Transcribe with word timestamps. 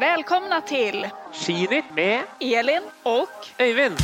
Välkomna 0.00 0.60
till 0.60 1.08
Skinitt 1.32 1.84
med 1.94 2.22
Elin 2.40 2.82
och 3.02 3.48
Øyvind. 3.60 3.96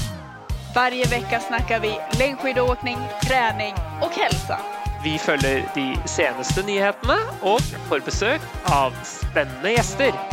varje 0.75 1.05
vecka 1.05 1.41
snackar 1.41 1.81
vi 1.81 1.99
längdskidåkning, 2.19 2.99
träning 3.29 3.75
och 4.03 4.11
hälsa. 4.11 4.59
Vi 5.05 5.19
følger 5.19 5.71
de 5.75 6.09
seneste 6.09 6.63
nyhetene 6.63 7.17
og 7.43 7.61
får 7.89 8.01
besøk 8.01 8.41
av 8.65 8.93
spennende 9.05 9.71
gjester. 9.71 10.32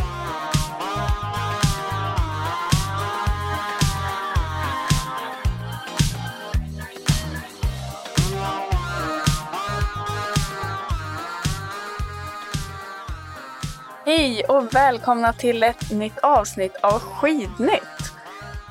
Hej 14.10 14.44
och 14.44 14.74
välkomna 14.74 15.32
till 15.32 15.62
ett 15.62 15.90
nytt 15.90 16.18
avsnitt 16.18 16.76
av 16.76 16.98
Skidnytt. 16.98 18.12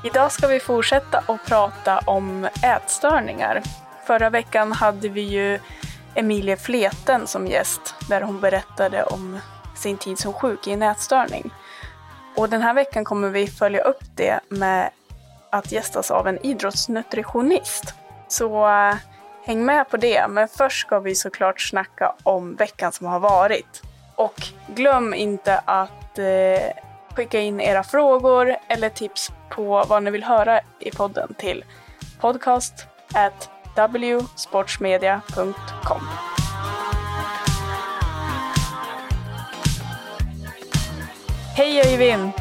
Idag 0.04 0.32
ska 0.32 0.46
vi 0.46 0.60
fortsätta 0.60 1.18
att 1.18 1.46
prata 1.46 1.98
om 1.98 2.48
ätstörningar. 2.62 3.62
Förra 4.06 4.30
veckan 4.30 4.72
hade 4.72 5.08
vi 5.08 5.20
ju 5.20 5.58
Emilie 6.14 6.56
Fleten 6.56 7.26
som 7.26 7.46
gäst 7.46 7.94
där 8.08 8.20
hon 8.20 8.40
berättade 8.40 9.04
om 9.04 9.38
sin 9.76 9.96
tid 9.96 10.18
som 10.18 10.32
sjuk 10.32 10.66
i 10.66 10.72
en 10.72 10.82
ätstörning. 10.82 11.50
Och 12.36 12.48
den 12.48 12.62
här 12.62 12.74
veckan 12.74 13.04
kommer 13.04 13.28
vi 13.28 13.46
följa 13.46 13.82
upp 13.82 14.04
det 14.14 14.40
med 14.48 14.90
att 15.50 15.72
gästas 15.72 16.10
av 16.10 16.28
en 16.28 16.46
idrottsnutritionist. 16.46 17.94
Så 18.28 18.68
äh, 18.68 18.94
häng 19.44 19.64
med 19.64 19.88
på 19.88 19.96
det, 19.96 20.26
men 20.28 20.48
först 20.48 20.86
ska 20.86 20.98
vi 21.00 21.14
såklart 21.14 21.60
snacka 21.60 22.14
om 22.22 22.54
veckan 22.54 22.92
som 22.92 23.06
har 23.06 23.20
varit. 23.20 23.82
Och 24.20 24.42
glöm 24.66 25.14
inte 25.14 25.58
att 25.58 26.18
eh, 26.18 26.24
skicka 27.14 27.40
in 27.40 27.60
era 27.60 27.82
frågor 27.82 28.56
eller 28.68 28.88
tips 28.88 29.32
på 29.50 29.84
vad 29.88 30.02
ni 30.02 30.10
vill 30.10 30.24
höra 30.24 30.60
i 30.80 30.90
podden 30.90 31.34
till 31.34 31.64
podcast 32.20 32.86
at 33.14 33.50
wsportsmedia.com. 34.36 36.00
Hej 41.56 41.92
Øyvind! 41.92 42.32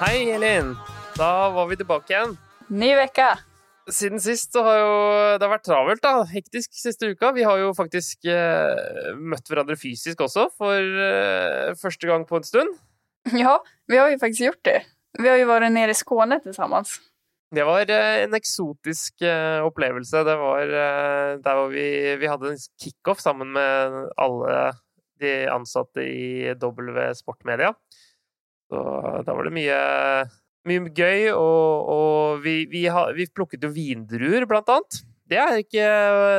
Hei, 0.00 0.30
Elin. 0.30 0.76
Da 1.16 1.50
var 1.50 1.66
vi 1.66 1.76
tilbake 1.76 2.12
igjen. 2.12 2.36
Ny 2.66 2.94
vecka! 2.94 3.38
Siden 3.92 4.20
sist 4.22 4.54
så 4.54 4.62
har 4.64 4.78
jo 4.80 4.92
det 5.36 5.44
har 5.44 5.52
vært 5.52 5.66
travelt, 5.66 6.00
da. 6.04 6.24
Hektisk 6.30 6.72
siste 6.78 7.10
uka. 7.12 7.34
Vi 7.36 7.44
har 7.44 7.60
jo 7.60 7.74
faktisk 7.76 8.24
eh, 8.32 9.12
møtt 9.20 9.50
hverandre 9.50 9.76
fysisk 9.76 10.24
også, 10.24 10.48
for 10.56 11.00
eh, 11.08 11.74
første 11.80 12.08
gang 12.08 12.24
på 12.28 12.40
en 12.40 12.46
stund. 12.48 12.76
Ja, 13.32 13.58
vi 13.88 14.00
har 14.00 14.10
ju 14.12 14.20
faktiskt 14.20 14.46
gjort 14.46 14.64
det. 14.68 14.78
Vi 15.20 15.28
har 15.28 15.36
ju 15.36 15.44
varit 15.48 15.72
nere 15.72 15.92
i 15.92 15.98
Skåne 15.98 16.40
tillsammans. 16.44 16.96
Det 17.54 17.64
var 17.66 17.90
eh, 17.90 18.24
en 18.24 18.34
eksotisk 18.34 19.22
eh, 19.22 19.60
opplevelse. 19.64 20.24
Det 20.26 20.36
var 20.40 20.62
eh, 20.64 21.34
der 21.44 21.58
hvor 21.58 21.70
vi, 21.72 21.86
vi 22.20 22.30
hadde 22.30 22.54
en 22.54 22.64
kickoff 22.80 23.20
sammen 23.22 23.52
med 23.54 24.00
alle 24.20 24.72
de 25.22 25.34
ansatte 25.52 26.02
i 26.02 26.54
W 26.58 27.12
Sportmedia. 27.14 27.74
Så 28.72 28.80
da 29.26 29.36
var 29.36 29.46
det 29.46 29.54
mye, 29.54 29.78
mye 30.68 30.90
gøy, 30.96 31.30
og, 31.32 31.90
og 31.94 32.44
vi, 32.44 32.64
vi, 32.70 32.86
har, 32.92 33.12
vi 33.16 33.26
plukket 33.28 33.64
jo 33.64 33.72
vindruer, 33.74 34.46
blant 34.50 34.70
annet. 34.72 35.00
Det 35.28 35.38
er, 35.40 35.56
ikke, 35.62 35.86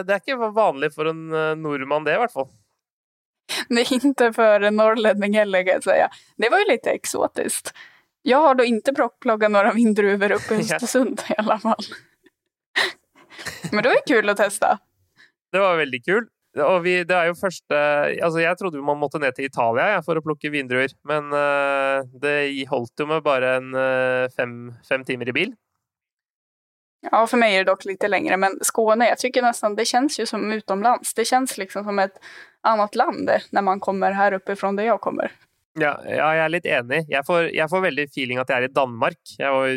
det 0.05 0.13
er 0.13 0.21
ikke 0.21 0.51
vanlig 0.53 0.91
for 0.93 1.09
en 1.09 1.25
eh, 1.33 1.55
nordmann, 1.57 2.05
det, 2.05 2.17
i 2.17 2.21
hvert 2.21 2.33
fall. 2.33 2.49
Det 3.69 3.81
är 3.81 4.05
inte 4.05 4.33
för 4.33 4.61
en 4.61 4.75
norrlänning 4.75 5.33
heller 5.33 5.63
kan 5.63 5.73
jag 5.73 5.83
säga. 5.83 6.09
Det 6.37 6.49
var 6.49 6.59
ju 6.59 6.65
lite 6.65 6.89
exotiskt. 6.89 7.73
Jag 8.21 8.37
har 8.37 8.55
då 8.55 8.63
inte 8.63 8.93
plockat 8.93 9.51
några 9.51 9.71
vindruvor 9.71 10.31
uppe 10.31 10.55
i. 10.55 10.59
Östersund 10.59 11.21
i 11.29 11.33
alla 11.37 11.59
fall. 11.59 11.83
Men 13.71 13.83
det 13.83 13.89
var 13.89 13.95
ju 13.95 14.15
kul 14.15 14.29
att 14.29 14.37
testa. 14.37 14.79
Det 15.51 15.59
var 15.59 15.77
veldig 15.77 16.05
kult. 16.05 16.29
Og 16.63 16.85
vi, 16.85 17.01
det 17.03 17.15
er 17.15 17.27
jo 17.27 17.35
første 17.35 17.75
Altså, 18.23 18.39
jeg 18.39 18.55
trodde 18.59 18.83
man 18.85 18.99
måtte 19.01 19.19
ned 19.19 19.35
til 19.35 19.49
Italia 19.49 19.89
jeg, 19.95 20.05
for 20.07 20.15
å 20.15 20.23
plukke 20.23 20.51
vindruer, 20.53 20.93
men 21.07 21.27
eh, 21.35 22.07
det 22.21 22.37
holdt 22.71 23.03
jo 23.03 23.09
med 23.09 23.25
bare 23.25 23.57
en 23.59 23.75
eh, 23.75 24.31
fem, 24.35 24.71
fem 24.87 25.03
timer 25.07 25.31
i 25.31 25.35
bil. 25.35 25.55
Ja, 27.11 27.27
för 27.27 27.37
mig 27.37 27.53
är 27.55 27.57
det 27.57 27.71
dock 27.71 27.85
lite 27.85 28.07
längre, 28.07 28.37
men 28.37 28.57
Skåne, 28.61 29.07
jag 29.07 29.17
tycker 29.17 29.41
nästan, 29.41 29.75
det 29.75 29.85
känns 29.85 30.19
ju 30.19 30.25
som 30.25 30.51
utomlands. 30.51 31.13
Det 31.13 31.25
känns 31.25 31.57
liksom 31.57 31.83
som 31.83 31.99
ett 31.99 32.19
annat 32.61 32.95
land 32.95 33.29
när 33.49 33.61
man 33.61 33.79
kommer 33.79 34.11
här 34.11 34.31
uppifrån 34.31 34.75
där 34.75 34.83
jag 34.83 35.01
kommer. 35.01 35.31
Ja, 35.75 35.97
ja, 36.07 36.27
jeg 36.31 36.39
er 36.39 36.51
litt 36.53 36.67
enig. 36.71 37.01
Jeg 37.11 37.27
får, 37.27 37.49
jeg 37.51 37.67
får 37.67 37.81
veldig 37.83 38.03
feeling 38.07 38.37
at 38.39 38.47
jeg 38.47 38.63
er 38.63 38.67
i 38.69 38.75
Danmark. 38.77 39.17
Jeg 39.35 39.51
var, 39.51 39.73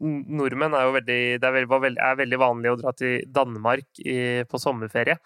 nordmenn 0.00 0.76
er 0.78 0.86
jo 0.86 0.94
veldig, 0.94 1.18
det 1.42 1.50
er 1.50 1.66
var 1.68 1.82
veldig, 1.82 2.00
er 2.00 2.16
veldig 2.22 2.38
vanlig 2.40 2.70
å 2.72 2.78
dra 2.80 2.92
til 2.96 3.26
Danmark 3.28 4.00
i, 4.00 4.16
på 4.48 4.60
sommerferie. 4.62 5.18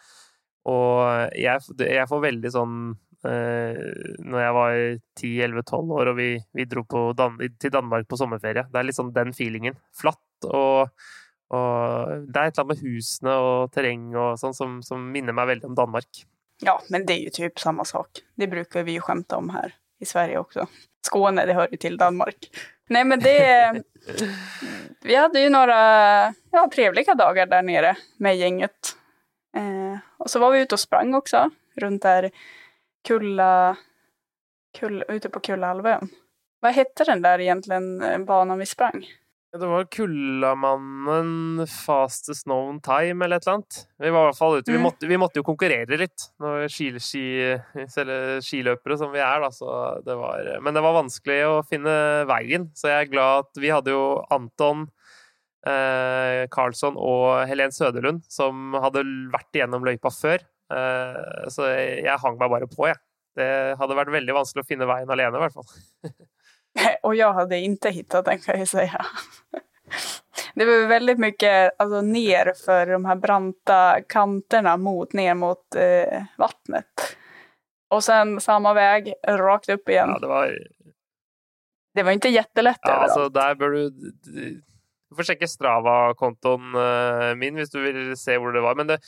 Og 0.68 1.36
jeg, 1.38 1.64
jeg 1.80 2.08
får 2.10 2.24
veldig 2.24 2.50
sånn 2.52 2.78
eh, 3.26 3.78
Når 4.20 4.42
jeg 4.42 4.56
var 4.56 4.80
10-11-12 5.20 5.94
år 5.98 6.12
og 6.12 6.18
vi, 6.18 6.30
vi 6.56 6.66
dro 6.68 6.84
på 6.88 7.04
Dan 7.18 7.38
til 7.60 7.72
Danmark 7.74 8.08
på 8.10 8.18
sommerferie. 8.20 8.66
Det 8.68 8.80
er 8.80 8.88
litt 8.88 8.98
sånn 8.98 9.14
den 9.16 9.32
feelingen. 9.36 9.78
Flatt 9.96 10.48
og, 10.48 10.90
og 11.54 12.26
Det 12.28 12.36
er 12.36 12.50
et 12.50 12.58
eller 12.58 12.64
annet 12.64 12.74
med 12.74 12.82
husene 12.84 13.38
og 13.44 13.72
terreng 13.74 14.10
og 14.16 14.34
sånn 14.40 14.56
som, 14.56 14.80
som 14.84 15.08
minner 15.14 15.36
meg 15.36 15.54
veldig 15.54 15.72
om 15.72 15.78
Danmark. 15.78 16.26
Ja, 16.60 16.82
men 16.90 17.06
det 17.06 17.12
är 17.12 17.18
ju 17.18 17.30
typ 17.30 17.58
samma 17.58 17.84
sak. 17.84 18.08
Det 18.34 18.46
brukar 18.46 18.82
vi 18.82 18.92
ju 18.92 19.00
skämta 19.00 19.36
om 19.36 19.50
här 19.50 19.74
i 20.00 20.04
Sverige 20.04 20.38
också. 20.38 20.66
Skåne, 21.06 21.46
det 21.46 21.54
hör 21.54 21.68
ju 21.70 21.76
till 21.76 21.96
Danmark. 21.96 22.50
Nej, 22.88 23.04
men 23.04 23.20
det... 23.20 23.82
Vi 25.02 25.14
hade 25.16 25.40
ju 25.40 25.48
några 25.48 25.74
ja, 26.50 26.70
trevliga 26.74 27.14
dagar 27.14 27.46
där 27.46 27.62
nere 27.62 27.96
med 28.16 28.36
gänget. 28.36 28.97
Eh, 29.56 29.98
och 30.18 30.30
så 30.30 30.38
var 30.38 30.50
vi 30.50 30.60
ute 30.60 30.74
och 30.74 30.80
sprang 30.80 31.14
också, 31.14 31.50
runt 31.76 32.02
där 32.02 32.30
Kulla... 33.08 33.76
Kull, 34.78 35.04
ute 35.08 35.28
på 35.28 35.40
Kullahalvön. 35.40 36.08
Vad 36.60 36.72
hette 36.72 37.04
den 37.04 37.22
där 37.22 37.38
egentligen, 37.40 38.02
eh, 38.02 38.18
banan 38.18 38.58
vi 38.58 38.66
sprang? 38.66 39.06
Ja, 39.52 39.58
Det 39.58 39.66
var 39.66 39.84
Kullamannen 39.84 41.66
fastest 41.86 42.44
known 42.44 42.80
time, 42.80 43.24
eller 43.24 43.36
et 43.36 43.46
eller 43.46 43.54
annet. 43.54 43.88
Vi 43.98 44.10
var 44.10 44.22
i 44.22 44.26
hvert 44.28 44.38
fall 44.38 44.58
ute. 44.58 44.70
Vi 44.70 44.76
Mm. 44.76 44.82
måtte, 44.82 45.06
vi 45.06 45.16
måtte 45.18 45.38
jo 45.38 45.42
konkurrere 45.42 45.96
litt, 45.96 46.26
når 46.38 46.68
ski, 46.68 46.90
ski, 47.00 47.24
selv 47.88 48.42
skiløpere 48.44 48.98
som 48.98 49.12
vi 49.12 49.18
er, 49.18 49.40
da. 49.40 49.50
Så 49.50 50.02
det 50.04 50.14
var, 50.16 50.58
men 50.60 50.74
det 50.74 50.82
var 50.82 51.02
vanskelig 51.02 51.40
å 51.46 51.62
finne 51.68 52.24
veien, 52.28 52.70
så 52.74 52.88
jeg 52.88 53.06
er 53.06 53.10
glad 53.12 53.38
at 53.46 53.56
vi 53.62 53.68
hadde 53.70 53.90
jo 53.90 54.24
Anton 54.30 54.88
Karlsson 56.54 56.96
og 56.96 57.46
Helen 57.50 57.72
Søderlund 57.74 58.22
som 58.28 58.72
hadde 58.80 59.02
vært 59.32 59.54
igjennom 59.58 59.84
løypa 59.86 60.10
før. 60.14 60.44
Eh, 60.74 61.48
så 61.52 61.68
jeg, 61.72 62.18
hang 62.22 62.38
meg 62.40 62.50
bare 62.52 62.68
på, 62.70 62.86
jeg. 62.90 62.96
Det 63.38 63.48
hadde 63.78 63.96
vært 63.96 64.10
veldig 64.12 64.34
vanskelig 64.34 64.64
å 64.64 64.68
finne 64.68 64.88
veien 64.90 65.10
alene, 65.14 65.36
i 65.38 65.44
hvert 65.44 65.54
fall. 65.54 65.68
Och 67.02 67.14
jag 67.14 67.32
hade 67.32 67.58
inte 67.58 67.90
hittat 67.90 68.24
den 68.24 68.38
kan 68.38 68.58
jag 68.58 68.68
säga. 68.78 69.06
Det 70.54 70.64
var 70.64 70.86
väldigt 70.86 71.18
mycket 71.18 71.72
alltså, 71.78 72.00
ner 72.00 72.52
för 72.64 72.86
de 72.86 73.04
här 73.04 73.16
branta 73.16 74.00
kanterna 74.08 74.76
mot, 74.76 75.12
ner 75.12 75.34
mot 75.34 75.74
eh, 75.76 76.22
vattnet. 76.38 77.16
Och 77.90 78.04
sen 78.04 78.40
samma 78.40 78.74
väg, 78.74 79.14
rakt 79.28 79.68
upp 79.68 79.88
igen. 79.88 80.08
Ja, 80.08 80.18
det 80.18 80.26
var 80.26 80.58
Det 81.94 82.02
var 82.02 82.12
inte 82.12 82.28
jättelätt 82.28 82.78
Ja, 82.82 82.90
överallt. 82.90 83.10
altså 83.10 83.28
der 83.28 83.54
bør 83.54 83.68
du 83.70 83.90
Du 85.08 85.16
får 85.18 85.30
sjekke 85.30 85.48
Strava-kontoen 85.48 86.74
eh, 86.76 87.30
min 87.40 87.56
hvis 87.56 87.70
du 87.72 87.78
vil 87.82 88.12
se 88.18 88.36
hvor 88.40 88.52
det 88.52 88.60
var. 88.64 88.76
Men 88.78 88.90
det, 88.90 88.98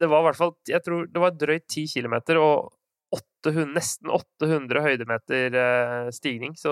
det 0.00 0.08
var 0.10 0.22
i 0.22 0.28
hvert 0.30 0.38
fall 0.38 0.54
Jeg 0.70 0.82
tror 0.86 1.08
det 1.10 1.22
var 1.22 1.34
drøyt 1.38 1.66
10 1.66 1.88
km 1.96 2.14
og 2.38 2.70
800, 3.12 3.66
nesten 3.74 4.08
800 4.14 4.80
høydemeter 4.86 5.56
eh, 5.58 6.10
stigning. 6.14 6.54
Så 6.56 6.70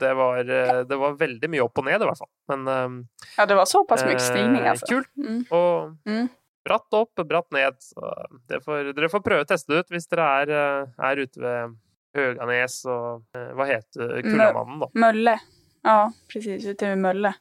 det 0.00 0.10
var, 0.18 0.42
eh, 0.44 0.80
det 0.90 0.98
var 1.00 1.14
veldig 1.20 1.48
mye 1.54 1.62
opp 1.64 1.78
og 1.80 1.86
ned, 1.86 2.02
i 2.02 2.08
hvert 2.10 2.20
fall. 2.20 2.32
Men 2.52 3.04
Ja, 3.38 3.46
det 3.48 3.56
var 3.56 3.70
så 3.70 3.84
pass 3.88 4.04
mycket 4.04 4.26
stigning 4.26 4.66
alltså. 4.68 4.90
Kult. 4.90 5.08
Mm. 5.16 5.38
Og 5.54 5.94
Mm. 6.10 6.28
bratt 6.66 6.98
opp, 6.98 7.14
bratt 7.28 7.48
ned. 7.54 7.78
Så 7.80 8.10
det 8.50 8.60
får, 8.66 8.92
dere 8.96 9.08
får 9.12 9.22
prøve 9.24 9.46
å 9.46 9.48
teste 9.48 9.72
det 9.72 9.84
ut 9.86 9.94
hvis 9.96 10.10
dere 10.12 10.28
er, 10.42 10.54
er 10.98 11.16
ute 11.24 11.40
ved 11.40 11.78
Høganes 12.14 12.76
og 12.90 13.24
eh, 13.34 13.48
Hva 13.56 13.64
heter 13.70 14.18
Kullamannen, 14.26 14.82
da? 14.84 14.90
Mölle. 15.06 15.38
Ja, 15.84 15.98
precis. 16.28 16.66
Ute 16.66 16.92
vid 16.92 17.00
Mölle. 17.06 17.32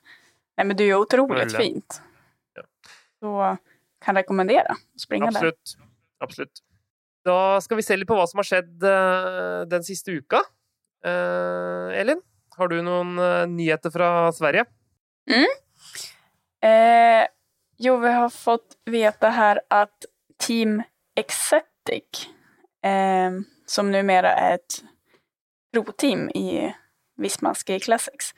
Nej, 0.58 0.68
men 0.68 0.78
det 0.78 0.84
är 0.84 0.88
ju 0.88 0.96
otroligt 0.96 1.58
fint. 1.58 2.02
Ja. 2.54 2.64
Så 3.20 3.58
kan 4.06 4.16
rekommendera 4.16 4.72
att 4.96 5.02
springa 5.02 5.26
där. 5.26 5.38
Absolutt. 5.38 5.78
Absolutt. 6.20 6.60
Da 7.26 7.62
skal 7.62 7.78
vi 7.78 7.84
se 7.84 7.98
litt 7.98 8.08
på 8.08 8.16
hva 8.18 8.28
som 8.28 8.42
har 8.42 8.48
skjedd 8.48 8.84
eh, 8.84 9.62
den 9.72 9.84
siste 9.84 10.12
uka. 10.12 10.42
Eh, 11.06 12.00
Elin, 12.00 12.22
har 12.58 12.68
du 12.68 12.82
noen 12.84 13.20
eh, 13.20 13.46
nyheter 13.48 13.92
fra 13.92 14.32
Sverige? 14.36 14.66
Eh, 16.64 17.28
jo, 17.78 17.98
vi 17.98 18.12
har 18.12 18.30
fått 18.30 18.78
veta 18.86 19.30
här 19.30 19.62
att 19.70 20.06
Team 20.38 20.84
Exetic 21.16 22.30
eh, 22.84 23.32
som 23.66 23.92
numera 23.92 24.34
är 24.34 24.56
ett 24.56 24.84
provteam 25.74 26.30
i 26.30 26.74
Visma 27.18 27.56
Ski 27.56 27.80
Classics. 27.80 28.34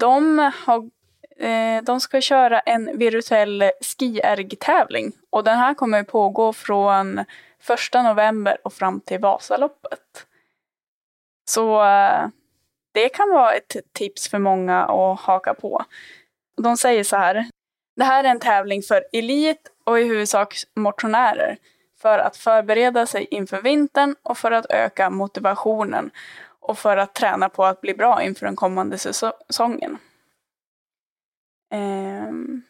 De, 0.00 0.38
har, 0.38 0.90
eh, 1.38 1.82
de 1.82 2.00
ska 2.00 2.20
köra 2.20 2.60
en 2.60 2.98
virtuell 2.98 3.70
skierg-tävling 3.80 5.12
och 5.30 5.44
den 5.44 5.58
här 5.58 5.74
kommer 5.74 6.02
pågå 6.02 6.52
från 6.52 7.18
1 7.18 7.26
november 7.94 8.58
och 8.64 8.72
fram 8.72 9.00
till 9.00 9.18
Vasaloppet. 9.18 10.26
Så 11.50 11.84
eh, 11.84 12.28
det 12.92 13.08
kan 13.08 13.30
vara 13.30 13.52
ett 13.52 13.76
tips 13.92 14.28
för 14.28 14.38
många 14.38 14.84
att 14.84 15.20
haka 15.20 15.54
på. 15.54 15.84
De 16.56 16.76
säger 16.76 17.04
så 17.04 17.16
här. 17.16 17.46
Det 17.96 18.04
här 18.04 18.24
är 18.24 18.28
en 18.28 18.40
tävling 18.40 18.82
för 18.82 19.04
elit 19.12 19.70
och 19.84 20.00
i 20.00 20.04
huvudsak 20.04 20.54
motionärer 20.74 21.56
för 22.00 22.18
att 22.18 22.36
förbereda 22.36 23.06
sig 23.06 23.28
inför 23.30 23.62
vintern 23.62 24.16
och 24.22 24.38
för 24.38 24.50
att 24.50 24.66
öka 24.70 25.10
motivationen 25.10 26.10
och 26.60 26.78
för 26.78 26.96
att 26.96 27.14
träna 27.14 27.48
på 27.48 27.64
att 27.64 27.80
bli 27.80 27.94
bra 27.94 28.22
inför 28.22 28.46
den 28.46 28.56
kommande 28.56 28.98
säsongen. 28.98 29.98
Ehm, 31.70 32.62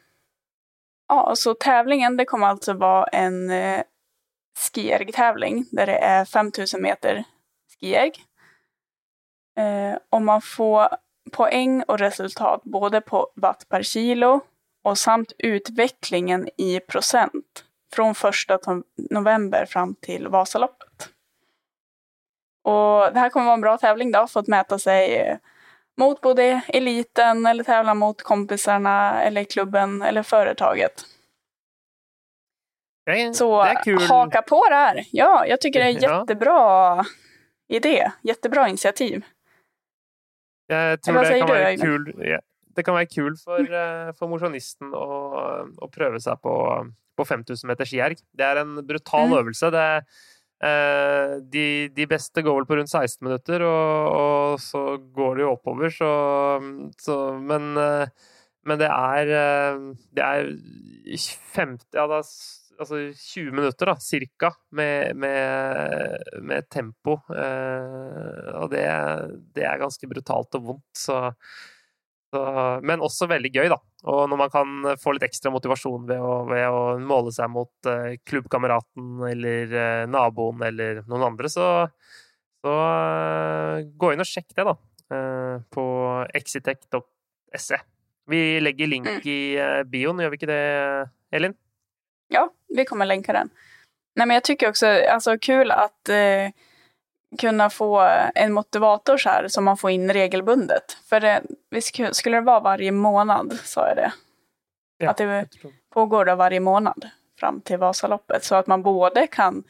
ja, 1.09 1.37
så 1.37 1.55
tävlingen 1.55 2.17
det 2.17 2.25
kommer 2.25 2.47
alltså 2.47 2.73
vara 2.73 3.05
en 3.05 3.50
eh, 3.50 3.83
skierg-tävling 4.59 5.65
där 5.71 5.87
det 5.87 5.99
är 5.99 6.25
5000 6.25 6.83
meter 6.83 7.25
skierg. 7.81 8.12
Eh, 9.56 9.99
och 10.11 10.23
man 10.23 10.41
får 10.41 10.89
poäng 11.33 11.83
och 11.83 11.99
resultat 11.99 12.62
både 12.65 13.00
på 13.00 13.31
watt 13.35 13.69
per 13.69 13.83
kilo 13.83 14.41
och 14.83 14.99
samt 14.99 15.33
utvecklingen 15.39 16.49
i 16.56 16.81
procent 16.81 17.65
från 17.93 18.15
första 18.15 18.59
november 19.11 19.67
fram 19.67 19.95
till 19.95 20.29
Vasaloppet. 20.29 21.09
Och 22.62 23.12
det 23.12 23.21
här 23.21 23.31
kommer 23.31 23.47
vara 23.47 23.55
en 23.55 23.61
bra 23.61 23.79
tävling 23.79 24.12
då, 24.12 24.27
för 24.27 24.41
att 24.41 24.47
mäta 24.47 24.79
sig 24.79 25.17
eh, 25.17 25.37
mot 25.99 26.21
både 26.21 26.61
eliten 26.69 27.47
eller 27.47 27.65
tävla 27.65 27.95
mot 27.95 28.23
kompisarna 28.23 29.23
eller 29.23 29.45
klubben 29.45 30.03
eller 30.03 30.23
företaget. 30.23 31.05
Är, 33.06 33.33
Så 33.33 33.61
är 33.62 34.09
haka 34.09 34.43
på 34.43 34.67
det 34.69 34.75
här. 34.75 35.05
Ja, 35.12 35.47
jag 35.47 35.61
tycker 35.61 35.81
det 35.81 35.87
är 35.87 35.99
Ja. 36.03 36.21
jättebra 36.21 37.05
idé. 37.69 38.11
Jättebra 38.23 38.69
initiativ. 38.69 39.25
Jeg 40.69 41.03
tror 41.03 41.23
det 41.25 41.41
kan 41.41 41.50
Øyvind? 41.50 41.81
kul 41.83 42.15
ja, 42.29 42.39
Det 42.77 42.83
kan 42.85 42.95
være 42.95 43.06
kul 43.06 43.37
for, 43.37 43.61
eh, 43.61 44.12
for 44.19 44.29
mosjonisten 44.29 44.93
å, 44.95 45.06
å 45.83 45.89
prøve 45.91 46.21
seg 46.21 46.37
på, 46.45 46.53
på 47.17 47.25
5000 47.27 47.67
meter 47.73 47.85
skierg. 47.89 48.21
Det 48.37 48.45
er 48.45 48.61
en 48.61 48.77
brutal 48.87 49.27
Mm. 49.33 49.39
øvelse. 49.39 49.71
Det, 49.73 49.87
eh, 49.97 50.03
Eh, 50.59 51.37
de, 51.55 51.67
de 51.95 52.07
beste 52.11 52.43
går 52.43 52.57
vel 52.57 52.67
på 52.67 52.79
rundt 52.81 52.91
16 52.91 53.23
minutter, 53.23 53.63
og, 53.63 54.17
og 54.19 54.63
så 54.63 54.83
går 55.15 55.39
det 55.39 55.45
jo 55.45 55.53
oppover, 55.55 55.93
så, 55.95 56.11
så 56.99 57.19
Men, 57.39 57.71
eh, 57.79 58.33
men 58.67 58.81
det 58.81 58.89
er 58.91 59.31
eh, 59.39 59.85
Det 60.19 60.25
er 60.25 60.51
50 61.55 61.87
Ja, 61.95 62.09
det 62.11 62.19
er 62.19 62.33
altså 62.79 62.99
20 63.11 63.55
minutter, 63.55 63.91
da, 63.91 63.97
cirka, 64.03 64.53
med, 64.71 65.17
med, 65.19 66.29
med 66.47 66.69
tempo. 66.71 67.17
Og 67.27 68.69
det, 68.71 68.85
det 69.57 69.65
er 69.67 69.81
ganske 69.81 70.07
brutalt 70.07 70.55
og 70.55 70.69
vondt, 70.69 70.87
så, 70.95 71.17
så 72.35 72.41
Men 72.85 73.01
også 73.05 73.29
veldig 73.31 73.51
gøy, 73.55 73.69
da. 73.73 73.79
Og 74.09 74.27
når 74.31 74.41
man 74.41 74.51
kan 74.53 74.89
få 75.01 75.15
litt 75.17 75.25
ekstra 75.27 75.51
motivasjon 75.55 76.07
ved 76.09 76.21
å, 76.21 76.33
ved 76.49 76.67
å 76.69 76.83
måle 77.01 77.33
seg 77.35 77.51
mot 77.51 77.89
eh, 77.89 78.19
klubbkameraten 78.29 79.23
eller 79.31 79.73
eh, 79.73 80.05
naboen 80.11 80.63
eller 80.69 81.01
noen 81.09 81.25
andre, 81.33 81.51
så, 81.51 81.69
så 82.63 82.75
eh, 82.75 83.87
gå 83.97 84.13
inn 84.13 84.25
og 84.25 84.29
sjekk 84.29 84.53
det, 84.55 84.67
da. 84.69 84.77
eh, 85.17 85.55
på 85.73 85.87
exitec.se. 86.39 87.81
Vi 88.29 88.43
legger 88.61 88.93
link 88.93 89.25
i 89.27 89.41
eh, 89.57 89.83
bioen, 89.89 90.21
gjør 90.21 90.35
vi 90.35 90.41
ikke 90.43 90.53
det, 90.53 90.63
Elin? 91.33 91.57
Ja, 92.29 92.45
vi 92.77 92.85
kommer 92.85 93.09
länka 93.09 93.33
den. 93.33 93.51
Nej, 94.17 94.27
men 94.27 94.35
jag 94.35 94.45
tycker 94.45 94.69
också 94.69 94.87
alltså 94.87 95.39
kul 95.39 95.71
att 95.71 96.09
eh, 96.09 96.51
kunna 97.39 97.71
få 97.71 98.01
en 98.35 98.53
motivator 98.53 99.17
så 99.17 99.29
här 99.29 99.49
som 99.49 99.65
man 99.65 99.77
får 99.77 99.91
in 99.91 100.13
regelbundet. 100.13 100.93
För 101.09 101.21
det, 101.21 101.43
vi 101.71 101.81
sk- 101.81 102.13
skulle 102.13 102.37
det 102.37 102.41
vara 102.41 102.61
varje 102.61 102.93
månad, 102.93 103.59
sa 103.65 103.89
jag 103.89 103.97
det. 103.97 104.13
Ja, 104.99 105.11
Att 105.11 105.17
det 105.17 105.49
pågår 105.95 106.25
då 106.25 106.35
varje 106.35 106.61
månad 106.61 107.09
fram 107.41 107.61
till 107.61 107.79
Vasaloppet. 107.79 108.45
Så 108.45 108.55
att 108.55 108.67
man 108.67 108.83
både 108.83 109.27
kan 109.27 109.65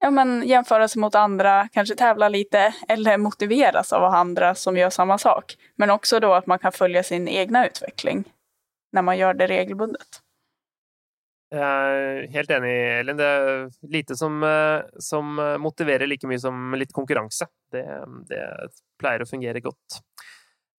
ja, 0.00 0.10
men 0.10 0.42
jämföra 0.46 0.88
sig 0.88 1.00
mot 1.00 1.14
andra, 1.14 1.68
kanske 1.72 1.94
tävla 1.96 2.28
lite 2.28 2.74
eller 2.88 3.16
motiveras 3.18 3.92
av 3.92 4.04
andra 4.04 4.54
som 4.54 4.76
gör 4.76 4.90
samma 4.90 5.18
sak. 5.18 5.56
Men 5.76 5.90
också 5.90 6.20
då 6.20 6.34
att 6.34 6.46
man 6.46 6.58
kan 6.58 6.72
följa 6.72 7.02
sin 7.02 7.28
egna 7.28 7.66
utveckling 7.66 8.24
när 8.92 9.02
man 9.02 9.18
gör 9.18 9.34
det 9.34 9.46
regelbundet. 9.46 10.20
Jeg 11.54 11.96
er 11.96 12.28
helt 12.34 12.54
enig, 12.56 12.72
Elin. 13.00 13.18
Det 13.20 13.26
er 13.30 13.66
lite 13.94 14.16
som, 14.18 14.40
eh, 14.42 14.86
som 14.98 15.36
motiverer 15.62 16.10
like 16.10 16.26
mye 16.30 16.42
som 16.42 16.74
litt 16.78 16.94
konkurranse. 16.96 17.46
Det, 17.72 17.84
det 18.30 18.44
pleier 19.00 19.22
å 19.22 19.28
fungere 19.28 19.62
godt. 19.64 20.02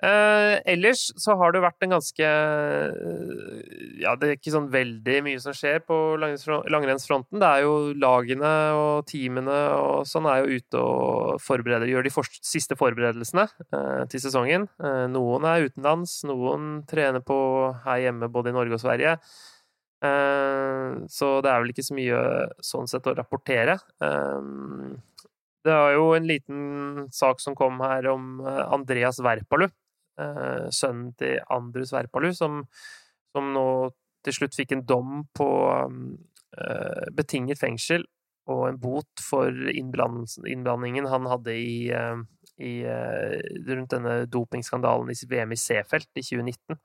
Eh, 0.04 0.60
ellers 0.68 1.08
så 1.24 1.38
har 1.40 1.54
det 1.56 1.62
vært 1.64 1.86
en 1.86 1.94
ganske 1.96 2.28
eh, 2.28 4.00
Ja, 4.04 4.12
det 4.20 4.28
er 4.28 4.34
ikke 4.36 4.52
sånn 4.52 4.68
veldig 4.74 5.22
mye 5.24 5.40
som 5.40 5.56
skjer 5.56 5.80
på 5.88 5.96
langrennsfronten. 6.20 7.40
Det 7.40 7.48
er 7.48 7.64
jo 7.64 7.78
lagene 7.96 8.52
og 8.76 9.08
teamene 9.08 9.56
og 9.80 10.04
sånn 10.10 10.28
er 10.28 10.44
jo 10.44 10.60
ute 10.60 10.84
og 10.84 11.40
forbereder, 11.42 11.88
gjør 11.88 12.06
de 12.06 12.12
for, 12.12 12.28
siste 12.44 12.76
forberedelsene 12.80 13.48
eh, 13.48 14.04
til 14.12 14.26
sesongen. 14.28 14.68
Eh, 14.84 15.06
noen 15.16 15.48
er 15.48 15.70
utenlands, 15.70 16.20
noen 16.28 16.84
trener 16.92 17.24
på 17.24 17.40
her 17.88 18.04
hjemme 18.10 18.30
både 18.36 18.52
i 18.52 18.58
Norge 18.60 18.76
og 18.76 18.84
Sverige. 18.84 19.16
Eh, 20.04 21.06
så 21.08 21.30
det 21.44 21.52
er 21.52 21.62
vel 21.62 21.74
ikke 21.74 21.86
så 21.86 21.98
mye 21.98 22.22
sånn 22.64 22.90
sett 22.92 23.08
å 23.08 23.16
rapportere. 23.18 23.78
Eh, 24.04 24.50
det 25.66 25.74
var 25.74 25.96
jo 25.96 26.10
en 26.14 26.28
liten 26.30 27.06
sak 27.16 27.42
som 27.42 27.58
kom 27.58 27.82
her 27.86 28.10
om 28.12 28.40
eh, 28.44 28.64
Andreas 28.76 29.22
Verpalu, 29.24 29.70
sønnen 30.72 31.10
til 31.20 31.42
Andrus 31.52 31.90
Verpalu, 31.92 32.30
som, 32.32 32.62
som 33.36 33.50
nå 33.52 33.68
til 34.24 34.36
slutt 34.38 34.56
fikk 34.56 34.72
en 34.72 34.86
dom 34.88 35.26
på 35.36 35.48
betinget 37.12 37.60
fengsel 37.60 38.06
og 38.48 38.62
en 38.70 38.78
bot 38.80 39.20
for 39.20 39.52
innblandingen 39.74 41.10
han 41.12 41.28
hadde 41.28 41.58
i, 41.60 41.92
i, 41.92 42.74
rundt 43.68 43.92
denne 43.92 44.14
dopingskandalen 44.32 45.12
i 45.12 45.18
VM 45.28 45.52
i 45.52 45.60
Seefeld 45.60 46.08
i 46.16 46.24
2019. 46.24 46.80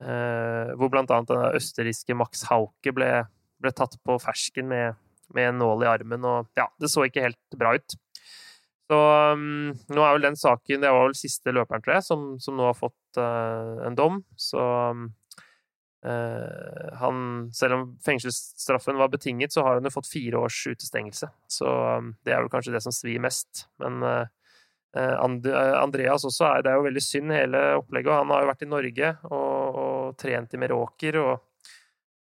Eh, 0.00 0.72
hvor 0.80 0.88
blant 0.92 1.10
annet 1.12 1.28
den 1.28 1.58
østerrikske 1.58 2.16
Max 2.16 2.46
Hauke 2.48 2.92
ble, 2.96 3.10
ble 3.60 3.72
tatt 3.76 3.98
på 4.06 4.16
fersken 4.22 4.70
med, 4.70 4.96
med 5.36 5.50
en 5.50 5.60
nål 5.60 5.84
i 5.84 5.90
armen, 5.90 6.24
og 6.24 6.48
ja, 6.56 6.70
det 6.80 6.88
så 6.92 7.04
ikke 7.04 7.26
helt 7.28 7.58
bra 7.60 7.74
ut. 7.76 7.98
Så 8.90 8.98
um, 9.36 9.70
nå 9.94 10.02
er 10.02 10.16
vel 10.16 10.24
den 10.24 10.36
saken 10.38 10.82
Det 10.82 10.90
var 10.90 11.04
vel 11.04 11.14
siste 11.14 11.52
løperen, 11.54 11.82
tror 11.84 11.98
jeg, 11.98 12.06
som, 12.08 12.24
som 12.42 12.56
nå 12.58 12.64
har 12.66 12.74
fått 12.74 13.20
uh, 13.22 13.84
en 13.86 13.94
dom. 13.94 14.18
Så 14.34 14.58
um, 14.58 15.04
uh, 16.02 16.88
han 16.98 17.20
Selv 17.54 17.76
om 17.76 17.84
fengselsstraffen 18.02 18.98
var 18.98 19.12
betinget, 19.12 19.54
så 19.54 19.62
har 19.62 19.78
han 19.78 19.86
jo 19.86 19.94
fått 19.94 20.10
fire 20.10 20.42
års 20.42 20.58
utestengelse. 20.66 21.30
Så 21.46 21.70
um, 21.70 22.16
det 22.26 22.34
er 22.34 22.42
vel 22.42 22.50
kanskje 22.50 22.74
det 22.74 22.82
som 22.82 22.96
svir 22.96 23.22
mest. 23.22 23.68
Men 23.78 24.02
uh, 24.02 24.26
And 24.98 25.46
eh, 25.46 25.74
Andreas 25.78 26.24
også 26.26 26.48
er 26.48 26.62
Det 26.62 26.70
er 26.72 26.80
jo 26.80 26.86
veldig 26.88 27.02
synd, 27.04 27.32
hele 27.32 27.60
opplegget. 27.78 28.12
Han 28.12 28.32
har 28.34 28.42
jo 28.42 28.48
vært 28.50 28.64
i 28.66 28.70
Norge 28.70 29.10
og, 29.30 29.78
og 29.82 30.16
trent 30.18 30.54
i 30.56 30.58
Meråker, 30.58 31.18
og 31.22 31.32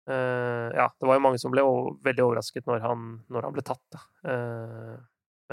eh, 0.10 0.68
Ja, 0.76 0.90
det 0.92 1.08
var 1.08 1.16
jo 1.20 1.24
mange 1.24 1.40
som 1.40 1.54
ble 1.54 1.64
veldig 2.04 2.26
overrasket 2.26 2.68
når 2.68 2.84
han, 2.84 3.06
når 3.32 3.48
han 3.48 3.56
ble 3.56 3.64
tatt. 3.68 4.00
Eh, 4.28 4.98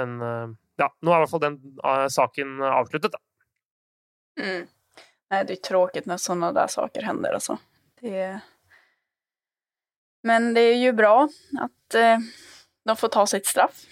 men 0.00 0.16
eh, 0.26 0.56
ja, 0.82 0.90
nå 1.02 1.12
er 1.12 1.20
i 1.20 1.22
hvert 1.22 1.34
fall 1.36 1.44
den 1.44 1.60
eh, 1.84 2.06
saken 2.10 2.56
avsluttet, 2.66 3.14
da. 3.14 3.22
Mm. 4.40 4.66
Nej, 5.30 5.44
det 5.44 5.52
är 5.52 5.56
tråkigt 5.56 6.06
när 6.06 6.16
sådana 6.16 6.52
där 6.52 6.66
saker 6.66 7.02
händer 7.02 7.32
alltså. 7.32 7.58
Det 8.00 8.18
är... 8.18 8.40
Men 10.22 10.54
det 10.54 10.60
är 10.60 10.76
ju 10.76 10.92
bra 10.92 11.28
att 11.60 11.94
eh, 11.94 12.18
de 12.84 12.96
får 12.96 13.08
ta 13.08 13.26
sitt 13.26 13.46
straff. 13.46 13.84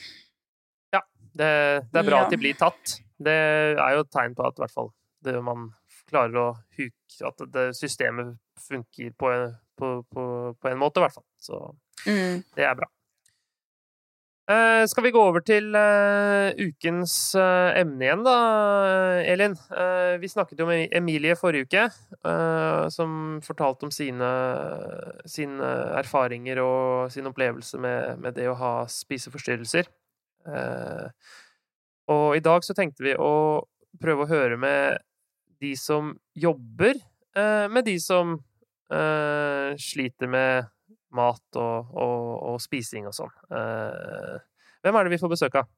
Det, 1.34 1.80
det 1.92 1.98
er 1.98 2.04
bra 2.04 2.16
Ja. 2.16 2.24
at 2.24 2.30
de 2.30 2.36
blir 2.36 2.54
tatt. 2.54 2.98
Det 3.18 3.34
er 3.78 3.94
jo 3.96 4.04
et 4.06 4.10
tegn 4.14 4.34
på 4.38 4.46
at 4.46 4.56
i 4.58 4.62
hvert 4.64 4.74
fall 4.74 4.90
det, 5.22 5.36
man 5.44 5.68
klarer 6.10 6.38
å 6.40 6.46
huke 6.78 7.26
At 7.28 7.44
det 7.52 7.68
systemet 7.78 8.34
funker 8.68 9.12
på, 9.18 9.28
en- 9.30 9.54
på, 9.78 9.92
på, 10.10 10.24
på 10.60 10.68
en 10.72 10.78
måte, 10.80 10.98
i 11.00 11.04
hvert 11.06 11.14
fall. 11.20 11.28
Så 11.40 11.60
Mm. 12.08 12.40
Det 12.56 12.64
er 12.66 12.74
bra. 12.74 12.88
Eh, 14.50 14.82
skal 14.90 15.04
vi 15.04 15.12
gå 15.14 15.20
over 15.22 15.38
til 15.46 15.68
eh, 15.78 16.50
ukens 16.58 17.12
eh, 17.38 17.76
emne 17.78 18.02
igjen, 18.02 18.24
da, 18.26 18.32
Elin? 19.30 19.54
Vi 20.18 20.28
snakket 20.32 20.58
jo 20.58 20.66
med 20.66 20.90
Emilie 20.98 21.36
forrige 21.38 21.68
uke, 21.68 21.84
eh, 22.26 22.88
som 22.90 23.38
fortalte 23.46 23.86
om 23.86 23.92
sine, 23.94 24.32
sine 25.30 25.70
erfaringer 26.02 26.58
og 26.64 27.12
sin 27.14 27.30
opplevelse 27.30 27.78
med, 27.78 28.18
med 28.24 28.34
det 28.40 28.48
å 28.50 28.58
ha 28.58 28.72
spiseforstyrrelser 28.90 29.86
og 32.10 32.36
i 32.36 32.42
dag 32.44 32.64
så 32.64 32.74
tenkte 32.74 33.04
vi 33.06 33.14
å 33.14 33.62
prøve 34.02 34.24
å 34.24 34.30
høre 34.30 34.56
med 34.60 34.98
de 35.62 35.74
som 35.78 36.14
jobber 36.34 36.96
eh, 37.36 37.68
med 37.70 37.84
de 37.86 37.98
som 38.00 38.34
eh, 38.90 39.76
sliter 39.78 40.30
med 40.30 40.70
mat 41.12 41.60
og, 41.60 41.92
og, 41.92 42.26
og 42.52 42.58
spising 42.62 43.06
og 43.06 43.14
sånn. 43.14 43.32
Eh, 43.52 44.40
hvem 44.82 44.98
er 44.98 45.06
det 45.06 45.14
vi 45.14 45.20
får 45.22 45.32
besøk 45.36 45.60
av? 45.62 45.70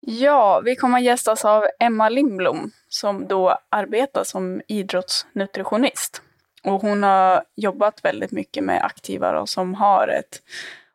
Ja, 0.00 0.60
vi 0.64 0.76
kommer 0.76 0.98
gästas 0.98 1.44
av 1.44 1.64
Emma 1.80 2.08
Lindblom 2.08 2.70
som 2.88 3.28
då 3.28 3.58
arbetar 3.68 4.24
som 4.24 4.62
idrottsnutritionist. 4.68 6.22
Och 6.62 6.82
hon 6.82 7.02
har 7.02 7.44
jobbat 7.54 8.04
väldigt 8.04 8.32
mycket 8.32 8.64
med 8.64 8.84
aktiva 8.84 9.46
som 9.46 9.74
har 9.74 10.08
ett 10.08 10.42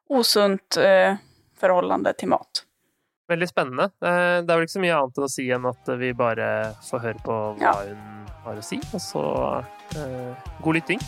osunt 0.09 0.77
eh, 0.77 1.15
förhållande 1.57 2.13
till 2.13 2.27
mat. 2.27 2.65
Väldigt 3.27 3.49
spännande. 3.49 3.83
Eh, 3.83 3.89
det 3.99 4.07
är 4.09 4.41
väl 4.43 4.61
inte 4.61 4.73
så 4.73 4.79
mycket 4.79 4.95
annat 4.95 5.17
att 5.17 5.31
säga 5.31 5.55
än 5.55 5.65
att 5.65 5.89
vi 5.99 6.13
bara 6.13 6.73
får 6.73 6.99
höra 6.99 7.13
på 7.13 7.31
vad 7.31 7.57
ja. 7.59 7.83
hon 7.87 8.27
har 8.43 8.55
att 8.55 8.65
säga 8.65 8.81
och 8.93 9.01
så 9.01 9.55
eh, 9.95 10.37
god 10.63 10.75
lyssning. 10.75 10.99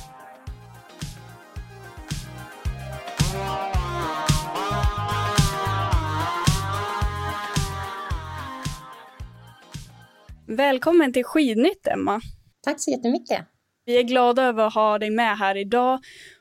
Välkommen 10.48 11.14
till 11.14 11.24
Skidnytt, 11.24 11.88
Emma. 11.88 12.22
Tack 12.64 12.76
så 12.80 12.92
jättemycket. 12.92 13.46
Vi 13.86 14.00
är 14.00 14.04
glada 14.04 14.44
över 14.44 14.68
att 14.68 14.74
ha 14.74 15.00
dig 15.00 15.10
med 15.10 15.38
här 15.38 15.58
idag 15.58 16.00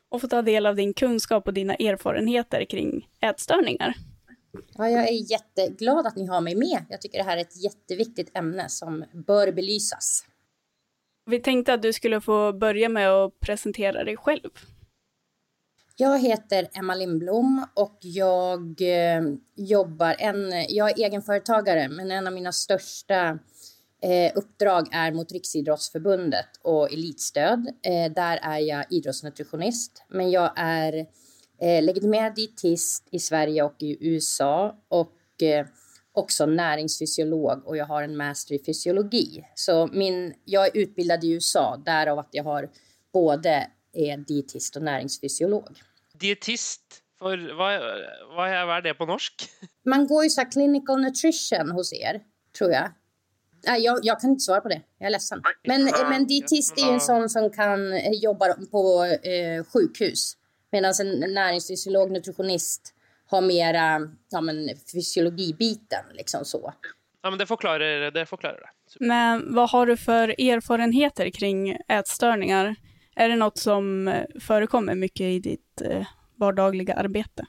och 0.08 0.20
få 0.20 0.28
ta 0.28 0.42
del 0.42 0.66
av 0.66 0.76
din 0.76 0.94
kunskap 0.94 1.46
och 1.46 1.54
dina 1.54 1.74
erfarenheter 1.74 2.64
kring 2.64 3.08
ätstörningar. 3.20 3.94
Ja, 4.74 4.88
jag 4.90 5.08
är 5.08 5.30
jätteglad 5.30 6.06
att 6.06 6.16
ni 6.16 6.26
har 6.26 6.40
mig 6.40 6.54
med. 6.54 6.84
Jag 6.90 7.00
tycker 7.00 7.18
det 7.18 7.24
här 7.24 7.36
är 7.36 7.40
ett 7.40 7.64
jätteviktigt 7.64 8.36
ämne 8.36 8.68
som 8.68 9.04
bör 9.12 9.52
belysas. 9.52 10.24
Vi 11.26 11.38
tänkte 11.38 11.74
att 11.74 11.82
du 11.82 11.92
skulle 11.92 12.20
få 12.20 12.52
börja 12.52 12.88
med 12.88 13.10
att 13.10 13.40
presentera 13.40 14.04
dig 14.04 14.16
själv. 14.16 14.50
Jag 15.96 16.18
heter 16.18 16.68
Emma 16.72 16.94
Lindblom 16.94 17.66
och 17.74 17.98
jag 18.00 18.80
eh, 18.80 19.22
jobbar 19.56 20.16
en, 20.18 20.52
jag 20.68 20.90
är 20.90 21.04
egenföretagare 21.04 21.88
men 21.88 22.10
en 22.10 22.26
av 22.26 22.32
mina 22.32 22.52
största 22.52 23.38
Eh, 24.04 24.32
uppdrag 24.34 24.88
är 24.92 25.12
mot 25.12 25.32
Riksidrottsförbundet 25.32 26.46
och 26.62 26.92
elitstöd. 26.92 27.68
Eh, 27.82 28.12
där 28.12 28.38
är 28.42 28.58
jag 28.58 28.84
idrottsnutritionist, 28.90 30.04
men 30.08 30.30
jag 30.30 30.52
är 30.56 31.06
legitimerad 31.60 32.34
dietist 32.34 33.08
i 33.10 33.18
Sverige 33.18 33.62
och 33.62 33.76
i 33.78 33.96
USA 34.00 34.76
och 34.88 35.42
eh, 35.42 35.66
också 36.12 36.46
näringsfysiolog 36.46 37.66
och 37.66 37.76
jag 37.76 37.86
har 37.86 38.02
en 38.02 38.16
master 38.16 38.54
i 38.54 38.64
fysiologi. 38.64 39.44
Så 39.54 39.86
min, 39.86 40.34
jag 40.44 40.66
är 40.66 40.70
utbildad 40.74 41.24
i 41.24 41.32
USA, 41.32 41.82
därav 41.84 42.18
att 42.18 42.28
jag 42.30 42.44
har 42.44 42.70
både 43.12 43.70
är 43.92 44.16
dietist 44.16 44.76
och 44.76 44.82
näringsfysiolog. 44.82 45.80
Dietist, 46.14 46.82
för 47.18 47.56
vad, 47.56 47.80
vad, 48.36 48.48
är, 48.48 48.66
vad 48.66 48.76
är 48.76 48.82
det 48.82 48.94
på 48.94 49.06
norsk? 49.06 49.48
Man 49.84 50.06
går 50.06 50.24
ju 50.24 50.30
så 50.30 50.40
här 50.40 50.50
clinical 50.50 51.00
nutrition 51.00 51.70
hos 51.70 51.92
er, 51.92 52.20
tror 52.58 52.70
jag. 52.70 52.90
Nej, 53.66 53.82
jag, 53.82 53.98
jag, 54.02 54.20
kan 54.20 54.30
inte 54.30 54.40
svara 54.40 54.60
på 54.60 54.68
det. 54.68 54.82
Jag 54.98 55.06
är 55.06 55.10
ledsen. 55.10 55.42
Men, 55.66 55.84
men 55.84 56.26
dietist 56.26 56.78
är 56.78 56.86
ju 56.86 56.92
en 56.92 57.00
sån 57.00 57.28
som 57.28 57.50
kan 57.50 57.92
eh, 57.92 58.12
jobba 58.12 58.54
på 58.70 59.04
eh, 59.04 59.64
sjukhus. 59.64 60.36
Medan 60.74 60.94
en 61.00 61.34
näringsfysiolog, 61.34 62.10
nutritionist 62.10 62.94
har 63.26 63.40
mera 63.40 64.08
ja, 64.30 64.40
men, 64.40 64.68
fysiologibiten. 64.92 66.04
Liksom 66.12 66.44
så. 66.44 66.72
Ja, 67.22 67.30
men 67.30 67.38
det 67.38 67.46
förklarar 67.46 68.10
det. 68.10 68.26
Förklarar 68.26 68.60
det. 68.60 69.06
Men 69.06 69.54
vad 69.54 69.70
har 69.70 69.86
du 69.86 69.96
för 69.96 70.28
erfarenheter 70.28 71.30
kring 71.30 71.76
ätstörningar? 71.88 72.76
Är 73.16 73.28
det 73.28 73.36
något 73.36 73.58
som 73.58 74.14
förekommer 74.40 74.94
mycket 74.94 75.20
i 75.20 75.38
ditt 75.38 75.80
eh, 75.80 76.06
vardagliga 76.36 76.94
arbete? 76.94 77.46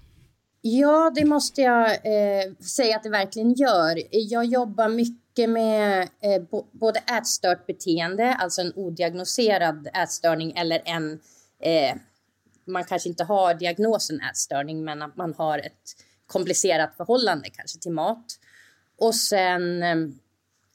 Ja, 0.61 1.11
det 1.15 1.25
måste 1.25 1.61
jag 1.61 1.85
eh, 1.85 2.53
säga 2.75 2.95
att 2.95 3.03
det 3.03 3.09
verkligen 3.09 3.53
gör. 3.53 3.99
Jag 4.11 4.45
jobbar 4.45 4.89
mycket 4.89 5.49
med 5.49 6.01
eh, 6.01 6.61
både 6.71 6.99
ätstört 6.99 7.65
beteende, 7.65 8.33
alltså 8.33 8.61
en 8.61 8.73
odiagnoserad 8.75 9.87
ätstörning 9.93 10.53
eller 10.57 10.81
en 10.85 11.19
eh, 11.59 11.95
man 12.65 12.83
kanske 12.83 13.09
inte 13.09 13.23
har 13.23 13.53
diagnosen 13.53 14.21
ätstörning 14.21 14.83
men 14.83 15.01
att 15.01 15.17
man 15.17 15.33
har 15.33 15.59
ett 15.59 15.95
komplicerat 16.27 16.97
förhållande 16.97 17.49
kanske 17.49 17.79
till 17.79 17.91
mat. 17.91 18.25
Och 18.97 19.15
sen, 19.15 19.83
ehm, 19.83 20.19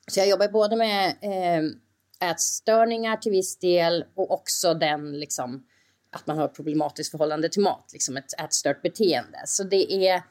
så 0.07 0.21
jag 0.21 0.29
jobbar 0.29 0.49
både 0.49 0.77
med 0.77 1.17
ehm, 1.21 1.81
ätstörningar 2.21 3.17
till 3.17 3.33
viss 3.33 3.59
del 3.59 4.05
och 4.15 4.31
också 4.31 4.75
den 4.75 5.21
liksom 5.21 5.67
att 6.13 6.27
man 6.27 6.39
har 6.39 6.45
ett 6.45 6.55
problematiskt 6.55 7.11
förhållande 7.11 7.49
till 7.49 7.63
mat, 7.63 7.91
liksom 7.93 8.17
ett 8.17 8.41
ätstört 8.41 8.83
beteende. 8.83 9.43
Så 9.47 9.65
det 9.65 9.93
är 9.93 10.23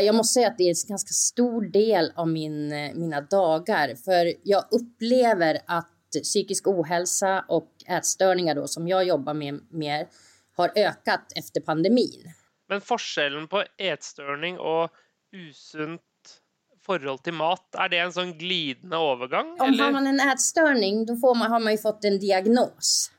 jag 0.00 0.14
måste 0.14 0.32
säga 0.32 0.48
att 0.48 0.58
det 0.58 0.64
är 0.64 0.68
en 0.68 0.88
ganska 0.88 1.12
stor 1.12 1.62
del 1.62 2.12
av 2.14 2.28
min, 2.28 2.72
eh, 2.72 2.94
mina 2.94 3.20
dagar. 3.20 3.94
För 3.94 4.32
jag 4.42 4.64
upplever 4.70 5.58
att 5.66 5.90
psykisk 6.22 6.66
ohälsa 6.66 7.44
och 7.48 7.70
ätstörningar 7.86 8.54
då, 8.54 8.66
som 8.66 8.88
jag 8.88 9.04
jobbar 9.04 9.34
med 9.34 9.60
mer 9.70 10.08
har 10.56 10.72
ökat 10.76 11.32
efter 11.36 11.60
pandemin. 11.60 12.32
Men 12.68 12.80
skillnaden 12.80 13.48
på 13.48 13.64
ätstörning 13.78 14.58
och 14.58 14.90
usunt 15.32 16.02
förhåll 16.86 17.18
till 17.18 17.32
mat, 17.32 17.74
är 17.74 17.88
det 17.88 17.98
en 17.98 18.12
sån 18.12 18.38
glidande 18.38 18.96
övergång? 18.96 19.56
Om 19.60 19.68
eller? 19.68 19.84
har 19.84 19.92
man 19.92 20.06
en 20.06 20.20
ätstörning, 20.20 21.06
då 21.06 21.16
får 21.16 21.34
man, 21.34 21.50
har 21.50 21.60
man 21.60 21.72
ju 21.72 21.78
fått 21.78 22.04
en 22.04 22.18
diagnos. 22.18 23.10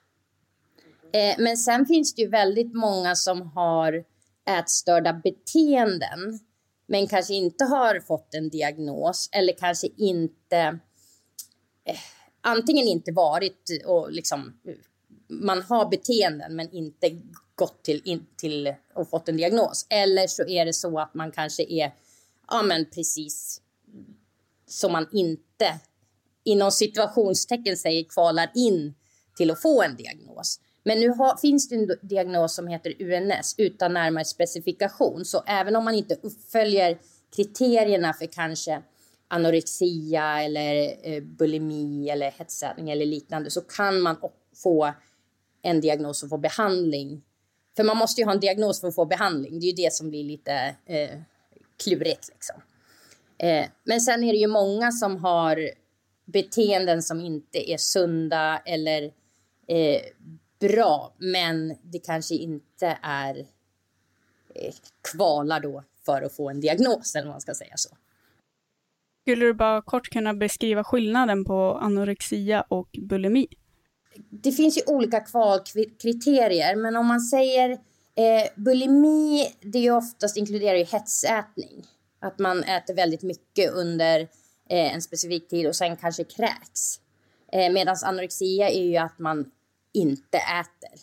Eh, 1.14 1.36
men 1.38 1.58
sen 1.58 1.86
finns 1.86 2.16
det 2.16 2.22
ju 2.22 2.28
väldigt 2.28 2.74
många 2.74 3.16
som 3.16 3.42
har 3.42 4.04
ätstörda 4.50 5.14
beteenden 5.14 6.40
men 6.88 7.08
kanske 7.08 7.34
inte 7.34 7.64
har 7.64 8.00
fått 8.00 8.34
en 8.34 8.50
diagnos 8.50 9.30
eller 9.32 9.54
kanske 9.54 9.88
inte 9.98 10.80
eh, 11.86 11.98
antingen 12.42 12.88
inte 12.88 13.12
varit 13.12 13.70
och 13.86 14.12
liksom 14.12 14.60
man 15.42 15.62
har 15.62 15.90
beteenden 15.90 16.56
men 16.56 16.72
inte 16.72 17.22
gått 17.56 17.84
till, 17.84 18.02
in, 18.06 18.26
till 18.38 18.74
och 18.94 19.10
fått 19.10 19.30
en 19.30 19.38
diagnos. 19.38 19.86
Eller 19.90 20.28
så 20.28 20.48
är 20.48 20.66
det 20.66 20.74
så 20.74 21.00
att 21.00 21.14
man 21.14 21.32
kanske 21.32 21.64
är, 21.64 21.94
ja 22.48 22.64
men 22.64 22.86
precis 22.86 23.62
som 24.68 24.92
man 24.92 25.08
inte 25.12 25.80
inom 26.44 26.72
situationstecken 26.72 27.78
säger 27.78 28.04
kvalar 28.04 28.52
in 28.56 28.94
till 29.38 29.52
att 29.52 29.62
få 29.62 29.84
en 29.84 29.96
diagnos. 29.96 30.60
Men 30.84 31.00
nu 31.00 31.10
har, 31.10 31.38
finns 31.38 31.70
det 31.70 31.76
en 31.76 31.90
diagnos 32.02 32.56
som 32.56 32.68
heter 32.68 33.02
UNS 33.02 33.56
utan 33.58 33.94
närmare 33.94 34.26
specifikation. 34.26 35.26
Så 35.26 35.44
även 35.48 35.76
om 35.76 35.86
man 35.86 35.96
inte 35.96 36.16
uppföljer 36.22 36.98
kriterierna 37.36 38.14
för 38.14 38.26
kanske 38.26 38.82
anorexia 39.28 40.42
eller 40.44 40.96
eh, 41.04 41.24
bulimi 41.24 42.10
eller 42.10 42.32
hetsätning 42.32 42.90
eller 42.90 43.06
liknande 43.06 43.52
så 43.52 43.62
kan 43.62 44.02
man 44.02 44.18
få 44.64 44.94
en 45.66 45.82
diagnos 45.82 46.24
och 46.24 46.30
få 46.30 46.38
behandling. 46.38 47.22
För 47.76 47.84
man 47.84 47.98
måste 47.98 48.22
ju 48.22 48.26
ha 48.26 48.34
en 48.34 48.40
diagnos 48.40 48.82
för 48.82 48.88
att 48.88 48.96
få 48.96 49.06
behandling. 49.06 49.60
Det 49.60 49.66
är 49.66 49.70
ju 49.70 49.84
det 49.84 49.94
som 49.94 50.10
blir 50.10 50.24
lite 50.24 50.76
eh, 50.86 51.20
klurigt. 51.84 52.30
Liksom. 52.34 52.56
Eh, 53.38 53.66
men 53.84 54.02
sen 54.02 54.24
är 54.24 54.34
det 54.34 54.40
ju 54.40 54.48
många 54.48 54.92
som 54.92 55.18
har 55.18 55.70
beteenden 56.26 57.04
som 57.04 57.20
inte 57.20 57.72
är 57.72 57.78
sunda 57.78 58.62
eller 58.66 59.04
eh, 59.68 60.02
bra, 60.60 61.14
men 61.18 61.78
det 61.84 62.00
kanske 62.00 62.36
inte 62.36 62.98
är 63.02 63.38
eh, 64.56 64.74
kvalar 65.12 65.60
då 65.60 65.84
för 66.06 66.22
att 66.22 66.36
få 66.36 66.50
en 66.50 66.62
diagnos, 66.62 67.16
eller 67.16 67.26
vad 67.26 67.34
man 67.34 67.42
ska 67.42 67.54
säga 67.54 67.74
så. 67.76 67.90
Skulle 69.22 69.46
du 69.46 69.54
bara 69.54 69.82
kort 69.82 70.10
kunna 70.10 70.34
beskriva 70.34 70.84
skillnaden 70.84 71.46
på 71.46 71.78
anorexia 71.82 72.62
och 72.62 72.90
bulimi? 73.02 73.48
Det 74.30 74.52
finns 74.52 74.78
ju 74.78 74.82
olika 74.88 75.20
kvalkriterier, 75.20 76.76
men 76.76 76.96
om 76.96 77.06
man 77.06 77.22
säger 77.22 77.70
eh, 78.16 78.48
bulimi, 78.56 79.56
det 79.62 79.78
är 79.78 79.84
ju 79.84 79.92
oftast 79.92 80.38
inkluderar 80.38 80.78
ju 80.78 80.84
hetsätning. 80.84 81.86
Att 82.20 82.40
man 82.40 82.64
äter 82.64 82.94
väldigt 82.94 83.24
mycket 83.24 83.74
under 83.74 84.20
eh, 84.70 84.94
en 84.94 85.02
specifik 85.02 85.48
tid 85.48 85.68
och 85.68 85.76
sen 85.76 85.98
kanske 85.98 86.24
kräks. 86.24 87.00
Eh, 87.52 87.72
Medan 87.72 87.96
anorexia 88.04 88.70
är 88.70 88.84
ju 88.84 88.98
att 88.98 89.20
man 89.20 89.52
inte 89.94 90.38
äter. 90.38 91.00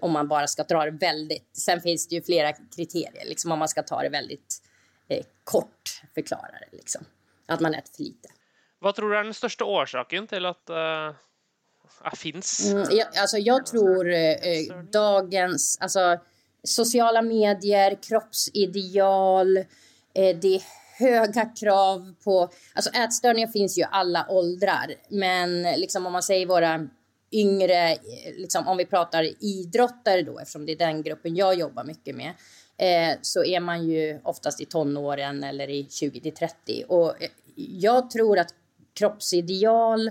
Om 0.00 0.12
man 0.12 0.28
bara 0.28 0.46
ska 0.46 0.62
dra 0.62 0.84
det 0.84 0.90
väldigt. 0.90 1.56
Sen 1.56 1.80
finns 1.80 2.08
det 2.08 2.14
ju 2.14 2.22
flera 2.22 2.52
kriterier, 2.52 3.24
liksom 3.26 3.52
om 3.52 3.58
man 3.58 3.68
ska 3.68 3.82
ta 3.82 4.02
det 4.02 4.08
väldigt 4.08 4.62
eh, 5.08 5.24
kort 5.44 6.02
förklara 6.14 6.52
det. 6.70 6.76
Liksom. 6.76 7.04
Att 7.46 7.60
man 7.60 7.74
äter 7.74 7.92
för 7.96 8.02
lite. 8.02 8.28
Vad 8.78 8.94
tror 8.94 9.10
du 9.10 9.18
är 9.18 9.24
den 9.24 9.34
största 9.34 9.64
orsaken 9.64 10.26
till 10.26 10.46
att 10.46 10.70
uh, 10.70 11.16
finns? 12.16 12.70
Mm, 12.70 12.86
jag, 12.90 13.06
alltså 13.16 13.38
jag 13.38 13.66
tror 13.66 14.12
eh, 14.12 14.32
eh, 14.32 14.82
dagens, 14.92 15.78
alltså 15.80 16.18
sociala 16.64 17.22
medier, 17.22 17.98
kroppsideal, 18.02 19.64
Eh, 20.14 20.36
det 20.36 20.54
är 20.54 20.62
höga 20.98 21.44
krav 21.44 22.14
på... 22.24 22.50
Alltså 22.74 22.90
ätstörningar 22.90 23.48
finns 23.48 23.78
ju 23.78 23.82
i 23.82 23.86
alla 23.90 24.26
åldrar, 24.28 24.94
men 25.08 25.62
liksom 25.62 26.06
om 26.06 26.12
man 26.12 26.22
säger 26.22 26.46
våra 26.46 26.88
yngre, 27.32 27.92
eh, 27.92 27.98
liksom 28.36 28.68
om 28.68 28.76
vi 28.76 28.86
pratar 28.86 29.44
idrottare 29.44 30.22
då, 30.22 30.38
eftersom 30.38 30.66
det 30.66 30.72
är 30.72 30.76
den 30.76 31.02
gruppen 31.02 31.36
jag 31.36 31.54
jobbar 31.54 31.84
mycket 31.84 32.16
med, 32.16 32.32
eh, 32.76 33.18
så 33.22 33.44
är 33.44 33.60
man 33.60 33.86
ju 33.86 34.20
oftast 34.24 34.60
i 34.60 34.64
tonåren 34.64 35.44
eller 35.44 35.70
i 35.70 35.86
20 35.90 36.20
till 36.20 36.34
30. 36.34 36.84
Och 36.88 37.22
eh, 37.22 37.30
jag 37.54 38.10
tror 38.10 38.38
att 38.38 38.54
kroppsideal, 38.94 40.10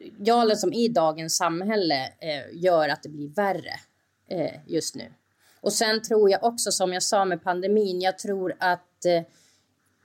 idealen 0.00 0.56
som 0.56 0.72
i 0.72 0.88
dagens 0.88 1.36
samhälle 1.36 2.12
eh, 2.20 2.62
gör 2.62 2.88
att 2.88 3.02
det 3.02 3.08
blir 3.08 3.28
värre 3.28 3.80
eh, 4.28 4.60
just 4.66 4.94
nu. 4.94 5.12
Och 5.60 5.72
sen 5.72 6.02
tror 6.02 6.30
jag 6.30 6.44
också, 6.44 6.72
som 6.72 6.92
jag 6.92 7.02
sa 7.02 7.24
med 7.24 7.42
pandemin, 7.42 8.00
jag 8.00 8.18
tror 8.18 8.56
att 8.58 9.04
eh, 9.04 9.22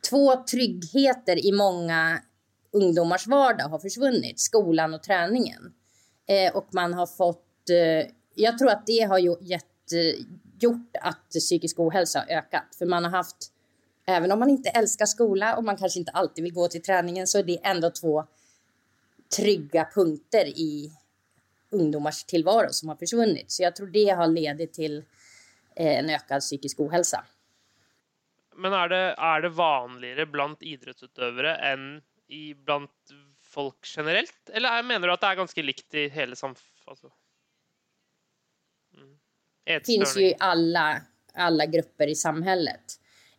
två 0.09 0.43
tryggheter 0.43 1.45
i 1.45 1.51
många 1.51 2.21
ungdomars 2.71 3.27
vardag 3.27 3.65
har 3.65 3.79
försvunnit. 3.79 4.39
Skolan 4.39 4.93
och 4.93 5.03
träningen. 5.03 5.73
Eh, 6.27 6.55
och 6.55 6.67
man 6.71 6.93
har 6.93 7.07
fått... 7.07 7.69
Eh, 7.69 8.11
jag 8.35 8.57
tror 8.57 8.69
att 8.69 8.85
det 8.85 9.01
har 9.01 9.19
gett, 9.43 9.93
eh, 9.93 10.25
gjort 10.59 10.95
att 11.01 11.29
psykisk 11.29 11.79
ohälsa 11.79 12.19
har 12.19 12.37
ökat. 12.37 12.75
För 12.77 12.85
man 12.85 13.03
har 13.03 13.11
haft... 13.11 13.51
Även 14.07 14.31
om 14.31 14.39
man 14.39 14.49
inte 14.49 14.69
älskar 14.69 15.05
skola 15.05 15.55
och 15.55 15.63
man 15.63 15.77
kanske 15.77 15.99
inte 15.99 16.11
alltid 16.11 16.43
vill 16.43 16.53
gå 16.53 16.67
till 16.67 16.81
träningen 16.81 17.27
så 17.27 17.37
är 17.37 17.43
det 17.43 17.59
ändå 17.63 17.89
två 17.89 18.23
trygga 19.35 19.89
punkter 19.95 20.45
i 20.45 20.91
ungdomars 21.69 22.23
tillvaro 22.23 22.67
som 22.69 22.89
har 22.89 22.95
försvunnit. 22.95 23.51
Så 23.51 23.63
jag 23.63 23.75
tror 23.75 23.87
det 23.87 24.09
har 24.09 24.27
ledit 24.27 24.73
till 24.73 24.97
eh, 25.75 25.99
en 25.99 26.09
ökad 26.09 26.41
psykisk 26.41 26.79
ohälsa. 26.79 27.25
Men 28.55 28.73
är 28.73 28.89
det, 28.89 29.15
är 29.17 29.41
det 29.41 29.49
vanligare 29.49 30.25
bland 30.25 30.57
idrottsutövare 30.59 31.55
än 31.55 32.01
i 32.27 32.53
bland 32.53 32.89
folk 33.41 33.93
generellt? 33.97 34.49
Eller 34.53 34.83
menar 34.83 35.07
du 35.07 35.13
att 35.13 35.21
det 35.21 35.27
är 35.27 35.35
ganska 35.35 35.61
likt 35.61 35.93
i 35.93 36.09
hela 36.09 36.35
samfunnet? 36.35 36.71
Alltså? 36.85 37.11
Mm. 38.97 39.17
Det 39.63 39.85
finns 39.85 40.17
ju 40.17 40.21
i 40.21 40.35
alla, 40.39 41.01
alla 41.33 41.65
grupper 41.65 42.07
i 42.07 42.15
samhället. 42.15 42.83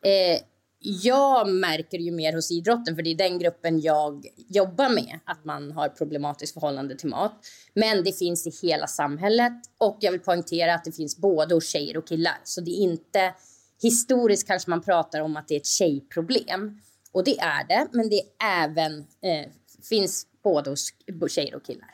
Eh, 0.03 0.41
jag 0.88 1.49
märker 1.49 1.99
ju 1.99 2.11
mer 2.11 2.33
hos 2.33 2.50
idrotten, 2.50 2.97
för 2.97 3.02
det 3.02 3.11
är 3.11 3.14
den 3.14 3.38
gruppen 3.38 3.81
jag 3.81 4.26
jobbar 4.49 4.88
med, 4.88 5.19
att 5.25 5.45
man 5.45 5.73
har 5.73 5.88
problematiskt 5.88 6.55
förhållande 6.55 6.97
till 6.97 7.09
mat. 7.09 7.33
Men 7.75 8.05
det 8.05 8.12
finns 8.12 8.47
i 8.47 8.66
hela 8.66 8.87
samhället 8.87 9.52
och 9.78 9.97
jag 10.00 10.12
vill 10.12 10.21
poängtera 10.21 10.75
att 10.75 10.85
det 10.85 10.93
finns 10.93 11.16
både 11.16 11.55
hos 11.55 11.69
tjejer 11.69 11.97
och 11.97 12.07
killar. 12.09 12.35
Så 12.45 12.61
det 12.61 12.71
är 12.71 12.83
inte 12.83 13.35
historiskt 13.83 14.47
kanske 14.47 14.71
man 14.71 14.83
pratar 14.83 15.21
om 15.21 15.37
att 15.37 15.49
det 15.49 15.55
är 15.55 15.61
ett 15.61 15.66
tjejproblem. 15.66 16.81
Och 17.12 17.25
det 17.25 17.38
är 17.38 17.69
det, 17.69 17.87
men 17.93 18.09
det 18.09 18.23
även 18.45 18.99
eh, 18.99 19.50
finns 19.88 20.26
både 20.45 20.71
hos 20.71 20.93
tjejer 21.28 21.55
och 21.55 21.64
killar. 21.64 21.90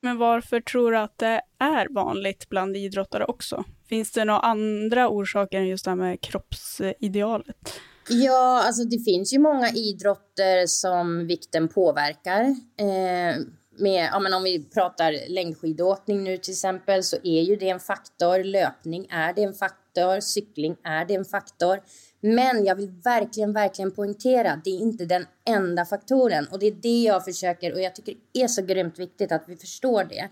Men 0.00 0.18
varför 0.18 0.60
tror 0.60 0.92
du 0.92 0.98
att 0.98 1.18
det 1.18 1.40
är 1.58 1.94
vanligt 1.94 2.48
bland 2.48 2.76
idrottare 2.76 3.24
också? 3.24 3.64
Finns 3.88 4.12
det 4.12 4.24
några 4.24 4.40
andra 4.40 5.08
orsaker 5.08 5.58
än 5.58 5.68
just 5.68 5.84
det 5.84 5.90
här 5.90 5.96
med 5.96 6.20
kroppsidealet? 6.20 7.80
Ja, 8.08 8.62
alltså 8.66 8.84
det 8.84 8.98
finns 8.98 9.32
ju 9.32 9.38
många 9.38 9.70
idrotter 9.70 10.66
som 10.66 11.26
vikten 11.26 11.68
påverkar. 11.68 12.42
Eh, 12.78 13.36
med, 13.78 14.08
ja, 14.12 14.18
men 14.18 14.34
om 14.34 14.42
vi 14.42 14.64
pratar 14.64 15.28
längdskidåkning 15.28 16.24
nu 16.24 16.36
till 16.36 16.52
exempel 16.52 17.02
så 17.02 17.16
är 17.22 17.42
ju 17.42 17.56
det 17.56 17.68
en 17.68 17.80
faktor. 17.80 18.44
Löpning 18.44 19.06
är 19.10 19.32
det 19.32 19.42
en 19.42 19.54
faktor. 19.54 20.20
Cykling 20.20 20.76
är 20.84 21.04
det 21.04 21.14
en 21.14 21.24
faktor. 21.24 21.80
Men 22.20 22.64
jag 22.64 22.74
vill 22.74 22.90
verkligen, 23.04 23.52
verkligen 23.52 23.90
poängtera, 23.90 24.60
det 24.64 24.70
är 24.70 24.80
inte 24.80 25.04
den 25.04 25.26
enda 25.48 25.84
faktoren. 25.84 26.46
Och 26.50 26.58
det 26.58 26.66
är 26.66 26.72
det 26.82 27.02
jag 27.02 27.24
försöker, 27.24 27.72
och 27.72 27.80
jag 27.80 27.94
tycker 27.94 28.14
det 28.32 28.42
är 28.42 28.48
så 28.48 28.62
grymt 28.62 28.98
viktigt 28.98 29.32
att 29.32 29.44
vi 29.46 29.56
förstår 29.56 30.04
det. 30.04 30.28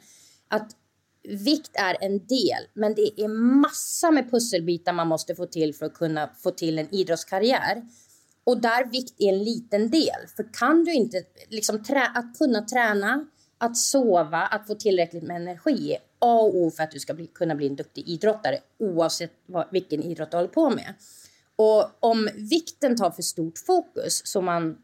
Att 0.48 0.70
vikt 1.28 1.70
är 1.74 1.96
en 2.00 2.26
del, 2.26 2.66
men 2.74 2.94
det 2.94 3.20
är 3.20 3.28
massa 3.28 4.10
med 4.10 4.30
pusselbitar 4.30 4.92
man 4.92 5.08
måste 5.08 5.34
få 5.34 5.46
till 5.46 5.74
för 5.74 5.86
att 5.86 5.94
kunna 5.94 6.30
få 6.42 6.50
till 6.50 6.78
en 6.78 6.94
idrottskarriär. 6.94 7.82
Och 8.44 8.60
där 8.60 8.84
vikt 8.84 9.14
är 9.18 9.28
en 9.28 9.44
liten 9.44 9.90
del. 9.90 10.28
För 10.36 10.52
kan 10.52 10.84
du 10.84 10.92
inte, 10.92 11.22
liksom 11.48 11.84
trä, 11.84 12.06
att 12.14 12.38
kunna 12.38 12.62
träna, 12.62 13.26
att 13.58 13.76
sova, 13.76 14.38
att 14.38 14.66
få 14.66 14.74
tillräckligt 14.74 15.22
med 15.22 15.36
energi 15.36 15.92
är 15.92 15.98
A 16.18 16.40
och 16.40 16.56
O 16.56 16.70
för 16.70 16.82
att 16.82 16.90
du 16.90 17.00
ska 17.00 17.14
bli, 17.14 17.26
kunna 17.26 17.54
bli 17.54 17.66
en 17.66 17.76
duktig 17.76 18.08
idrottare 18.08 18.58
oavsett 18.78 19.32
vad, 19.46 19.66
vilken 19.70 20.02
idrott 20.02 20.30
du 20.30 20.36
håller 20.36 20.48
på 20.48 20.70
med. 20.70 20.94
Och 21.56 21.90
om 22.00 22.28
vikten 22.34 22.96
tar 22.96 23.10
för 23.10 23.22
stort 23.22 23.58
fokus 23.58 24.22
så 24.24 24.40
man 24.40 24.78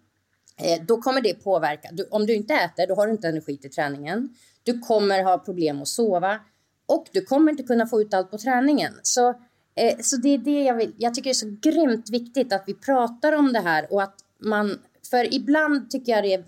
eh, 0.57 0.83
då 0.83 1.03
kommer 1.03 1.21
det 1.21 1.35
påverka. 1.35 1.89
Du, 1.93 2.05
om 2.11 2.27
du 2.27 2.35
inte 2.35 2.55
äter, 2.55 2.87
då 2.87 2.95
har 2.95 3.07
du 3.07 3.13
inte 3.13 3.29
energi 3.29 3.57
till 3.57 3.71
träningen. 3.71 4.35
Du 4.71 4.79
kommer 4.79 5.23
ha 5.23 5.39
problem 5.39 5.83
att 5.83 5.89
sova 5.89 6.41
och 6.87 7.07
du 7.13 7.25
kommer 7.25 7.51
inte 7.51 7.63
kunna 7.63 7.87
få 7.87 8.01
ut 8.01 8.15
allt 8.15 8.31
på 8.31 8.39
träningen. 8.39 8.93
Så, 9.03 9.29
eh, 9.75 9.99
så 10.01 10.17
det 10.17 10.29
är 10.29 10.39
det 10.39 10.63
jag 10.63 10.75
vill. 10.75 10.95
Jag 10.99 11.15
tycker 11.15 11.31
det 11.31 11.33
är 11.33 11.35
så 11.35 11.57
grymt 11.61 12.11
viktigt 12.11 12.53
att 12.53 12.65
vi 12.67 12.75
pratar 12.75 13.33
om 13.33 13.53
det 13.53 13.61
här 13.61 13.93
och 13.93 14.03
att 14.03 14.15
man, 14.39 14.79
för 15.11 15.35
ibland 15.35 15.91
tycker 15.91 16.13
jag 16.13 16.25
det 16.25 16.35
är 16.35 16.45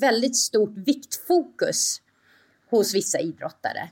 väldigt 0.00 0.36
stort 0.36 0.72
viktfokus 0.76 2.00
hos 2.70 2.94
vissa 2.94 3.20
idrottare. 3.20 3.88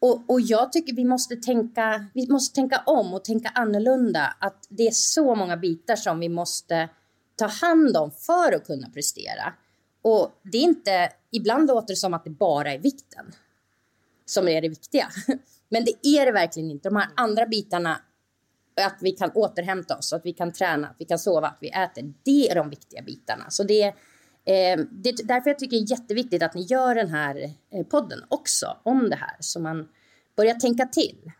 Och, 0.00 0.30
och 0.30 0.40
jag 0.40 0.72
tycker 0.72 0.94
vi 0.94 1.04
måste, 1.04 1.36
tänka, 1.36 2.06
vi 2.14 2.28
måste 2.28 2.54
tänka 2.54 2.82
om 2.86 3.14
och 3.14 3.24
tänka 3.24 3.48
annorlunda. 3.48 4.36
Att 4.38 4.66
det 4.68 4.86
är 4.86 4.92
så 4.92 5.34
många 5.34 5.56
bitar 5.56 5.96
som 5.96 6.20
vi 6.20 6.28
måste 6.28 6.88
ta 7.36 7.46
hand 7.46 7.96
om 7.96 8.10
för 8.10 8.54
att 8.54 8.66
kunna 8.66 8.88
prestera. 8.90 9.54
Och 10.02 10.30
det 10.42 10.58
är 10.58 10.62
inte, 10.62 11.12
ibland 11.32 11.68
låter 11.68 11.92
det 11.92 11.96
som 11.96 12.14
att 12.14 12.24
det 12.24 12.30
bara 12.30 12.72
är 12.72 12.78
vikten 12.78 13.32
som 14.30 14.48
är 14.48 14.62
det 14.62 14.68
viktiga. 14.68 15.08
Men 15.68 15.84
det 15.84 16.06
är 16.06 16.26
det 16.26 16.32
verkligen 16.32 16.70
inte. 16.70 16.88
De 16.88 16.96
här 16.96 17.08
andra 17.16 17.46
bitarna, 17.46 18.00
att 18.80 18.98
vi 19.00 19.10
kan 19.12 19.30
återhämta 19.34 19.96
oss, 19.96 20.12
att 20.12 20.26
vi 20.26 20.32
kan 20.32 20.52
träna, 20.52 20.88
att 20.88 20.96
vi 20.98 21.04
kan 21.04 21.18
sova, 21.18 21.46
att 21.46 21.58
vi 21.60 21.68
äter. 21.68 22.14
Det 22.24 22.50
är 22.50 22.54
de 22.54 22.70
viktiga 22.70 23.02
bitarna. 23.02 23.50
Så 23.50 23.62
det, 23.62 23.82
eh, 23.82 24.78
det 24.90 25.08
är 25.08 25.26
därför 25.26 25.50
jag 25.50 25.58
tycker 25.58 25.76
det 25.76 25.82
är 25.82 25.90
jätteviktigt 25.90 26.42
att 26.42 26.54
ni 26.54 26.62
gör 26.62 26.94
den 26.94 27.08
här 27.08 27.54
eh, 27.70 27.86
podden 27.86 28.24
också 28.28 28.76
om 28.82 29.10
det 29.10 29.16
här, 29.16 29.36
så 29.40 29.60
man 29.60 29.88
börjar 30.36 30.54
tänka 30.54 30.86
till. 30.86 31.32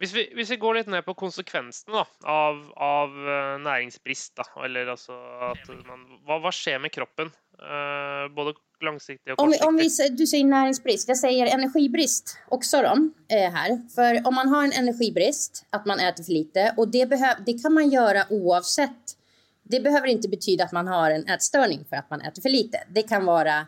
Hvis 0.00 0.14
vi, 0.16 0.22
hvis 0.32 0.48
vi, 0.50 0.56
går 0.56 0.78
litt 0.78 0.88
ned 0.88 1.04
på 1.04 1.12
konsekvensene 1.18 2.00
av, 2.24 2.60
av 2.80 3.12
eh, 3.12 3.56
næringsbrist, 3.60 4.32
da, 4.38 4.46
eller 4.64 4.88
altså 4.94 5.12
at 5.50 5.66
man, 5.84 6.06
hva, 6.24 6.38
hva 6.40 6.52
skjer 6.56 6.80
med 6.80 6.94
kroppen? 6.94 7.28
Uh, 7.60 8.32
både 8.32 8.54
långsiktigt 8.80 9.32
och 9.32 9.36
kortsiktigt. 9.36 9.66
Om, 9.66 9.68
om 9.68 9.76
vi, 9.76 10.08
du 10.16 10.26
säger 10.26 10.44
näringsbrist, 10.44 11.08
jag 11.08 11.18
säger 11.18 11.46
energibrist 11.46 12.38
också 12.48 12.82
då, 12.82 13.10
eh, 13.36 13.52
här. 13.52 13.88
För 13.94 14.28
om 14.28 14.34
man 14.34 14.48
har 14.48 14.64
en 14.64 14.72
energibrist, 14.72 15.66
att 15.70 15.86
man 15.86 16.00
äter 16.00 16.24
för 16.24 16.32
lite, 16.32 16.74
och 16.76 16.88
det, 16.88 17.06
behöv, 17.06 17.36
det 17.46 17.62
kan 17.62 17.74
man 17.74 17.90
göra 17.90 18.24
oavsett. 18.30 19.16
Det 19.62 19.80
behöver 19.80 20.08
inte 20.08 20.28
betyda 20.28 20.64
att 20.64 20.72
man 20.72 20.88
har 20.88 21.10
en 21.10 21.26
ätstörning 21.28 21.84
för 21.88 21.96
att 21.96 22.10
man 22.10 22.20
äter 22.20 22.42
för 22.42 22.48
lite. 22.48 22.78
Det 22.88 23.02
kan 23.02 23.24
vara 23.24 23.66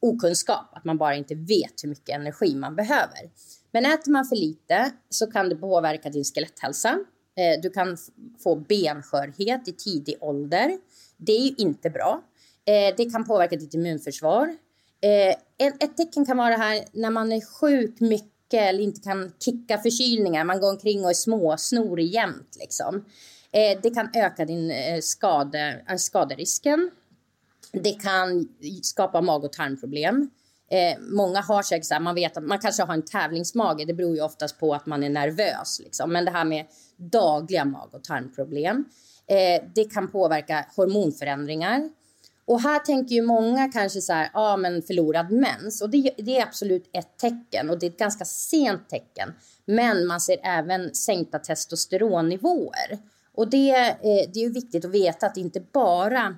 okunskap, 0.00 0.70
att 0.72 0.84
man 0.84 0.98
bara 0.98 1.14
inte 1.14 1.34
vet 1.34 1.82
hur 1.82 1.88
mycket 1.88 2.08
energi 2.08 2.54
man 2.54 2.76
behöver. 2.76 3.30
Men 3.72 3.86
äter 3.86 4.10
man 4.10 4.24
för 4.24 4.36
lite 4.36 4.92
så 5.08 5.26
kan 5.26 5.48
det 5.48 5.56
påverka 5.56 6.10
din 6.10 6.24
skeletthälsa. 6.24 6.98
Eh, 7.36 7.60
du 7.62 7.70
kan 7.70 7.96
få 8.42 8.56
benskörhet 8.56 9.68
i 9.68 9.72
tidig 9.72 10.16
ålder. 10.20 10.78
Det 11.16 11.32
är 11.32 11.40
ju 11.40 11.54
inte 11.58 11.90
bra. 11.90 12.22
Eh, 12.64 12.94
det 12.96 13.10
kan 13.10 13.24
påverka 13.24 13.56
ditt 13.56 13.74
immunförsvar. 13.74 14.56
Eh, 15.00 15.36
ett 15.58 15.96
tecken 15.96 16.26
kan 16.26 16.36
vara 16.36 16.56
här 16.56 16.84
när 16.92 17.10
man 17.10 17.32
är 17.32 17.40
sjuk 17.40 18.00
mycket 18.00 18.60
eller 18.60 18.80
inte 18.80 19.00
kan 19.00 19.32
kicka 19.38 19.78
förkylningar. 19.78 20.44
Man 20.44 20.60
går 20.60 20.70
omkring 20.70 21.04
och 21.04 21.10
är 21.10 21.14
småsnorig 21.14 22.06
jämt. 22.06 22.56
Liksom. 22.60 23.04
Det 23.82 23.94
kan 23.94 24.08
öka 24.14 24.44
din 24.44 24.72
skade, 25.02 25.84
skaderisken. 25.98 26.90
Det 27.72 27.92
kan 27.92 28.48
skapa 28.82 29.20
mag 29.20 29.44
och 29.44 29.52
tarmproblem. 29.52 30.30
Eh, 30.72 30.98
många 31.00 31.40
har 31.40 31.62
säkert 31.62 31.86
så 31.86 31.94
här, 31.94 32.00
man 32.00 32.14
vet 32.14 32.36
att 32.36 32.44
man 32.44 32.58
kanske 32.58 32.82
har 32.82 32.94
en 32.94 33.04
tävlingsmage. 33.04 33.86
Det 33.86 33.94
beror 33.94 34.16
ju 34.16 34.22
oftast 34.22 34.60
på 34.60 34.74
att 34.74 34.86
man 34.86 35.02
är 35.02 35.10
nervös. 35.10 35.80
Liksom. 35.84 36.12
Men 36.12 36.24
det 36.24 36.30
här 36.30 36.44
med 36.44 36.66
dagliga 36.96 37.64
mag 37.64 37.88
och 37.92 38.04
tarmproblem. 38.04 38.84
Eh, 39.26 39.64
det 39.74 39.84
kan 39.84 40.08
påverka 40.08 40.66
hormonförändringar. 40.76 41.90
Och 42.44 42.60
här 42.60 42.78
tänker 42.78 43.14
ju 43.14 43.22
många 43.22 43.68
kanske 43.72 44.00
så 44.00 44.12
här, 44.12 44.30
ja 44.34 44.52
ah, 44.52 44.56
men 44.56 44.82
förlorad 44.82 45.30
mens. 45.30 45.82
Och 45.82 45.90
det, 45.90 46.10
det, 46.16 46.38
är 46.38 46.42
absolut 46.42 46.90
ett 46.92 47.18
tecken 47.18 47.70
och 47.70 47.78
det 47.78 47.86
är 47.86 47.90
ett 47.90 47.98
ganska 47.98 48.24
sent 48.24 48.88
tecken. 48.88 49.34
Men 49.64 50.06
man 50.06 50.20
ser 50.20 50.38
även 50.42 50.94
sänkta 50.94 51.38
testosteronnivåer. 51.38 52.98
Och 53.34 53.50
det, 53.50 53.70
eh, 53.70 54.30
det 54.32 54.40
är 54.40 54.42
ju 54.42 54.52
viktigt 54.52 54.84
att 54.84 54.90
veta 54.90 55.26
att 55.26 55.34
det 55.34 55.40
inte 55.40 55.60
bara 55.72 56.36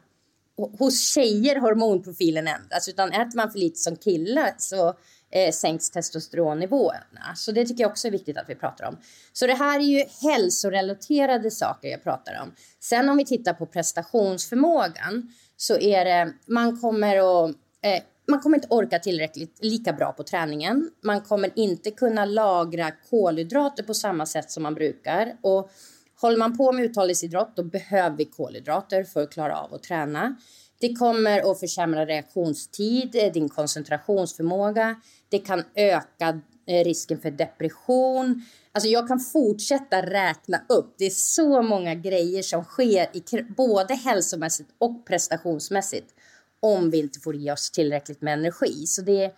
hos 0.78 1.00
tjejer 1.00 1.56
hormonprofilen 1.56 2.48
ändras. 2.48 2.88
Utan 2.88 3.12
äter 3.12 3.36
man 3.36 3.50
för 3.50 3.58
lite 3.58 3.78
som 3.78 3.96
kille 3.96 4.54
så 4.58 4.88
eh, 5.30 5.52
sänks 5.52 5.90
testosteronnivåerna. 5.90 7.34
Så 7.36 7.52
det 7.52 7.66
tycker 7.66 7.84
jag 7.84 7.90
också 7.90 8.08
är 8.08 8.12
viktigt 8.12 8.38
att 8.38 8.48
vi 8.48 8.54
pratar 8.54 8.88
om. 8.88 8.96
Så 9.32 9.46
det 9.46 9.54
här 9.54 9.80
är 9.80 9.84
ju 9.84 10.04
hälsorelaterade 10.22 11.50
saker 11.50 11.88
jag 11.88 12.02
pratar 12.02 12.40
om. 12.42 12.52
Sen 12.80 13.08
om 13.08 13.16
vi 13.16 13.24
tittar 13.24 13.52
på 13.52 13.66
prestationsförmågan 13.66 15.34
så 15.56 15.78
är 15.78 16.04
det, 16.04 16.32
man 16.46 16.80
kommer 16.80 17.44
att 17.44 17.50
eh, 17.82 18.02
man 18.26 18.40
kommer 18.40 18.56
inte 18.56 18.68
orka 18.70 18.98
tillräckligt 18.98 19.58
lika 19.62 19.92
bra 19.92 20.12
på 20.12 20.22
träningen. 20.22 20.90
Man 21.00 21.20
kommer 21.20 21.50
inte 21.54 21.90
kunna 21.90 22.24
lagra 22.24 22.90
kolhydrater 23.10 23.82
på 23.82 23.94
samma 23.94 24.26
sätt 24.26 24.50
som 24.50 24.62
man 24.62 24.74
brukar. 24.74 25.36
Och 25.40 25.70
håller 26.20 26.38
man 26.38 26.56
på 26.56 26.72
med 26.72 26.84
uthållighetsidrott 26.84 27.56
då 27.56 27.62
behöver 27.62 28.16
vi 28.16 28.24
kolhydrater 28.24 29.04
för 29.04 29.22
att 29.22 29.32
klara 29.32 29.60
av 29.60 29.74
att 29.74 29.82
träna. 29.82 30.36
Det 30.80 30.94
kommer 30.94 31.50
att 31.50 31.60
försämra 31.60 32.06
reaktionstid, 32.06 33.16
eh, 33.16 33.32
din 33.32 33.48
koncentrationsförmåga. 33.48 35.00
Det 35.28 35.38
kan 35.38 35.64
öka 35.74 36.40
eh, 36.66 36.84
risken 36.84 37.18
för 37.18 37.30
depression. 37.30 38.44
Alltså 38.72 38.88
jag 38.88 39.08
kan 39.08 39.20
fortsätta 39.20 40.02
räkna 40.02 40.62
upp. 40.68 40.94
Det 40.98 41.04
är 41.04 41.10
så 41.10 41.62
många 41.62 41.94
grejer 41.94 42.42
som 42.42 42.64
sker 42.64 43.16
i, 43.16 43.42
både 43.56 43.94
hälsomässigt 43.94 44.70
och 44.78 45.06
prestationsmässigt 45.06 46.14
om 46.60 46.90
vi 46.90 46.98
inte 46.98 47.20
får 47.20 47.36
i 47.36 47.50
oss 47.50 47.70
tillräckligt 47.70 48.22
med 48.22 48.32
energi. 48.32 48.86
Så 48.86 49.02
det 49.02 49.24
är 49.24 49.32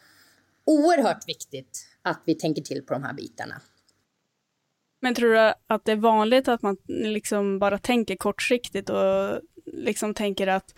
oerhört 0.64 1.28
viktigt 1.28 1.86
att 2.02 2.20
vi 2.24 2.34
tänker 2.34 2.62
till 2.62 2.82
på 2.82 2.94
de 2.94 3.02
här 3.02 3.14
bitarna. 3.14 3.60
Men 5.00 5.14
tror 5.14 5.32
du 5.32 5.54
att 5.66 5.85
det 5.85 5.92
är 5.92 5.96
vanligt 5.96 6.48
att 6.48 6.62
man 6.62 6.76
liksom 6.87 7.59
bara 7.59 7.78
tänker 7.78 8.16
kortsiktigt 8.16 8.90
och 8.90 9.40
liksom 9.64 10.14
tänker 10.14 10.46
att 10.46 10.74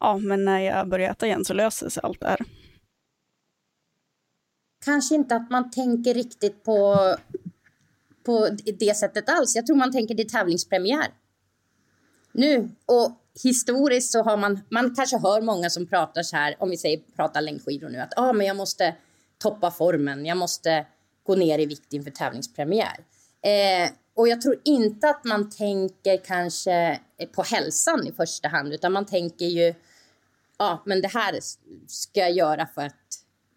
ja, 0.00 0.16
men 0.16 0.44
när 0.44 0.60
jag 0.60 0.88
börjar 0.88 1.10
äta 1.10 1.26
igen 1.26 1.44
så 1.44 1.54
löser 1.54 1.88
sig 1.88 2.00
allt 2.02 2.20
det 2.20 2.26
här? 2.26 2.40
Kanske 4.84 5.14
inte 5.14 5.36
att 5.36 5.50
man 5.50 5.70
tänker 5.70 6.14
riktigt 6.14 6.64
på, 6.64 6.96
på 8.24 8.48
det 8.78 8.96
sättet 8.96 9.28
alls. 9.28 9.56
Jag 9.56 9.66
tror 9.66 9.76
man 9.76 9.92
tänker 9.92 10.14
det 10.14 10.22
är 10.22 10.28
tävlingspremiär. 10.28 11.06
Nu, 12.32 12.68
och 12.86 13.12
historiskt 13.44 14.12
så 14.12 14.22
har 14.22 14.36
man, 14.36 14.60
man 14.70 14.94
kanske 14.94 15.18
hör 15.18 15.40
många 15.40 15.70
som 15.70 15.86
pratar 15.86 16.22
så 16.22 16.36
här, 16.36 16.56
om 16.58 16.70
vi 16.70 16.76
säger 16.76 17.00
pratar 17.16 17.40
längdskidor 17.40 17.88
nu, 17.88 17.98
att 17.98 18.12
ah, 18.16 18.32
men 18.32 18.46
jag 18.46 18.56
måste 18.56 18.94
toppa 19.38 19.70
formen, 19.70 20.26
jag 20.26 20.36
måste 20.36 20.86
gå 21.22 21.34
ner 21.34 21.58
i 21.58 21.66
vikt 21.66 21.92
inför 21.92 22.10
tävlingspremiär. 22.10 22.96
Eh, 23.42 23.90
och 24.14 24.28
jag 24.28 24.40
tror 24.40 24.60
inte 24.64 25.10
att 25.10 25.24
man 25.24 25.50
tänker 25.50 26.16
kanske 26.24 27.00
eh, 27.18 27.28
på 27.28 27.42
hälsan 27.42 28.06
i 28.06 28.12
första 28.12 28.48
hand, 28.48 28.72
utan 28.72 28.92
man 28.92 29.06
tänker 29.06 29.46
ju, 29.46 29.74
ja, 30.58 30.82
men 30.86 31.02
det 31.02 31.08
här 31.08 31.38
ska 31.86 32.20
jag 32.20 32.32
göra 32.32 32.66
för 32.66 32.82
att 32.82 32.94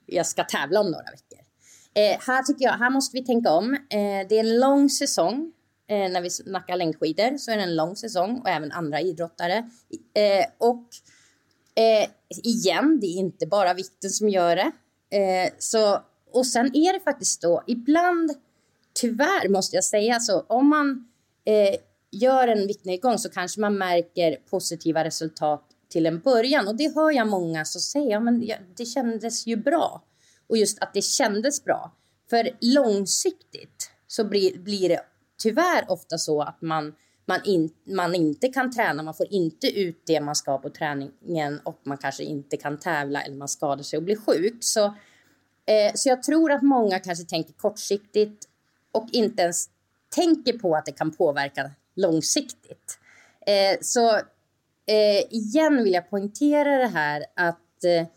jag 0.05 0.25
ska 0.25 0.43
tävla 0.43 0.79
om 0.79 0.91
några 0.91 1.11
veckor. 1.11 1.39
Eh, 1.93 2.19
här 2.27 2.43
tycker 2.43 2.65
jag, 2.65 2.73
här 2.73 2.89
måste 2.89 3.17
vi 3.17 3.25
tänka 3.25 3.51
om. 3.51 3.73
Eh, 3.73 4.27
det 4.29 4.35
är 4.35 4.39
en 4.39 4.59
lång 4.59 4.89
säsong 4.89 5.51
eh, 5.87 6.11
när 6.11 6.21
vi 6.21 6.29
snackar 6.29 6.75
längdskidor 6.75 7.37
så 7.37 7.51
är 7.51 7.57
det 7.57 7.63
en 7.63 7.75
lång 7.75 7.95
säsong 7.95 8.39
och 8.39 8.49
även 8.49 8.71
andra 8.71 9.01
idrottare. 9.01 9.69
Eh, 10.13 10.45
och 10.57 10.87
eh, 11.75 12.09
igen, 12.43 12.99
det 12.99 13.07
är 13.07 13.17
inte 13.17 13.47
bara 13.47 13.73
vikten 13.73 14.09
som 14.09 14.29
gör 14.29 14.55
det. 14.55 14.71
Eh, 15.17 15.53
så, 15.59 16.01
och 16.31 16.47
sen 16.47 16.75
är 16.75 16.93
det 16.93 16.99
faktiskt 16.99 17.41
då, 17.41 17.63
ibland, 17.67 18.31
tyvärr 18.93 19.49
måste 19.49 19.75
jag 19.75 19.83
säga, 19.83 20.19
så 20.19 20.41
om 20.41 20.69
man 20.69 21.07
eh, 21.45 21.79
gör 22.11 22.47
en 22.47 22.67
viktnedgång 22.67 23.17
så 23.17 23.29
kanske 23.29 23.61
man 23.61 23.77
märker 23.77 24.35
positiva 24.35 25.03
resultat 25.03 25.63
till 25.89 26.05
en 26.05 26.19
början. 26.19 26.67
Och 26.67 26.75
det 26.75 26.95
hör 26.95 27.11
jag 27.11 27.27
många 27.27 27.65
som 27.65 27.81
säger, 27.81 28.11
ja, 28.11 28.19
men 28.19 28.49
det 28.77 28.85
kändes 28.85 29.47
ju 29.47 29.55
bra. 29.55 30.03
Och 30.47 30.57
just 30.57 30.79
att 30.79 30.93
det 30.93 31.01
kändes 31.01 31.63
bra. 31.63 31.91
För 32.29 32.49
långsiktigt 32.61 33.91
så 34.07 34.23
blir, 34.23 34.57
blir 34.57 34.89
det 34.89 35.01
tyvärr 35.43 35.91
ofta 35.91 36.17
så 36.17 36.41
att 36.41 36.61
man, 36.61 36.93
man, 37.25 37.39
in, 37.45 37.69
man 37.87 38.15
inte 38.15 38.47
kan 38.47 38.71
träna, 38.71 39.03
man 39.03 39.13
får 39.13 39.33
inte 39.33 39.67
ut 39.67 40.03
det 40.05 40.21
man 40.21 40.35
ska 40.35 40.57
på 40.57 40.69
träningen 40.69 41.59
och 41.63 41.81
man 41.83 41.97
kanske 41.97 42.23
inte 42.23 42.57
kan 42.57 42.79
tävla 42.79 43.21
eller 43.21 43.35
man 43.35 43.47
skadar 43.47 43.83
sig 43.83 43.97
och 43.97 44.03
blir 44.03 44.15
sjuk. 44.15 44.57
Så, 44.59 44.85
eh, 45.65 45.93
så 45.95 46.09
jag 46.09 46.23
tror 46.23 46.51
att 46.51 46.61
många 46.61 46.99
kanske 46.99 47.25
tänker 47.25 47.53
kortsiktigt 47.53 48.47
och 48.91 49.07
inte 49.11 49.41
ens 49.41 49.69
tänker 50.09 50.53
på 50.59 50.75
att 50.75 50.85
det 50.85 50.91
kan 50.91 51.11
påverka 51.11 51.71
långsiktigt. 51.95 52.99
Eh, 53.47 53.79
så 53.81 54.15
eh, 54.85 55.21
igen 55.29 55.83
vill 55.83 55.93
jag 55.93 56.09
poängtera 56.09 56.77
det 56.77 56.87
här 56.87 57.25
att 57.35 57.83
eh, 57.83 58.07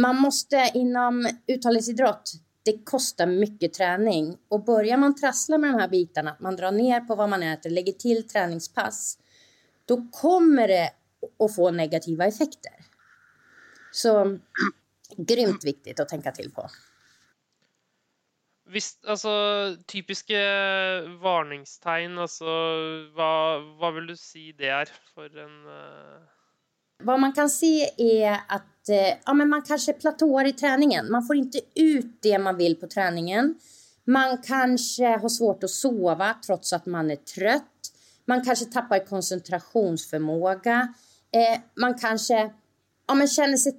man 0.00 0.16
måste 0.16 0.70
inom 0.74 1.28
uthållighetsidrott 1.46 2.32
det 2.66 2.84
kostar 2.84 3.26
mycket 3.26 3.72
träning. 3.72 4.36
Och 4.48 4.64
börjar 4.64 4.96
man 4.96 5.14
trassla 5.14 5.58
med 5.58 5.70
de 5.70 5.80
här 5.80 5.88
bitarna, 5.88 6.30
att 6.30 6.40
man 6.40 6.56
drar 6.56 6.72
ner 6.72 7.00
på 7.00 7.14
vad 7.14 7.28
man 7.28 7.42
äter, 7.42 7.70
lägger 7.70 7.92
till 7.92 8.28
träningspass, 8.28 9.18
då 9.84 10.08
kommer 10.12 10.68
det 10.68 10.90
att 11.38 11.54
få 11.54 11.70
negativa 11.70 12.26
effekter. 12.26 12.72
Så 13.92 14.38
grymt 15.16 15.64
viktigt 15.64 16.00
att 16.00 16.08
tänka 16.08 16.32
till 16.32 16.50
på. 16.50 16.70
Visst, 18.68 19.04
alltså 19.06 19.28
typiska 19.86 20.34
varningstegn, 21.22 22.18
alltså 22.18 22.44
vad, 23.14 23.62
vad 23.78 23.94
vill 23.94 24.06
du 24.06 24.16
säga 24.16 24.54
det 24.58 24.68
är 24.68 24.88
för 25.14 25.38
en 25.38 25.66
uh... 25.66 26.22
Vad 27.02 27.20
man 27.20 27.32
kan 27.32 27.50
se 27.50 27.90
är 27.96 28.32
att 28.48 28.88
eh, 28.88 29.18
ja, 29.26 29.34
men 29.34 29.48
man 29.48 29.62
kanske 29.62 29.92
platåar 29.92 30.44
i 30.44 30.52
träningen. 30.52 31.10
Man 31.10 31.26
får 31.26 31.36
inte 31.36 31.60
ut 31.74 32.22
det 32.22 32.38
man 32.38 32.56
vill 32.56 32.76
på 32.76 32.86
träningen. 32.86 33.54
Man 34.04 34.42
kanske 34.42 35.06
har 35.06 35.28
svårt 35.28 35.64
att 35.64 35.70
sova 35.70 36.34
trots 36.46 36.72
att 36.72 36.86
man 36.86 37.10
är 37.10 37.16
trött. 37.16 37.92
Man 38.24 38.44
kanske 38.44 38.64
tappar 38.64 39.06
koncentrationsförmåga. 39.06 40.94
Eh, 41.32 41.60
man 41.74 41.98
kanske 41.98 42.50
ja, 43.08 43.14
men 43.14 43.28
känner 43.28 43.56
sig 43.56 43.72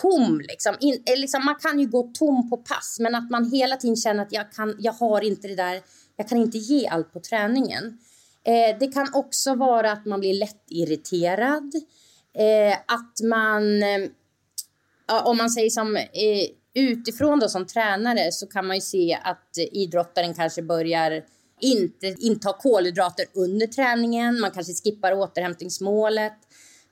tom. 0.00 0.40
Liksom. 0.40 0.76
In, 0.80 1.02
liksom. 1.06 1.44
Man 1.44 1.54
kan 1.54 1.80
ju 1.80 1.86
gå 1.86 2.02
tom 2.02 2.50
på 2.50 2.56
pass, 2.56 2.96
men 3.00 3.14
att 3.14 3.30
man 3.30 3.50
hela 3.50 3.76
tiden 3.76 3.96
känner 3.96 4.22
att 4.22 4.32
jag, 4.32 4.52
kan, 4.52 4.76
jag 4.78 4.92
har 4.92 5.24
inte 5.24 5.48
det 5.48 5.54
där, 5.56 5.80
jag 6.16 6.28
kan 6.28 6.38
inte 6.38 6.58
ge 6.58 6.86
allt 6.86 7.12
på 7.12 7.20
träningen. 7.20 7.98
Eh, 8.44 8.78
det 8.80 8.86
kan 8.86 9.14
också 9.14 9.54
vara 9.54 9.92
att 9.92 10.06
man 10.06 10.20
blir 10.20 10.34
lättirriterad. 10.34 11.72
Eh, 12.38 12.72
att 12.72 13.20
man 13.22 13.82
eh, 13.82 14.08
om 15.24 15.36
man 15.36 15.50
säger 15.50 15.70
som 15.70 15.96
eh, 15.96 16.02
utifrån 16.74 17.38
då 17.40 17.48
som 17.48 17.66
tränare 17.66 18.32
så 18.32 18.46
kan 18.46 18.66
man 18.66 18.76
ju 18.76 18.80
se 18.80 19.18
att 19.24 19.58
idrottaren 19.72 20.34
kanske 20.34 20.62
börjar 20.62 21.24
inte 21.60 22.06
inta 22.06 22.52
kolhydrater 22.52 23.26
under 23.34 23.66
träningen. 23.66 24.40
Man 24.40 24.50
kanske 24.50 24.72
skippar 24.72 25.12
återhämtningsmålet. 25.12 26.32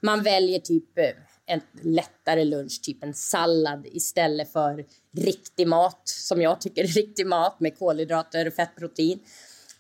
Man 0.03 0.23
väljer 0.23 0.59
typ 0.59 0.99
eh, 0.99 1.05
en 1.51 1.61
lättare 1.83 2.45
lunch, 2.45 2.83
typ 2.83 3.05
en 3.05 3.15
sallad 3.15 3.87
istället 3.87 4.53
för 4.53 4.85
riktig 5.17 5.69
mat, 5.69 6.03
som 6.05 6.43
jag 6.43 6.61
tycker 6.61 6.85
är 6.85 6.89
riktig 7.03 7.27
mat 7.27 7.61
med 7.61 7.79
kolhydrater 7.79 8.47
och 8.47 8.55
fettprotein. 8.55 9.19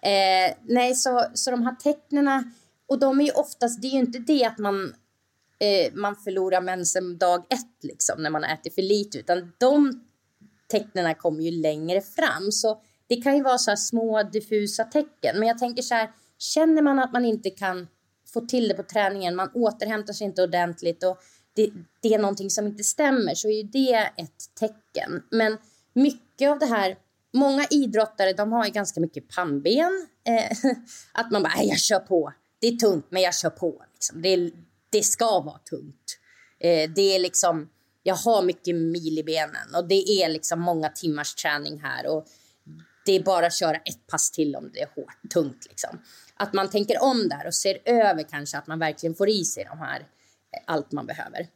Eh, 0.02 0.56
nej, 0.62 0.94
så, 0.94 1.24
så 1.34 1.50
de 1.50 1.62
här 1.62 1.74
tecknen, 1.74 2.54
och 2.88 2.98
de 2.98 3.20
är 3.20 3.24
ju 3.24 3.30
oftast, 3.30 3.82
det 3.82 3.88
är 3.88 3.92
ju 3.92 3.98
inte 3.98 4.18
det 4.18 4.44
att 4.44 4.58
man 4.58 4.94
eh, 5.60 5.92
man 5.94 6.16
förlorar 6.16 6.60
mensen 6.60 7.18
dag 7.18 7.40
ett 7.40 7.84
liksom, 7.84 8.22
när 8.22 8.30
man 8.30 8.44
äter 8.44 8.70
för 8.70 8.82
lite, 8.82 9.18
utan 9.18 9.52
de 9.58 10.04
tecknen 10.70 11.14
kommer 11.14 11.42
ju 11.42 11.50
längre 11.50 12.00
fram. 12.00 12.52
Så 12.52 12.82
det 13.06 13.16
kan 13.16 13.36
ju 13.36 13.42
vara 13.42 13.58
så 13.58 13.76
små 13.76 14.22
diffusa 14.22 14.84
tecken. 14.84 15.38
Men 15.38 15.48
jag 15.48 15.58
tänker 15.58 15.82
så 15.82 15.94
här, 15.94 16.10
känner 16.38 16.82
man 16.82 16.98
att 16.98 17.12
man 17.12 17.24
inte 17.24 17.50
kan 17.50 17.88
få 18.32 18.40
till 18.40 18.68
det 18.68 18.74
på 18.74 18.82
träningen, 18.82 19.36
man 19.36 19.50
återhämtar 19.54 20.12
sig 20.12 20.26
inte 20.26 20.42
ordentligt 20.42 21.04
och 21.04 21.18
det, 21.60 21.70
det 22.00 22.14
är 22.14 22.18
någonting 22.18 22.50
som 22.50 22.66
inte 22.66 22.84
stämmer, 22.84 23.34
så 23.34 23.48
är 23.48 23.52
ju 23.52 23.62
det 23.62 24.10
ett 24.16 24.54
tecken. 24.60 25.22
Men 25.30 25.58
mycket 25.92 26.50
av 26.50 26.58
det 26.58 26.66
här, 26.66 26.96
många 27.32 27.66
idrottare, 27.70 28.32
de 28.32 28.52
har 28.52 28.64
ju 28.64 28.70
ganska 28.70 29.00
mycket 29.00 29.28
pannben. 29.28 30.06
Eh, 30.24 30.56
att 31.12 31.30
man 31.30 31.42
bara, 31.42 31.62
jag 31.62 31.78
kör 31.78 31.98
på. 31.98 32.32
Det 32.60 32.66
är 32.66 32.76
tungt, 32.76 33.06
men 33.08 33.22
jag 33.22 33.34
kör 33.34 33.50
på. 33.50 33.84
Liksom. 33.92 34.22
Det, 34.22 34.50
det 34.90 35.02
ska 35.02 35.40
vara 35.40 35.58
tungt. 35.58 36.18
Eh, 36.60 36.90
det 36.90 37.14
är 37.14 37.18
liksom, 37.18 37.68
jag 38.02 38.14
har 38.14 38.42
mycket 38.42 38.74
mil 38.74 39.18
i 39.18 39.22
benen 39.22 39.74
och 39.76 39.88
det 39.88 40.22
är 40.22 40.28
liksom 40.28 40.60
många 40.60 40.88
timmars 40.88 41.34
träning 41.34 41.80
här 41.80 42.06
och 42.06 42.26
det 43.06 43.12
är 43.12 43.22
bara 43.22 43.46
att 43.46 43.54
köra 43.54 43.76
ett 43.76 44.06
pass 44.06 44.30
till 44.30 44.56
om 44.56 44.70
det 44.74 44.80
är 44.80 44.88
hårt, 44.96 45.30
tungt 45.32 45.66
liksom. 45.68 45.98
Att 46.34 46.52
man 46.52 46.70
tänker 46.70 47.02
om 47.02 47.28
där 47.28 47.46
och 47.46 47.54
ser 47.54 47.78
över 47.84 48.22
kanske 48.22 48.58
att 48.58 48.66
man 48.66 48.78
verkligen 48.78 49.14
får 49.14 49.28
i 49.28 49.44
sig 49.44 49.64
de 49.64 49.78
här, 49.78 50.00
eh, 50.00 50.06
allt 50.66 50.92
man 50.92 51.06
behöver. 51.06 51.46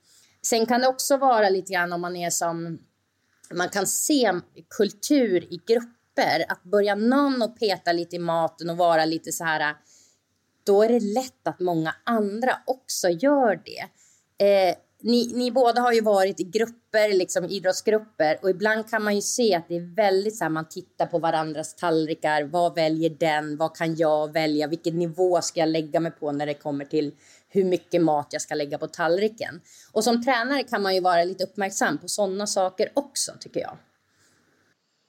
Sen 0.43 0.67
kan 0.67 0.81
det 0.81 0.89
också 0.89 1.17
vara 1.17 1.49
lite 1.49 1.73
grann 1.73 1.93
om 1.93 2.01
man 2.01 2.17
är 2.17 2.31
som, 2.31 2.79
man 3.55 3.69
kan 3.69 3.87
se 3.87 4.33
kultur 4.71 5.45
i 5.55 5.61
grupper, 5.67 6.45
att 6.49 6.63
börja 6.63 6.95
någon 6.95 7.43
och 7.43 7.59
peta 7.59 7.93
lite 7.93 8.17
i 8.17 8.19
maten 8.19 8.71
och 8.71 8.77
vara 8.77 9.05
lite 9.05 9.33
så 9.33 9.45
här 9.45 9.75
då 10.65 10.83
är 10.83 10.89
det 10.89 11.01
lätt 11.01 11.47
att 11.47 11.61
många 11.61 11.95
andra 12.05 12.57
också 12.67 13.09
gör 13.09 13.61
det. 13.65 13.81
Eh, 14.45 14.75
ni, 15.01 15.33
ni 15.35 15.51
båda 15.51 15.81
har 15.81 15.93
ju 15.93 16.01
varit 16.01 16.41
i 16.41 16.45
grupper, 16.45 17.15
liksom 17.15 17.45
idrottsgrupper 17.45 18.39
och 18.43 18.51
ibland 18.51 18.91
kan 18.91 19.05
man 19.05 19.15
ju 19.15 19.23
se 19.23 19.55
att 19.55 19.69
det 19.69 19.77
är 19.77 19.95
väldigt 19.97 20.37
så 20.37 20.45
här, 20.45 20.51
man 20.51 20.69
tittar 20.69 21.07
på 21.07 21.19
varandras 21.19 21.75
tallrikar. 21.75 22.43
Vad 22.43 22.75
väljer 22.75 23.11
den? 23.11 23.57
Vad 23.57 23.77
kan 23.77 23.97
jag 23.97 24.33
välja? 24.33 24.67
Vilken 24.67 24.99
nivå 24.99 25.41
ska 25.41 25.61
jag 25.61 25.69
lägga 25.69 26.01
mig 26.01 26.13
på 26.13 26.33
när 26.33 26.47
det 26.47 26.55
kommer 26.55 26.85
till 26.85 27.13
hur 27.55 27.65
mycket 27.65 28.03
mat 28.03 28.29
jag 28.31 28.43
ska 28.43 28.55
lägga 28.55 28.79
på 28.79 28.87
tallriken? 28.87 29.61
Och 29.93 30.05
som 30.05 30.25
tränare 30.25 30.63
kan 30.63 30.83
man 30.83 30.95
ju 30.95 31.01
vara 31.01 31.25
lite 31.25 31.45
uppmärksam 31.45 31.99
på 31.99 32.09
sådana 32.09 32.47
saker 32.47 32.89
också 32.95 33.33
tycker 33.41 33.61
jag. 33.61 33.77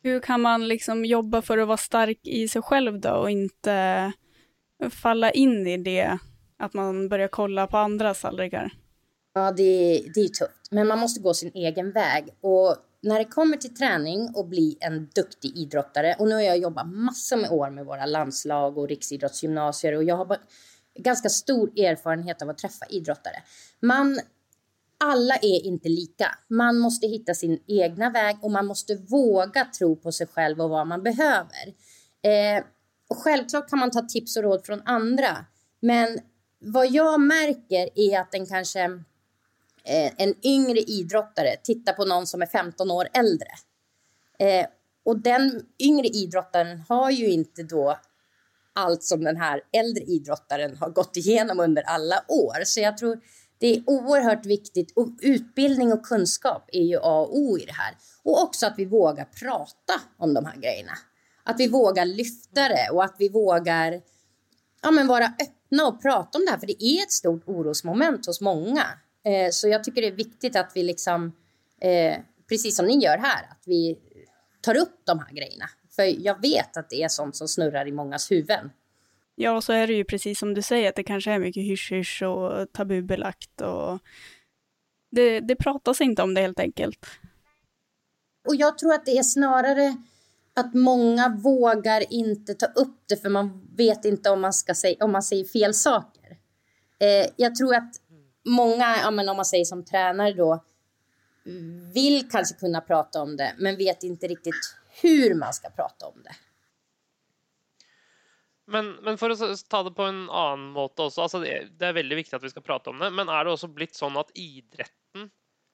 Hur 0.04 0.20
kan 0.20 0.42
man 0.42 0.68
liksom 0.68 1.06
jobba 1.06 1.42
för 1.42 1.58
att 1.58 1.68
vara 1.68 1.78
stark 1.78 2.20
i 2.24 2.48
sig 2.48 2.62
själv 2.62 3.00
då 3.00 3.10
och 3.10 3.32
inte 3.32 4.14
falla 4.90 5.32
in 5.32 5.68
i 5.68 5.78
det 5.78 6.18
att 6.60 6.74
man 6.74 7.10
börjar 7.10 7.28
kolla 7.28 7.68
på 7.68 7.78
andras 7.78 8.22
tallrikar? 8.22 8.72
Ja, 9.34 9.52
det, 9.52 10.04
det 10.16 10.20
är 10.20 10.28
tufft, 10.28 10.72
men 10.72 10.88
man 10.88 11.00
måste 11.00 11.22
gå 11.22 11.34
sin 11.34 11.52
egen 11.54 11.92
väg. 11.92 12.26
Och 12.42 12.76
när 13.02 13.20
det 13.20 13.26
kommer 13.26 13.58
till 13.58 13.76
träning 13.76 14.30
och 14.36 14.48
bli 14.48 14.78
en 14.80 15.10
duktig 15.16 15.58
idrottare, 15.58 16.16
och 16.20 16.28
nu 16.28 16.36
har 16.36 16.42
jag 16.42 16.58
jobbat 16.58 16.88
massor 16.88 17.38
med 17.38 17.52
år 17.52 17.70
med 17.70 17.86
våra 17.86 18.06
landslag 18.06 18.78
och 18.78 18.88
riksidrottsgymnasier 18.88 19.96
och 19.96 20.04
jag 20.04 20.18
har 20.18 20.26
ganska 20.96 21.30
stor 21.30 21.80
erfarenhet 21.80 22.42
av 22.42 22.50
att 22.50 22.58
träffa 22.58 22.86
idrottare. 22.90 23.44
Man, 23.80 24.20
alla 24.98 25.36
är 25.36 25.66
inte 25.66 25.90
lika. 25.90 26.38
Man 26.48 26.78
måste 26.78 27.08
hitta 27.08 27.34
sin 27.34 27.64
egna 27.68 28.10
väg 28.10 28.38
och 28.42 28.52
man 28.52 28.66
måste 28.66 28.96
våga 28.96 29.66
tro 29.66 29.96
på 29.96 30.12
sig 30.12 30.28
själv 30.28 30.62
och 30.62 30.70
vad 30.70 30.88
man 30.88 31.04
behöver. 31.04 31.74
Eh, 32.22 32.64
och 33.08 33.18
självklart 33.18 33.70
kan 33.70 33.80
man 33.80 33.92
ta 33.92 34.02
tips 34.02 34.38
och 34.38 34.44
råd 34.44 34.66
från 34.66 34.82
andra, 34.86 35.46
men 35.80 36.20
vad 36.60 36.92
jag 36.92 37.22
märker 37.22 37.90
är 37.96 38.20
att 38.20 38.32
den 38.32 38.46
kanske 38.46 38.84
eh, 39.84 40.12
en 40.18 40.46
yngre 40.46 40.80
idrottare 40.80 41.56
tittar 41.64 41.94
på 41.94 42.06
någon 42.06 42.28
som 42.28 42.42
är 42.42 42.46
15 42.46 42.92
år 42.92 43.08
äldre. 43.14 43.50
Eh, 44.40 44.68
och 45.06 45.20
den 45.20 45.66
yngre 45.80 46.08
idrottaren 46.08 46.84
har 46.90 47.12
ju 47.12 47.30
inte 47.30 47.64
då 47.64 48.00
allt 48.76 49.04
som 49.04 49.24
den 49.24 49.38
här 49.38 49.62
äldre 49.72 50.04
idrottaren 50.04 50.78
har 50.78 50.90
gått 50.90 51.18
igenom 51.18 51.60
under 51.60 51.84
alla 51.84 52.24
år. 52.28 52.64
Så 52.64 52.80
jag 52.80 52.98
tror 52.98 53.20
det 53.58 53.76
är 53.76 53.84
oerhört 53.88 54.46
viktigt. 54.46 54.94
Och 54.96 55.08
utbildning 55.22 55.94
och 55.94 56.06
kunskap 56.06 56.70
är 56.72 56.84
ju 56.84 56.98
A 56.98 57.20
och 57.20 57.38
O 57.38 57.58
i 57.58 57.66
det 57.66 57.74
här. 57.74 57.98
Och 58.24 58.44
också 58.44 58.68
att 58.68 58.74
vi 58.78 58.86
vågar 58.86 59.26
prata 59.26 60.02
om 60.18 60.34
de 60.34 60.46
här 60.46 60.56
grejerna. 60.56 60.92
Att 61.44 61.60
vi 61.60 61.68
vågar 61.68 62.06
lyfta 62.06 62.70
det 62.70 62.90
och 62.92 63.04
att 63.04 63.16
vi 63.20 63.30
vågar 63.30 64.02
ja, 64.82 64.92
men 64.92 65.08
vara 65.08 65.26
öppna 65.26 65.88
och 65.88 66.02
prata 66.02 66.38
om 66.38 66.46
det 66.46 66.52
här. 66.52 66.60
För 66.60 66.68
det 66.68 66.84
är 66.84 67.04
ett 67.04 67.12
stort 67.12 67.44
orosmoment 67.46 68.26
hos 68.26 68.42
många. 68.42 68.86
Eh, 69.26 69.52
så 69.52 69.68
jag 69.68 69.84
tycker 69.84 70.02
det 70.02 70.08
är 70.08 70.12
viktigt 70.12 70.56
att 70.56 70.72
vi 70.76 70.84
liksom, 70.84 71.32
eh, 71.82 72.16
precis 72.50 72.76
som 72.76 72.86
ni 72.86 73.04
gör 73.04 73.18
här, 73.18 73.44
att 73.52 73.64
vi 73.66 73.98
tar 74.62 74.78
upp 74.78 75.02
de 75.06 75.20
här 75.20 75.32
grejerna. 75.32 75.66
För 75.96 76.26
jag 76.26 76.42
vet 76.42 76.78
att 76.78 76.90
det 76.90 77.04
är 77.04 77.08
sånt 77.08 77.36
som 77.36 77.48
snurrar 77.48 77.88
i 77.88 77.92
mångas 77.92 78.32
huvuden. 78.32 78.72
Ja, 79.36 79.62
så 79.62 79.74
är 79.74 79.88
det 79.88 79.94
ju 79.94 80.04
precis 80.04 80.40
som 80.40 80.54
du 80.54 80.62
säger, 80.62 80.90
att 80.90 80.96
det 80.96 81.04
kanske 81.04 81.32
är 81.32 81.40
mycket 81.40 81.64
hysch-hysch 81.64 82.24
och 82.24 82.72
tabubelagt 82.72 83.62
och 83.62 84.00
det, 85.12 85.40
det 85.40 85.56
pratas 85.56 86.02
inte 86.02 86.24
om 86.24 86.34
det 86.34 86.42
helt 86.42 86.60
enkelt. 86.60 87.06
Och 88.48 88.56
jag 88.56 88.78
tror 88.78 88.94
att 88.94 89.06
det 89.06 89.18
är 89.18 89.24
snarare 89.24 89.96
att 90.54 90.74
många 90.74 91.30
vågar 91.30 92.14
inte 92.14 92.54
ta 92.54 92.66
upp 92.66 93.04
det 93.10 93.22
för 93.22 93.30
man 93.30 93.68
vet 93.76 94.06
inte 94.06 94.30
om 94.30 94.42
man, 94.42 94.54
ska 94.54 94.76
säga, 94.76 95.06
om 95.06 95.12
man 95.12 95.24
säger 95.24 95.46
fel 95.46 95.74
saker. 95.74 96.38
Eh, 97.00 97.32
jag 97.36 97.56
tror 97.56 97.76
att 97.76 97.94
många, 98.46 98.96
ja, 99.04 99.12
men 99.12 99.30
om 99.30 99.36
man 99.36 99.46
säger 99.46 99.66
som 99.66 99.86
tränare 99.86 100.34
då, 100.34 100.64
vill 101.94 102.30
kanske 102.30 102.56
kunna 102.56 102.82
prata 102.82 103.22
om 103.22 103.38
det 103.38 103.54
men 103.58 103.78
vet 103.78 104.04
inte 104.04 104.28
riktigt 104.28 104.76
hur 105.02 105.36
man 105.36 105.54
ska 105.54 105.70
prata 105.70 106.06
om 106.08 106.24
det. 106.24 106.36
Men, 108.68 108.92
men 108.92 109.18
för 109.18 109.30
att 109.30 109.70
ta 109.70 109.84
det 109.84 109.92
på 109.92 110.04
en 110.04 110.30
annan 110.30 110.70
måte 110.70 111.02
också, 111.02 111.22
alltså 111.22 111.40
det, 111.40 111.68
det, 111.80 111.86
är 111.86 111.94
väldigt 111.94 112.18
viktigt 112.18 112.34
att 112.34 112.44
vi 112.44 112.50
ska 112.50 112.62
prata 112.62 112.90
om 112.90 113.00
det. 113.00 113.10
Men 113.10 113.30
är 113.30 113.46
det 113.46 113.52
också 113.52 113.68
blivit 113.68 113.96
så 113.96 114.20
att 114.20 114.32
idrotten 114.34 115.30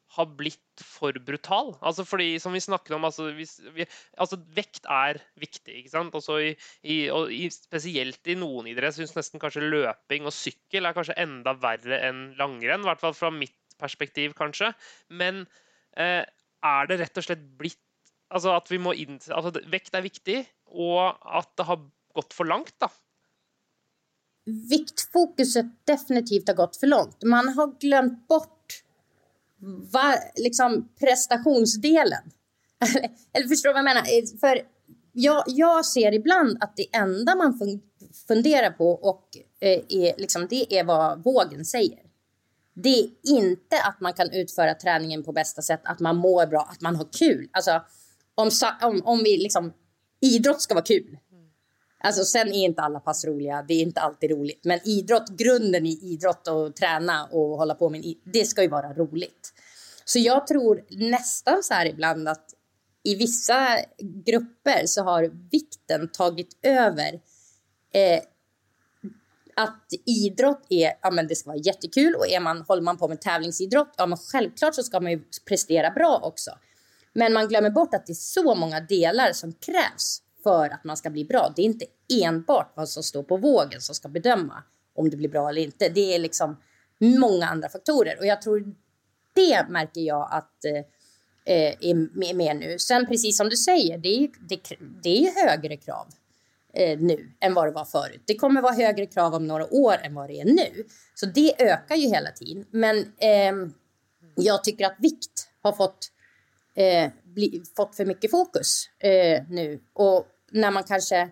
har 0.07 0.25
blivit 0.25 0.81
för 0.83 1.13
brutal? 1.13 1.75
Alltså 1.81 2.05
för 2.05 2.39
som 2.39 2.53
vi 2.53 2.61
snackade 2.61 2.95
om, 2.95 3.03
alltså, 3.03 3.23
vi, 3.23 3.45
vi, 3.73 3.85
altså 4.17 4.35
Vekt 4.35 4.85
er 4.85 5.21
viktig. 5.35 5.89
sant? 5.91 6.15
Alltså 6.15 6.41
i, 6.41 6.55
i, 6.81 7.09
og 7.09 7.31
i, 7.31 7.49
speciellt 7.49 8.27
i 8.27 8.35
noen 8.35 8.67
idrett 8.67 8.95
syns 8.95 9.15
nästan 9.15 9.39
kanske 9.39 9.61
løping 9.61 10.25
och 10.25 10.33
cykel 10.33 10.85
är 10.85 10.93
kanske 10.93 11.13
ända 11.13 11.53
värre 11.53 11.99
än 11.99 12.33
långrenn, 12.33 12.81
I 12.81 12.83
alla 12.83 12.95
fall 12.95 13.13
från 13.13 13.39
mitt 13.39 13.77
perspektiv, 13.79 14.33
kanske. 14.35 14.73
Men 15.07 15.45
eh, 15.95 16.25
är 16.61 16.87
det 16.87 16.97
rätt 16.97 17.17
och 17.17 17.23
slett 17.23 17.39
blivit 17.57 17.90
Altså 18.31 18.55
at 18.55 18.71
vi 18.71 18.79
må 18.79 18.93
inn, 18.95 19.19
altså 19.27 19.51
Vekt 19.71 19.95
er 19.97 20.05
viktig, 20.05 20.41
og 20.71 21.17
at 21.39 21.49
det 21.59 21.67
har 21.67 21.81
gått 22.15 22.33
för 22.33 22.47
långt 22.47 22.75
da. 22.79 22.87
Viktfokuset 24.45 25.65
definitivt 25.85 26.47
har 26.47 26.55
gått 26.55 26.77
för 26.77 26.87
långt. 26.87 27.23
Man 27.23 27.49
har 27.49 27.79
glömt 27.79 28.27
bort 28.27 28.83
var, 29.91 30.15
liksom 30.35 30.89
prestationsdelen. 30.99 32.31
Eller 33.33 33.47
förstår 33.47 33.69
du 33.69 33.73
vad 33.73 33.79
jag 33.79 33.95
menar? 33.95 34.01
Eh, 34.01 34.39
för 34.39 34.61
jag, 35.11 35.43
jag 35.47 35.85
ser 35.85 36.11
ibland 36.11 36.63
att 36.63 36.75
det 36.75 36.95
enda 36.95 37.35
man 37.35 37.59
funderar 38.27 38.69
på 38.69 38.91
och 38.91 39.37
eh, 39.59 39.81
är, 39.89 40.19
liksom, 40.19 40.47
det 40.49 40.73
är 40.79 40.83
vad 40.83 41.23
vågen 41.23 41.65
säger. 41.65 41.99
Det 42.73 42.99
är 42.99 43.09
inte 43.23 43.81
att 43.83 44.01
man 44.01 44.13
kan 44.13 44.31
utföra 44.31 44.73
träningen 44.73 45.23
på 45.23 45.31
bästa 45.31 45.61
sätt, 45.61 45.81
att 45.83 45.99
man 45.99 46.15
mår 46.15 46.45
bra, 46.45 46.69
att 46.71 46.81
man 46.81 46.95
har 46.95 47.07
kul. 47.19 47.49
Alltså, 47.51 47.81
om, 48.35 48.49
om, 48.81 49.01
om 49.05 49.23
vi 49.23 49.37
liksom, 49.37 49.73
idrott 50.21 50.61
ska 50.61 50.73
vara 50.73 50.85
kul. 50.85 51.17
Alltså 52.03 52.23
sen 52.23 52.47
är 52.47 52.65
inte 52.65 52.81
alla 52.81 52.99
pass 52.99 53.25
roliga, 53.25 53.65
det 53.67 53.73
är 53.73 53.81
inte 53.81 54.01
alltid 54.01 54.31
roligt. 54.31 54.65
Men 54.65 54.79
idrott, 54.87 55.29
grunden 55.29 55.85
i 55.85 55.99
idrott 56.01 56.47
och 56.47 56.75
träna 56.75 57.25
och 57.25 57.57
hålla 57.57 57.75
på 57.75 57.89
med, 57.89 58.15
det 58.23 58.45
ska 58.45 58.61
ju 58.61 58.67
vara 58.67 58.93
roligt. 58.93 59.53
Så 60.05 60.19
jag 60.19 60.47
tror 60.47 60.85
nästan 60.89 61.63
så 61.63 61.73
här 61.73 61.85
ibland 61.85 62.27
att 62.27 62.45
i 63.03 63.15
vissa 63.15 63.77
grupper 64.25 64.85
så 64.85 65.03
har 65.03 65.31
vikten 65.51 66.11
tagit 66.11 66.59
över 66.61 67.13
eh, 67.93 68.21
att 69.55 69.87
idrott 70.05 70.65
är, 70.69 70.93
ja 71.01 71.11
men 71.11 71.27
det 71.27 71.35
ska 71.35 71.49
vara 71.49 71.61
jättekul 71.65 72.15
och 72.15 72.27
är 72.27 72.39
man, 72.39 72.61
håller 72.61 72.81
man 72.81 72.97
på 72.97 73.07
med 73.07 73.21
tävlingsidrott, 73.21 73.93
ja 73.97 74.05
men 74.05 74.17
självklart 74.17 74.75
så 74.75 74.83
ska 74.83 74.99
man 74.99 75.11
ju 75.11 75.23
prestera 75.45 75.91
bra 75.91 76.19
också. 76.23 76.51
Men 77.13 77.33
man 77.33 77.47
glömmer 77.47 77.69
bort 77.69 77.93
att 77.93 78.05
det 78.05 78.11
är 78.11 78.15
så 78.15 78.55
många 78.55 78.79
delar 78.79 79.33
som 79.33 79.53
krävs 79.53 80.21
för 80.43 80.69
att 80.69 80.83
man 80.83 80.97
ska 80.97 81.09
bli 81.09 81.25
bra. 81.25 81.53
Det 81.55 81.61
är 81.61 81.65
inte 81.65 81.85
enbart 82.23 82.73
vad 82.75 82.89
som 82.89 83.03
står 83.03 83.23
på 83.23 83.37
vågen 83.37 83.81
som 83.81 83.95
ska 83.95 84.09
bedöma 84.09 84.63
om 84.95 85.09
det 85.09 85.17
blir 85.17 85.29
bra 85.29 85.49
eller 85.49 85.61
inte. 85.61 85.89
Det 85.89 86.15
är 86.15 86.19
liksom 86.19 86.57
många 86.99 87.45
andra 87.45 87.69
faktorer 87.69 88.19
och 88.19 88.25
jag 88.25 88.41
tror 88.41 88.75
det 89.33 89.65
märker 89.69 90.01
jag 90.01 90.27
att 90.31 90.65
eh, 90.65 90.77
eh 91.55 91.75
är 91.81 92.33
med 92.33 92.57
nu. 92.57 92.79
Sen 92.79 93.05
precis 93.07 93.37
som 93.37 93.49
du 93.49 93.57
säger, 93.57 93.97
det 93.97 94.09
är, 94.09 94.29
det, 94.49 94.61
det 95.03 95.27
är 95.27 95.47
högre 95.47 95.77
krav 95.77 96.07
eh, 96.73 96.99
nu 96.99 97.31
än 97.39 97.53
vad 97.53 97.67
det 97.67 97.71
var 97.71 97.85
förut. 97.85 98.21
Det 98.25 98.35
kommer 98.35 98.61
vara 98.61 98.73
högre 98.73 99.05
krav 99.05 99.33
om 99.33 99.47
några 99.47 99.73
år 99.73 99.95
än 100.03 100.15
vad 100.15 100.29
det 100.29 100.41
är 100.41 100.45
nu. 100.45 100.85
Så 101.15 101.25
det 101.25 101.61
ökar 101.61 101.95
ju 101.95 102.07
hela 102.07 102.31
tiden. 102.31 102.65
Men 102.71 102.97
eh, 102.97 103.71
jag 104.35 104.63
tycker 104.63 104.85
att 104.85 104.95
vikt 104.99 105.49
har 105.61 105.71
fått 105.71 106.11
eh, 106.75 107.11
bli, 107.23 107.63
fått 107.75 107.95
för 107.95 108.05
mycket 108.05 108.31
fokus 108.31 108.89
eh, 108.99 109.43
nu. 109.49 109.79
Och 109.93 110.27
när 110.51 110.71
man 110.71 110.83
kanske... 110.83 111.29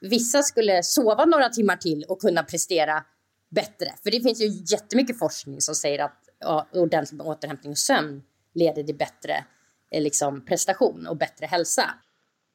Vissa 0.00 0.42
skulle 0.42 0.82
sova 0.82 1.24
några 1.24 1.48
timmar 1.48 1.76
till 1.76 2.04
och 2.08 2.20
kunna 2.20 2.42
prestera 2.42 3.04
bättre. 3.48 3.94
För 4.02 4.10
det 4.10 4.20
finns 4.20 4.40
ju 4.40 4.46
jättemycket 4.76 5.18
forskning 5.18 5.60
som 5.60 5.74
säger 5.74 6.04
att 6.04 6.28
ja, 6.38 6.68
ordentlig 6.72 7.20
återhämtning 7.20 7.70
och 7.70 7.78
sömn 7.78 8.22
leder 8.54 8.82
till 8.82 8.96
bättre 8.96 9.44
eh, 9.90 10.02
liksom, 10.02 10.44
prestation 10.44 11.06
och 11.06 11.16
bättre 11.16 11.46
hälsa. 11.46 11.94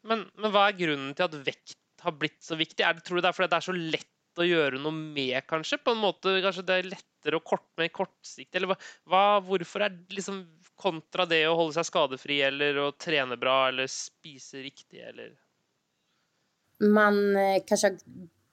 Men, 0.04 0.26
men 0.38 0.52
vad 0.52 0.68
är 0.68 0.72
grunden 0.72 1.13
till 1.13 1.26
att 1.26 1.34
vikt 1.34 1.78
har 2.00 2.12
blivit 2.12 2.44
så 2.44 2.56
viktigt? 2.56 2.80
Är 2.80 2.94
det, 2.94 3.00
tror 3.00 3.16
du 3.16 3.22
det 3.22 3.28
är 3.28 3.32
för 3.32 3.44
att 3.44 3.50
det 3.50 3.56
är 3.56 3.62
så 3.62 3.72
lätt 3.72 4.08
att 4.39 4.48
göra 4.48 4.78
något 4.80 4.93
med 4.93 5.48
kanske? 5.48 5.78
På 5.78 5.91
en 5.91 5.98
måte, 5.98 6.39
kanske 6.41 6.62
det 6.62 6.74
är 6.74 6.84
lättare 6.84 7.36
och 7.36 7.43
kort, 7.43 7.78
med 7.78 7.91
kortsiktigt? 7.91 8.56
Eller 8.56 8.67
vad, 8.67 8.78
vad, 9.04 9.43
varför 9.43 9.80
är 9.80 10.06
liksom 10.10 10.60
kontra 10.76 11.26
det 11.26 11.46
att 11.46 11.56
hålla 11.56 11.74
sig 11.74 11.84
skadefri 11.84 12.41
eller 12.41 12.88
att 12.88 12.98
träna 12.98 13.38
bra 13.38 13.67
eller 13.67 13.88
spisa 13.88 14.58
riktigt? 14.58 15.02
Eller? 15.02 15.32
Man 16.80 17.36
eh, 17.36 17.63
kanske 17.67 17.98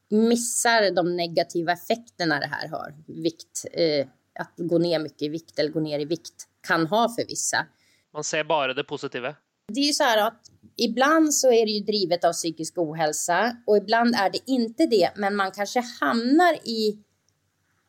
missar 0.08 0.94
de 0.94 1.16
negativa 1.16 1.72
effekterna 1.72 2.40
det 2.40 2.46
här 2.46 2.68
har. 2.68 2.94
Vikt, 3.06 3.64
eh, 3.72 4.06
att 4.34 4.52
gå 4.56 4.78
ner 4.78 4.98
mycket 4.98 5.22
i 5.22 5.28
vikt 5.28 5.58
eller 5.58 5.70
gå 5.70 5.80
ner 5.80 5.98
i 5.98 6.04
vikt 6.04 6.48
kan 6.60 6.86
ha 6.86 7.08
för 7.08 7.26
vissa. 7.26 7.66
Man 8.12 8.24
ser 8.24 8.44
bara 8.44 8.74
det 8.74 8.84
positiva. 8.84 9.34
Det 9.68 9.80
är 9.80 9.84
ju 9.84 9.92
så 9.92 10.04
här 10.04 10.26
att 10.26 10.50
ibland 10.76 11.34
så 11.34 11.52
är 11.52 11.66
det 11.66 11.72
ju 11.72 11.80
drivet 11.80 12.24
av 12.24 12.32
psykisk 12.32 12.78
ohälsa 12.78 13.56
och 13.66 13.76
ibland 13.76 14.14
är 14.14 14.30
det 14.30 14.40
inte 14.46 14.86
det, 14.86 15.10
men 15.16 15.36
man 15.36 15.50
kanske 15.50 15.80
hamnar 16.00 16.54
i 16.68 16.98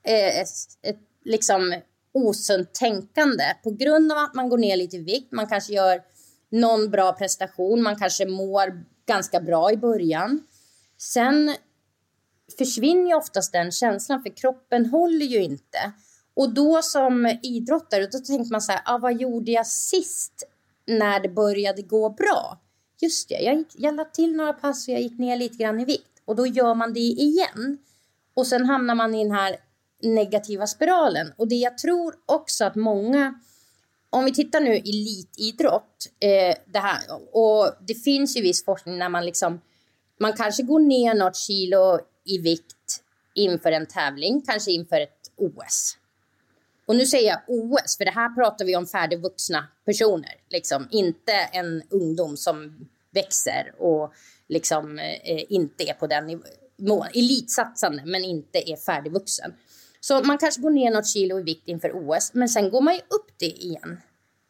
eh, 0.03 0.39
ett, 0.39 0.47
ett, 0.81 0.99
liksom 1.25 1.75
osunt 2.13 2.73
tänkande 2.73 3.43
på 3.63 3.71
grund 3.71 4.11
av 4.11 4.17
att 4.17 4.35
man 4.35 4.49
går 4.49 4.57
ner 4.57 4.77
lite 4.77 4.97
i 4.97 5.03
vikt. 5.03 5.31
Man 5.31 5.47
kanske 5.47 5.73
gör 5.73 6.01
någon 6.49 6.89
bra 6.89 7.13
prestation, 7.13 7.83
man 7.83 7.95
kanske 7.95 8.25
mår 8.25 8.83
ganska 9.07 9.41
bra 9.41 9.71
i 9.71 9.77
början. 9.77 10.43
Sen 10.97 11.55
försvinner 12.57 13.09
ju 13.09 13.15
oftast 13.15 13.53
den 13.53 13.71
känslan 13.71 14.23
för 14.23 14.37
kroppen 14.37 14.85
håller 14.85 15.25
ju 15.25 15.43
inte. 15.43 15.93
Och 16.33 16.53
då 16.53 16.81
som 16.81 17.39
idrottare, 17.43 18.07
då 18.07 18.19
tänker 18.19 18.51
man 18.51 18.61
så 18.61 18.71
här, 18.71 18.81
ah, 18.85 18.97
vad 18.97 19.21
gjorde 19.21 19.51
jag 19.51 19.67
sist 19.67 20.43
när 20.87 21.19
det 21.19 21.29
började 21.29 21.81
gå 21.81 22.09
bra? 22.09 22.61
Just 23.01 23.29
det, 23.29 23.35
jag, 23.35 23.55
gick, 23.55 23.67
jag 23.77 23.95
lade 23.95 24.09
till 24.09 24.35
några 24.35 24.53
pass 24.53 24.87
och 24.87 24.93
jag 24.93 25.01
gick 25.01 25.19
ner 25.19 25.37
lite 25.37 25.57
grann 25.57 25.79
i 25.79 25.85
vikt. 25.85 26.21
Och 26.25 26.35
då 26.35 26.47
gör 26.47 26.75
man 26.75 26.93
det 26.93 26.99
igen. 26.99 27.77
Och 28.33 28.47
sen 28.47 28.65
hamnar 28.65 28.95
man 28.95 29.15
i 29.15 29.23
den 29.23 29.31
här 29.31 29.55
negativa 30.03 30.67
spiralen. 30.67 31.33
Och 31.37 31.47
det 31.47 31.55
jag 31.55 31.77
tror 31.77 32.15
också 32.25 32.65
att 32.65 32.75
många, 32.75 33.39
om 34.09 34.25
vi 34.25 34.33
tittar 34.33 34.59
nu 34.59 34.75
elitidrott, 34.75 36.07
eh, 36.19 36.55
det 36.65 36.79
här, 36.79 36.99
och 37.31 37.75
det 37.87 37.95
finns 37.95 38.37
ju 38.37 38.41
viss 38.41 38.65
forskning 38.65 38.97
när 38.97 39.09
man 39.09 39.25
liksom, 39.25 39.61
man 40.19 40.33
kanske 40.33 40.63
går 40.63 40.79
ner 40.79 41.13
något 41.13 41.35
kilo 41.35 41.99
i 42.25 42.37
vikt 42.37 43.03
inför 43.35 43.71
en 43.71 43.85
tävling, 43.85 44.41
kanske 44.41 44.71
inför 44.71 45.01
ett 45.01 45.31
OS. 45.35 45.97
Och 46.85 46.95
nu 46.95 47.05
säger 47.05 47.29
jag 47.29 47.39
OS, 47.47 47.97
för 47.97 48.05
det 48.05 48.11
här 48.11 48.35
pratar 48.35 48.65
vi 48.65 48.75
om 48.75 48.87
färdigvuxna 48.87 49.67
personer, 49.85 50.35
liksom 50.49 50.87
inte 50.91 51.33
en 51.33 51.83
ungdom 51.89 52.37
som 52.37 52.87
växer 53.11 53.73
och 53.77 54.13
liksom 54.47 54.99
eh, 54.99 55.43
inte 55.49 55.89
är 55.89 55.93
på 55.93 56.07
den 56.07 56.27
nivån. 56.27 57.07
Elitsatsande, 57.13 58.03
men 58.05 58.23
inte 58.23 58.71
är 58.71 58.77
färdigvuxen. 58.77 59.53
Så 59.99 60.23
man 60.23 60.37
kanske 60.37 60.61
går 60.61 60.69
ner 60.69 60.91
något 60.91 61.07
kilo 61.07 61.39
i 61.39 61.43
vikt 61.43 61.67
inför 61.67 61.91
OS, 61.93 62.33
men 62.33 62.49
sen 62.49 62.69
går 62.69 62.81
man 62.81 62.93
ju 62.93 62.99
upp 62.99 63.33
det 63.37 63.45
igen 63.45 64.01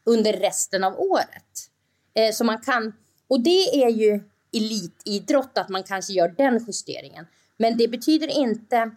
under 0.03 0.33
resten 0.33 0.83
av 0.83 0.99
året. 0.99 1.69
Eh, 2.13 2.33
så 2.33 2.43
man 2.43 2.61
kan, 2.61 2.93
och 3.27 3.43
det 3.43 3.83
är 3.83 3.89
ju 3.89 4.23
elitidrott 4.53 5.57
att 5.57 5.69
man 5.69 5.83
kanske 5.83 6.13
gör 6.13 6.29
den 6.37 6.65
justeringen. 6.67 7.27
Men 7.57 7.77
det 7.77 7.87
betyder 7.87 8.27
inte 8.27 8.91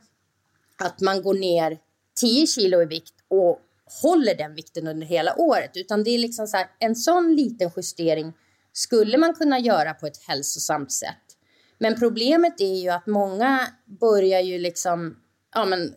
att 0.77 1.01
man 1.01 1.23
går 1.23 1.35
ner 1.35 1.79
10 2.21 2.47
kilo 2.47 2.83
i 2.83 2.85
vikt 2.85 3.15
och 3.29 3.61
håller 4.03 4.35
den 4.35 4.55
vikten 4.55 4.87
under 4.87 5.07
hela 5.07 5.37
året, 5.37 5.71
utan 5.75 6.05
det 6.05 6.11
är 6.11 6.19
liksom 6.19 6.47
så 6.47 6.57
här, 6.57 6.67
en 6.79 6.97
sån 6.97 7.37
liten 7.37 7.71
justering 7.77 8.33
skulle 8.75 9.19
man 9.19 9.35
kunna 9.35 9.59
göra 9.59 9.95
på 9.95 10.07
ett 10.07 10.23
hälsosamt 10.27 10.93
sätt. 10.93 11.37
Men 11.79 11.99
problemet 11.99 12.61
är 12.61 12.83
ju 12.83 12.89
att 12.89 13.07
många 13.07 13.69
börjar 14.01 14.41
ju 14.41 14.59
liksom, 14.59 15.17
ja 15.55 15.65
men 15.65 15.95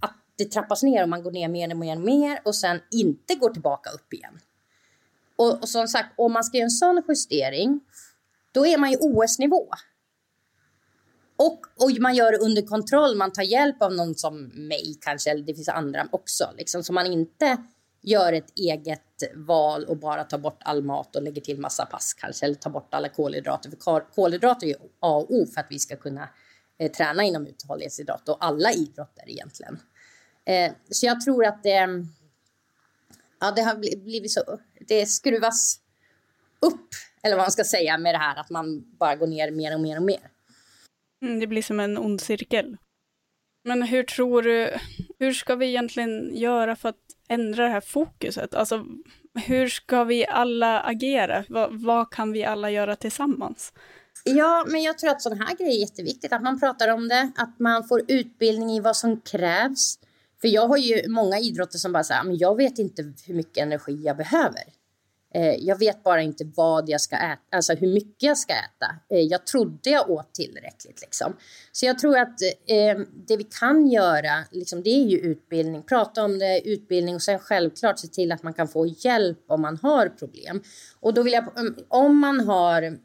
att 0.00 0.14
det 0.36 0.44
trappas 0.44 0.82
ner 0.82 1.02
och 1.02 1.08
man 1.08 1.22
går 1.22 1.32
ner 1.32 1.48
mer 1.48 1.70
och 1.70 1.76
mer 1.76 1.96
och 1.96 2.02
mer 2.02 2.40
och 2.44 2.54
sen 2.54 2.80
inte 2.90 3.34
går 3.34 3.50
tillbaka 3.50 3.90
upp 3.90 4.12
igen. 4.12 4.38
Och, 5.36 5.62
och 5.62 5.68
som 5.68 5.88
sagt, 5.88 6.14
om 6.16 6.32
man 6.32 6.44
ska 6.44 6.56
göra 6.56 6.64
en 6.64 6.70
sån 6.70 7.02
justering, 7.08 7.80
då 8.52 8.66
är 8.66 8.78
man 8.78 8.90
ju 8.90 8.96
OS-nivå. 9.00 9.68
Och, 11.36 11.60
och 11.76 11.90
man 12.00 12.14
gör 12.14 12.32
det 12.32 12.38
under 12.38 12.62
kontroll, 12.62 13.16
man 13.16 13.32
tar 13.32 13.42
hjälp 13.42 13.82
av 13.82 13.94
någon 13.94 14.14
som 14.14 14.42
mig 14.54 14.98
kanske, 15.00 15.30
eller 15.30 15.42
det 15.42 15.54
finns 15.54 15.68
andra 15.68 16.08
också, 16.12 16.50
liksom, 16.56 16.84
så 16.84 16.92
man 16.92 17.06
inte 17.06 17.56
gör 18.02 18.32
ett 18.32 18.58
eget 18.58 19.02
val 19.34 19.84
och 19.84 19.96
bara 19.96 20.24
tar 20.24 20.38
bort 20.38 20.58
all 20.60 20.82
mat 20.82 21.16
och 21.16 21.22
lägger 21.22 21.40
till 21.40 21.58
massa 21.58 21.86
pass 21.86 22.14
kanske, 22.14 22.46
eller 22.46 22.54
tar 22.54 22.70
bort 22.70 22.94
alla 22.94 23.08
kolhydrater. 23.08 23.70
För 23.70 24.00
kolhydrater 24.14 24.66
är 24.66 24.70
ju 24.70 24.76
A 25.00 25.16
och 25.16 25.30
O 25.30 25.46
för 25.46 25.60
att 25.60 25.66
vi 25.70 25.78
ska 25.78 25.96
kunna 25.96 26.28
eh, 26.78 26.90
träna 26.90 27.24
inom 27.24 27.46
uthållighetsidrott 27.46 28.28
och 28.28 28.44
alla 28.44 28.72
idrotter 28.72 29.30
egentligen. 29.30 29.78
Eh, 30.44 30.72
så 30.90 31.06
jag 31.06 31.20
tror 31.20 31.44
att 31.46 31.62
det, 31.62 32.04
ja, 33.40 33.50
det 33.50 33.62
har 33.62 33.74
blivit 34.04 34.32
så, 34.32 34.60
det 34.80 35.06
skruvas 35.06 35.80
upp, 36.60 36.88
eller 37.22 37.36
vad 37.36 37.44
man 37.44 37.52
ska 37.52 37.64
säga 37.64 37.98
med 37.98 38.14
det 38.14 38.18
här 38.18 38.36
att 38.40 38.50
man 38.50 38.84
bara 38.98 39.16
går 39.16 39.26
ner 39.26 39.50
mer 39.50 39.74
och 39.74 39.80
mer 39.80 39.96
och 39.96 40.02
mer. 40.02 40.30
Mm, 41.22 41.40
det 41.40 41.46
blir 41.46 41.62
som 41.62 41.80
en 41.80 41.98
ond 41.98 42.20
cirkel. 42.20 42.76
Men 43.64 43.82
hur 43.82 44.02
tror 44.02 44.42
du, 44.42 44.76
hur 45.18 45.32
ska 45.32 45.56
vi 45.56 45.66
egentligen 45.66 46.36
göra 46.36 46.76
för 46.76 46.88
att 46.88 46.96
ändra 47.28 47.62
det 47.64 47.70
här 47.70 47.80
fokuset? 47.80 48.54
Alltså, 48.54 48.84
hur 49.34 49.68
ska 49.68 50.04
vi 50.04 50.26
alla 50.26 50.80
agera? 50.80 51.44
vad, 51.48 51.82
vad 51.82 52.10
kan 52.10 52.32
vi 52.32 52.44
alla 52.44 52.70
göra 52.70 52.96
tillsammans? 52.96 53.72
Ja, 54.24 54.64
men 54.68 54.82
jag 54.82 54.98
tror 54.98 55.10
att 55.10 55.22
sådana 55.22 55.44
här 55.44 55.56
grejer 55.56 55.72
är 55.72 55.80
jätteviktigt. 55.80 56.32
Att 56.32 56.42
man 56.42 56.60
pratar 56.60 56.88
om 56.88 57.08
det, 57.08 57.32
att 57.36 57.58
man 57.58 57.88
får 57.88 58.02
utbildning 58.08 58.70
i 58.70 58.80
vad 58.80 58.96
som 58.96 59.20
krävs. 59.20 59.98
För 60.40 60.48
jag 60.48 60.68
har 60.68 60.76
ju 60.76 61.08
många 61.08 61.38
idrotter 61.38 61.78
som 61.78 61.92
bara 61.92 62.04
säger, 62.04 62.24
men 62.24 62.38
jag 62.38 62.56
vet 62.56 62.78
inte 62.78 63.02
hur 63.26 63.34
mycket 63.34 63.58
energi 63.58 64.02
jag 64.04 64.16
behöver. 64.16 64.62
Eh, 65.34 65.54
jag 65.58 65.78
vet 65.78 66.02
bara 66.02 66.22
inte 66.22 66.44
vad 66.56 66.88
jag 66.88 67.00
ska 67.00 67.16
äta, 67.16 67.56
alltså 67.56 67.74
hur 67.74 67.88
mycket 67.88 68.22
jag 68.22 68.38
ska 68.38 68.52
äta. 68.52 68.94
Eh, 69.10 69.20
jag 69.20 69.46
trodde 69.46 69.90
jag 69.90 70.10
åt 70.10 70.34
tillräckligt. 70.34 71.00
Liksom. 71.00 71.36
Så 71.72 71.86
jag 71.86 71.98
tror 71.98 72.18
att 72.18 72.42
eh, 72.66 72.98
det 73.26 73.36
vi 73.36 73.44
kan 73.60 73.86
göra, 73.86 74.44
liksom, 74.50 74.82
det 74.82 74.90
är 74.90 75.04
ju 75.04 75.18
utbildning. 75.18 75.82
Prata 75.82 76.24
om 76.24 76.38
det, 76.38 76.68
utbildning 76.68 77.14
och 77.14 77.22
sen 77.22 77.38
självklart 77.38 77.98
se 77.98 78.08
till 78.08 78.32
att 78.32 78.42
man 78.42 78.54
kan 78.54 78.68
få 78.68 78.86
hjälp 78.86 79.44
om 79.46 79.62
man 79.62 79.78
har 79.82 80.08
problem. 80.08 80.62
Och 81.00 81.14
då 81.14 81.22
vill 81.22 81.32
jag, 81.32 81.44
om 81.88 82.18
man 82.18 82.40
har 82.40 82.98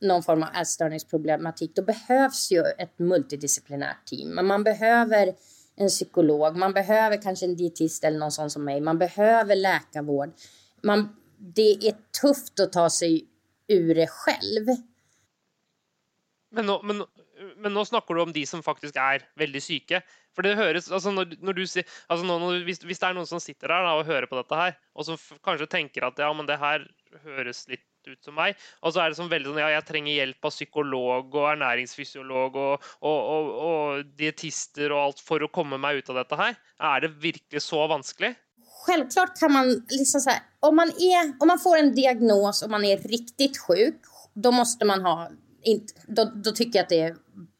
någon 0.00 0.22
form 0.22 0.42
av 0.42 0.48
ätstörningsproblematik, 0.60 1.74
då 1.74 1.82
behövs 1.82 2.52
ju 2.52 2.60
ett 2.78 2.98
multidisciplinärt 2.98 4.06
team. 4.06 4.28
Men 4.28 4.46
man 4.46 4.64
behöver 4.64 5.34
en 5.76 5.88
psykolog, 5.88 6.56
man 6.56 6.72
behöver 6.72 7.22
kanske 7.22 7.46
en 7.46 7.56
dietist 7.56 8.04
eller 8.04 8.18
någon 8.18 8.32
sån 8.32 8.50
som 8.50 8.64
mig, 8.64 8.80
man 8.80 8.98
behöver 8.98 9.56
läkarvård. 9.56 10.32
Man 10.82 11.08
det 11.38 11.72
är 11.88 11.94
tufft 12.20 12.60
att 12.60 12.72
ta 12.72 12.90
sig 12.90 13.24
ur 13.68 13.94
det 13.94 14.06
själv. 14.06 14.66
Men 16.50 16.66
nå, 16.66 16.82
men, 16.82 17.04
men 17.56 17.74
nu 17.74 17.84
snackar 17.84 18.14
du 18.14 18.22
om 18.22 18.32
de 18.32 18.46
som 18.46 18.62
faktiskt 18.62 18.96
är 18.96 19.22
väldigt 19.34 19.64
sjuka. 19.64 20.02
För 20.34 20.42
det 20.42 20.54
hörs, 20.54 20.90
alltså 20.90 21.10
när, 21.10 21.36
när 21.40 21.52
du, 21.52 21.66
ser, 21.66 21.84
alltså 22.06 22.26
när, 22.26 22.64
hvis, 22.64 22.84
visst 22.84 23.00
det 23.00 23.06
är 23.06 23.14
någon 23.14 23.26
som 23.26 23.40
sitter 23.40 23.68
där 23.68 23.94
och 23.94 24.04
hör 24.04 24.26
på 24.26 24.36
detta 24.36 24.56
här 24.56 24.78
och 24.92 25.06
som 25.06 25.16
kanske 25.42 25.66
tänker 25.66 26.02
att 26.02 26.18
ja, 26.18 26.32
men 26.32 26.46
det 26.46 26.56
här 26.56 26.90
hörs 27.24 27.68
lite 27.68 27.82
ut 28.06 28.24
som 28.24 28.34
mig 28.34 28.56
och 28.80 28.92
så 28.92 29.00
är 29.00 29.08
det 29.08 29.14
som 29.14 29.28
väldigt 29.28 29.52
sånn 29.52 29.60
ja, 29.60 29.70
jag 29.70 29.86
trenger 29.86 30.14
hjelp 30.14 30.44
av 30.44 30.50
psykolog 30.50 31.34
och 31.34 31.50
ernæringsfysiolog 31.50 32.56
och 32.56 32.82
och, 32.98 33.38
och, 33.38 33.88
och 33.88 34.04
dietister 34.06 34.92
och 34.92 35.00
allt 35.00 35.20
för 35.20 35.40
att 35.40 35.52
komma 35.52 35.78
mig 35.78 35.96
ut 35.96 36.08
av 36.08 36.14
detta 36.14 36.36
här. 36.36 36.54
Är 36.78 37.00
det 37.00 37.08
verkligen 37.08 37.60
så 37.60 37.86
vanskelig? 37.86 38.34
Självklart 38.88 39.38
kan 39.38 39.52
man 39.52 39.82
liksom 39.88 40.20
så 40.20 40.30
här, 40.30 40.40
om 40.60 40.76
man 40.76 40.88
är, 40.88 41.42
om 41.42 41.48
man 41.48 41.58
får 41.58 41.76
en 41.76 41.94
diagnos 41.94 42.62
och 42.62 42.70
man 42.70 42.84
är 42.84 42.98
riktigt 42.98 43.58
sjuk, 43.58 44.00
då 44.34 44.52
måste 44.52 44.84
man 44.84 45.00
ha, 45.00 45.30
då, 46.06 46.24
då 46.24 46.52
tycker 46.52 46.78
jag 46.78 46.82
att 46.82 46.88
det 46.88 47.00
är 47.00 47.16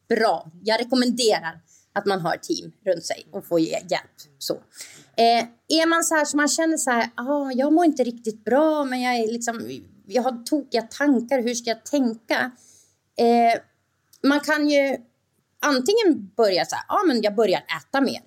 bra. 0.08 0.50
Jag 0.64 0.80
rekommenderar 0.80 1.60
att 1.92 2.06
man 2.06 2.20
har 2.20 2.36
team 2.36 2.72
runt 2.86 3.04
sig 3.04 3.28
och 3.32 3.46
får 3.46 3.60
hjälp. 3.60 4.16
Så. 4.38 4.54
Eh, 5.16 5.44
är 5.68 5.86
man 5.86 6.04
så 6.04 6.14
här 6.14 6.24
så 6.24 6.36
man 6.36 6.48
känner 6.48 6.76
så 6.76 6.90
här, 6.90 7.10
ah, 7.14 7.50
jag 7.52 7.72
mår 7.72 7.84
inte 7.84 8.04
riktigt 8.04 8.44
bra, 8.44 8.84
men 8.84 9.00
jag, 9.00 9.16
är 9.16 9.32
liksom, 9.32 9.80
jag 10.06 10.22
har 10.22 10.44
tokiga 10.44 10.82
tankar, 10.82 11.42
hur 11.42 11.54
ska 11.54 11.70
jag 11.70 11.84
tänka? 11.84 12.50
Eh, 13.18 13.60
man 14.22 14.40
kan 14.40 14.68
ju 14.68 14.96
antingen 15.60 16.30
börja 16.36 16.64
så 16.64 16.76
här, 16.76 16.84
ah, 16.88 17.06
men 17.06 17.22
jag 17.22 17.34
börjar 17.34 17.60
äta 17.60 18.00
mer. 18.00 18.20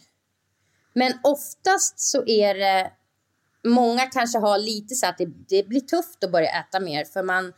Men 0.94 1.14
oftast 1.24 2.00
så 2.00 2.26
är 2.26 2.56
det... 2.56 2.92
Många 3.64 4.06
kanske 4.06 4.40
har 4.40 4.58
lite 4.58 4.96
så 4.96 5.08
att 5.08 5.18
det, 5.18 5.26
det 5.50 5.68
blir 5.68 5.82
tufft 5.82 6.24
att 6.24 6.32
börja 6.32 6.60
äta 6.60 6.80
mer 6.80 7.06
för 7.06 7.24
man, 7.24 7.54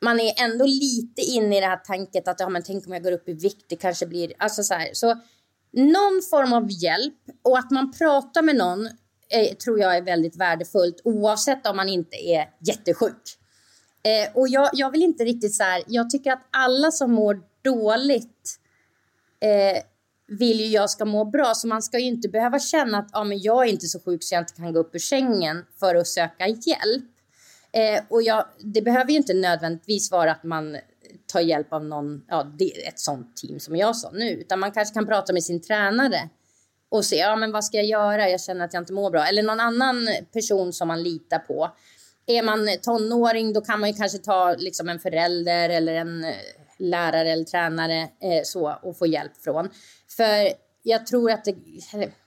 man 0.00 0.20
är 0.20 0.42
ändå 0.44 0.64
lite 0.64 1.22
inne 1.22 1.56
i 1.56 1.60
det 1.60 1.66
här 1.66 1.76
tanket 1.76 2.28
att 2.28 2.40
ja, 2.40 2.48
men 2.48 2.62
tänk 2.62 2.86
om 2.86 2.92
jag 2.92 3.02
går 3.02 3.12
upp 3.12 3.28
i 3.28 3.32
vikt, 3.32 3.64
det 3.68 3.76
kanske 3.76 4.06
blir... 4.06 4.32
Alltså 4.38 4.62
så, 4.62 4.74
här. 4.74 4.90
så 4.92 5.16
någon 5.72 6.22
form 6.30 6.52
av 6.52 6.66
hjälp 6.70 7.14
och 7.42 7.58
att 7.58 7.70
man 7.70 7.92
pratar 7.92 8.42
med 8.42 8.56
någon 8.56 8.86
eh, 9.28 9.56
tror 9.64 9.80
jag 9.80 9.96
är 9.96 10.02
väldigt 10.02 10.36
värdefullt 10.36 11.00
oavsett 11.04 11.66
om 11.66 11.76
man 11.76 11.88
inte 11.88 12.16
är 12.16 12.50
jättesjuk. 12.66 13.38
Eh, 14.02 14.36
och 14.36 14.48
jag, 14.48 14.70
jag 14.72 14.90
vill 14.90 15.02
inte 15.02 15.24
riktigt 15.24 15.54
så 15.54 15.62
här, 15.62 15.82
jag 15.86 16.10
tycker 16.10 16.32
att 16.32 16.48
alla 16.50 16.90
som 16.90 17.12
mår 17.12 17.42
dåligt 17.62 18.58
eh, 19.40 19.82
vill 20.28 20.60
ju 20.60 20.66
jag 20.66 20.90
ska 20.90 21.04
må 21.04 21.24
bra, 21.24 21.54
så 21.54 21.68
man 21.68 21.82
ska 21.82 21.98
ju 21.98 22.06
inte 22.06 22.28
behöva 22.28 22.58
känna 22.58 22.98
att 22.98 23.08
ah, 23.12 23.24
men 23.24 23.40
jag 23.40 23.66
är 23.66 23.70
inte 23.70 23.86
så 23.86 24.00
sjuk 24.00 24.22
så 24.22 24.34
jag 24.34 24.42
inte 24.42 24.54
kan 24.54 24.72
gå 24.72 24.80
upp 24.80 24.94
ur 24.94 24.98
sängen 24.98 25.64
för 25.80 25.94
att 25.94 26.06
söka 26.06 26.46
hjälp. 26.46 27.04
Eh, 27.72 28.04
och 28.08 28.22
jag, 28.22 28.44
det 28.58 28.82
behöver 28.82 29.10
ju 29.10 29.16
inte 29.16 29.34
nödvändigtvis 29.34 30.10
vara 30.10 30.32
att 30.32 30.44
man 30.44 30.76
tar 31.32 31.40
hjälp 31.40 31.72
av 31.72 31.84
någon, 31.84 32.24
ja, 32.28 32.52
ett 32.86 32.98
sånt 32.98 33.36
team 33.36 33.60
som 33.60 33.76
jag 33.76 33.96
sa 33.96 34.10
nu, 34.10 34.30
utan 34.30 34.60
man 34.60 34.72
kanske 34.72 34.94
kan 34.94 35.06
prata 35.06 35.32
med 35.32 35.44
sin 35.44 35.62
tränare 35.62 36.28
och 36.88 37.04
se, 37.04 37.16
ja 37.16 37.36
men 37.36 37.52
vad 37.52 37.64
ska 37.64 37.76
jag 37.76 37.86
göra, 37.86 38.30
jag 38.30 38.40
känner 38.40 38.64
att 38.64 38.74
jag 38.74 38.82
inte 38.82 38.92
mår 38.92 39.10
bra, 39.10 39.26
eller 39.26 39.42
någon 39.42 39.60
annan 39.60 40.08
person 40.32 40.72
som 40.72 40.88
man 40.88 41.02
litar 41.02 41.38
på. 41.38 41.70
Är 42.26 42.42
man 42.42 42.68
tonåring 42.82 43.52
då 43.52 43.60
kan 43.60 43.80
man 43.80 43.90
ju 43.90 43.96
kanske 43.96 44.18
ta 44.18 44.54
liksom 44.58 44.88
en 44.88 44.98
förälder 44.98 45.68
eller 45.68 45.94
en 45.94 46.24
lärare 46.78 47.32
eller 47.32 47.44
tränare 47.44 48.02
eh, 48.02 48.42
så 48.44 48.78
och 48.82 48.98
få 48.98 49.06
hjälp 49.06 49.36
från. 49.44 49.70
För 50.16 50.48
jag 50.82 51.06
tror 51.06 51.30
att 51.30 51.44
det, 51.44 51.56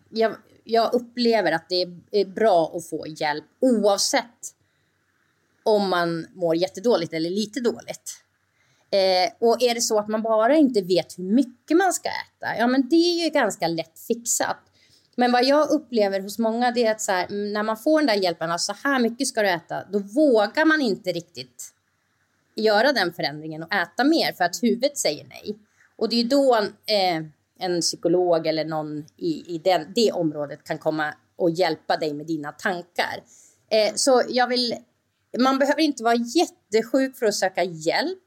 jag, 0.10 0.36
jag 0.64 0.94
upplever 0.94 1.52
att 1.52 1.70
det 1.70 1.82
är 2.12 2.26
bra 2.26 2.72
att 2.76 2.90
få 2.90 3.08
hjälp 3.08 3.46
oavsett 3.62 4.54
om 5.64 5.90
man 5.90 6.28
mår 6.36 6.56
jättedåligt 6.56 7.14
eller 7.14 7.30
lite 7.30 7.60
dåligt. 7.60 8.24
Eh, 8.92 9.48
och 9.48 9.62
är 9.62 9.76
det 9.76 9.82
så 9.82 10.00
att 10.00 10.08
man 10.08 10.22
bara 10.22 10.56
inte 10.56 10.82
vet 10.82 11.18
hur 11.18 11.24
mycket 11.24 11.78
man 11.78 11.94
ska 11.94 12.10
äta, 12.10 12.58
ja 12.58 12.68
men 12.68 12.90
det 12.90 12.96
är 12.96 13.24
ju 13.24 13.30
ganska 13.30 13.68
lätt 13.68 14.00
fixat. 14.08 14.58
Men 15.16 15.32
vad 15.32 15.46
jag 15.46 15.70
upplever 15.70 16.20
hos 16.20 16.40
många 16.40 16.72
det 16.72 16.86
är 16.86 16.92
att 16.92 17.02
så 17.02 17.12
här, 17.12 17.28
när 17.30 17.64
man 17.64 17.78
får 17.78 18.00
den 18.00 18.08
där 18.08 18.24
hjälpen, 18.24 18.60
så 18.60 18.74
här 18.84 19.00
mycket 19.00 19.28
ska 19.28 19.42
du 19.42 19.50
äta, 19.50 19.84
då 19.92 20.00
vågar 20.00 20.66
man 20.66 20.82
inte 20.82 21.12
riktigt 21.12 21.74
göra 22.58 22.94
den 22.94 23.14
förändringen 23.14 23.64
och 23.64 23.74
äta 23.74 24.04
mer 24.04 24.34
för 24.34 24.44
att 24.44 24.64
huvudet 24.64 24.98
säger 24.98 25.26
nej. 25.28 25.58
Och 25.96 26.10
det 26.10 26.22
är 26.22 26.24
då 26.24 26.56
eh, 26.86 27.24
en 27.60 27.82
psykolog 27.82 28.48
eller 28.48 28.66
någon 28.66 29.06
i, 29.18 29.56
i 29.56 29.62
den, 29.64 29.94
det 29.96 30.12
området 30.12 30.64
kan 30.64 30.78
komma 30.78 31.14
och 31.36 31.52
hjälpa 31.52 31.98
dig 31.98 32.14
med 32.14 32.26
dina 32.26 32.52
tankar. 32.52 33.24
Eh, 33.70 33.94
så 33.96 34.24
jag 34.30 34.48
vill, 34.48 34.76
man 35.40 35.60
behöver 35.60 35.82
inte 35.82 36.04
vara 36.04 36.16
jättesjuk 36.16 37.18
för 37.18 37.26
att 37.26 37.36
söka 37.36 37.64
hjälp. 37.64 38.20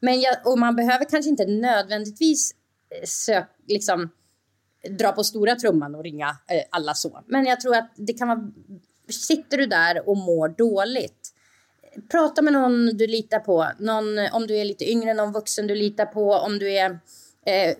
Men 0.00 0.20
jag, 0.20 0.36
och 0.44 0.58
man 0.58 0.76
behöver 0.76 1.04
kanske 1.04 1.30
inte 1.30 1.46
nödvändigtvis 1.46 2.54
eh, 2.90 3.06
sök, 3.06 3.48
liksom, 3.68 4.10
dra 4.90 5.12
på 5.12 5.24
stora 5.24 5.54
trumman 5.54 5.94
och 5.94 6.02
ringa 6.02 6.28
eh, 6.28 6.62
alla 6.70 6.94
så. 6.94 7.22
Men 7.26 7.46
jag 7.46 7.60
tror 7.60 7.76
att 7.76 7.92
det 7.96 8.12
kan 8.12 8.28
vara... 8.28 8.52
Sitter 9.08 9.58
du 9.58 9.66
där 9.66 10.08
och 10.08 10.16
mår 10.16 10.48
dåligt, 10.48 11.25
prata 12.10 12.42
med 12.42 12.52
någon 12.52 12.86
du 12.86 13.06
litar 13.06 13.38
på. 13.38 13.68
Någon, 13.78 14.18
om 14.32 14.46
du 14.46 14.56
är 14.56 14.64
lite 14.64 14.90
yngre, 14.90 15.14
någon 15.14 15.32
vuxen 15.32 15.66
du 15.66 15.74
litar 15.74 16.06
på. 16.06 16.32
Om 16.32 16.58
du 16.58 16.72
är 16.72 16.90
eh, 17.46 17.76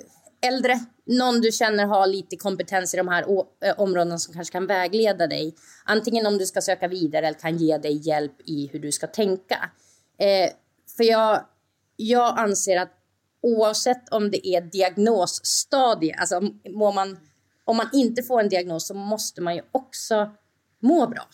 äldre, 0.48 0.80
någon 1.04 1.40
du 1.40 1.52
känner 1.52 1.86
har 1.86 2.06
lite 2.06 2.36
kompetens 2.36 2.94
i 2.94 2.96
de 2.96 3.08
här 3.08 3.22
eh, 3.64 3.80
områdena 3.80 4.18
som 4.18 4.34
kanske 4.34 4.52
kan 4.52 4.66
vägleda 4.66 5.26
dig. 5.26 5.54
Antingen 5.84 6.26
om 6.26 6.38
du 6.38 6.46
ska 6.46 6.60
söka 6.60 6.88
vidare 6.88 7.26
eller 7.26 7.38
kan 7.38 7.56
ge 7.56 7.78
dig 7.78 8.08
hjälp 8.08 8.40
i 8.44 8.70
hur 8.72 8.78
du 8.78 8.92
ska 8.92 9.06
tänka. 9.06 9.70
Eh, 10.18 10.50
för 10.96 11.04
jag, 11.04 11.44
jag 11.96 12.38
anser 12.38 12.76
att 12.76 12.92
oavsett 13.42 14.08
om 14.08 14.30
det 14.30 14.48
är 14.48 14.60
diagnosstadie, 14.60 16.16
alltså 16.18 16.40
må 16.70 16.92
man, 16.92 17.18
om 17.64 17.76
man 17.76 17.88
inte 17.92 18.22
får 18.22 18.40
en 18.40 18.48
diagnos 18.48 18.86
så 18.86 18.94
måste 18.94 19.40
man 19.40 19.54
ju 19.54 19.62
också 19.72 20.30
må 20.80 21.06
bra. 21.06 21.28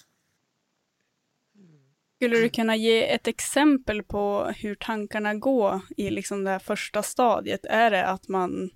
Skulle 2.23 2.37
du 2.37 2.49
kunna 2.49 2.77
ge 2.77 3.15
ett 3.15 3.27
exempel 3.27 4.03
på 4.03 4.53
hur 4.57 4.75
tankarna 4.75 5.35
går 5.35 5.81
i 5.97 6.11
liksom 6.11 6.45
det 6.45 6.51
här 6.51 6.59
första 6.59 7.03
stadiet? 7.03 7.65
Är 7.65 7.91
det 7.91 8.07
att 8.07 8.29
man, 8.29 8.71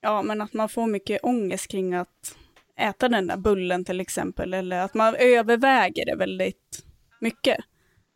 ja, 0.00 0.22
men 0.22 0.40
att 0.40 0.52
man 0.52 0.68
får 0.68 0.86
mycket 0.86 1.24
ångest 1.24 1.68
kring 1.68 1.94
att 1.94 2.36
äta 2.80 3.08
den 3.08 3.26
där 3.26 3.36
bullen 3.36 3.84
till 3.84 4.00
exempel, 4.00 4.54
eller 4.54 4.80
att 4.80 4.94
man 4.94 5.14
överväger 5.14 6.06
det 6.06 6.16
väldigt 6.16 6.84
mycket? 7.20 7.58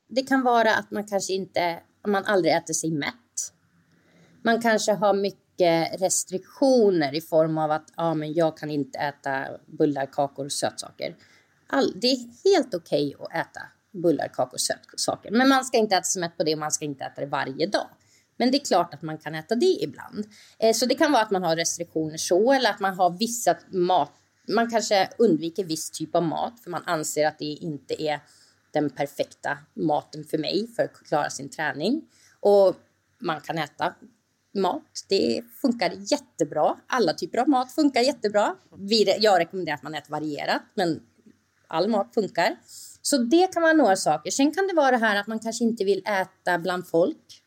Det 0.08 0.22
kan 0.22 0.42
vara 0.42 0.74
att 0.74 0.90
man 0.90 1.06
kanske 1.06 1.32
inte, 1.32 1.82
man 2.06 2.24
aldrig 2.24 2.54
äter 2.54 2.74
sig 2.74 2.90
mätt. 2.90 3.52
Man 4.44 4.62
kanske 4.62 4.92
har 4.92 5.14
mycket 5.14 6.00
restriktioner 6.00 7.14
i 7.14 7.20
form 7.20 7.58
av 7.58 7.70
att 7.70 7.92
ja, 7.96 8.14
men 8.14 8.32
jag 8.32 8.56
kan 8.56 8.70
inte 8.70 8.98
äta 8.98 9.46
bullar, 9.66 10.06
kakor 10.06 10.44
och 10.44 10.52
sötsaker 10.52 11.14
all, 11.68 11.92
det 12.00 12.06
är 12.06 12.18
helt 12.44 12.74
okej 12.74 13.14
okay 13.18 13.26
att 13.26 13.46
äta 13.46 13.60
bullar, 13.92 14.28
kakor, 14.28 14.58
sötsaker. 14.58 15.30
Men 15.30 15.48
man 15.48 15.64
ska 15.64 15.76
inte 15.76 15.94
äta 15.96 16.02
sig 16.02 16.20
mätt 16.20 16.36
på 16.36 16.44
det 16.44 16.52
och 16.52 16.58
man 16.58 16.72
ska 16.72 16.84
inte 16.84 17.04
äta 17.04 17.20
det 17.20 17.26
varje 17.26 17.66
dag. 17.66 17.88
Men 18.36 18.50
det 18.50 18.58
är 18.58 18.64
klart 18.64 18.94
att 18.94 19.02
man 19.02 19.18
kan 19.18 19.34
äta 19.34 19.54
det 19.54 19.78
ibland. 19.80 20.26
Eh, 20.58 20.74
så 20.74 20.86
det 20.86 20.94
kan 20.94 21.12
vara 21.12 21.22
att 21.22 21.30
man 21.30 21.42
har 21.42 21.56
restriktioner 21.56 22.16
så 22.16 22.52
eller 22.52 22.70
att 22.70 22.80
man 22.80 22.94
har 22.94 23.10
vissa 23.10 23.56
mat. 23.70 24.12
Man 24.48 24.70
kanske 24.70 25.08
undviker 25.18 25.64
viss 25.64 25.90
typ 25.90 26.14
av 26.14 26.22
mat 26.22 26.60
för 26.60 26.70
man 26.70 26.82
anser 26.86 27.26
att 27.26 27.38
det 27.38 27.44
inte 27.44 28.02
är 28.02 28.20
den 28.72 28.90
perfekta 28.90 29.58
maten 29.74 30.24
för 30.24 30.38
mig 30.38 30.68
för 30.76 30.82
att 30.82 30.94
klara 30.94 31.30
sin 31.30 31.50
träning. 31.50 32.02
Och 32.40 32.76
man 33.18 33.40
kan 33.40 33.58
äta 33.58 33.94
mat. 34.54 35.04
Det 35.08 35.42
funkar 35.62 35.92
jättebra. 36.12 36.76
Alla 36.86 37.12
typer 37.12 37.38
av 37.38 37.48
mat 37.48 37.72
funkar 37.72 38.00
jättebra. 38.00 38.54
Jag 39.18 39.40
rekommenderar 39.40 39.74
att 39.74 39.82
man 39.82 39.94
äter 39.94 40.10
varierat, 40.10 40.62
men 40.74 41.00
all 41.68 41.88
mat 41.88 42.14
funkar. 42.14 42.56
Så 43.02 43.18
det 43.18 43.52
kan 43.52 43.62
vara 43.62 43.72
några 43.72 43.96
saker. 43.96 44.30
Sen 44.30 44.54
kan 44.54 44.66
det 44.66 44.74
vara 44.74 44.90
det 44.90 44.96
här 44.96 45.16
att 45.16 45.26
man 45.26 45.38
kanske 45.38 45.64
inte 45.64 45.84
vill 45.84 46.02
äta 46.06 46.58
bland 46.58 46.88
folk. 46.88 47.42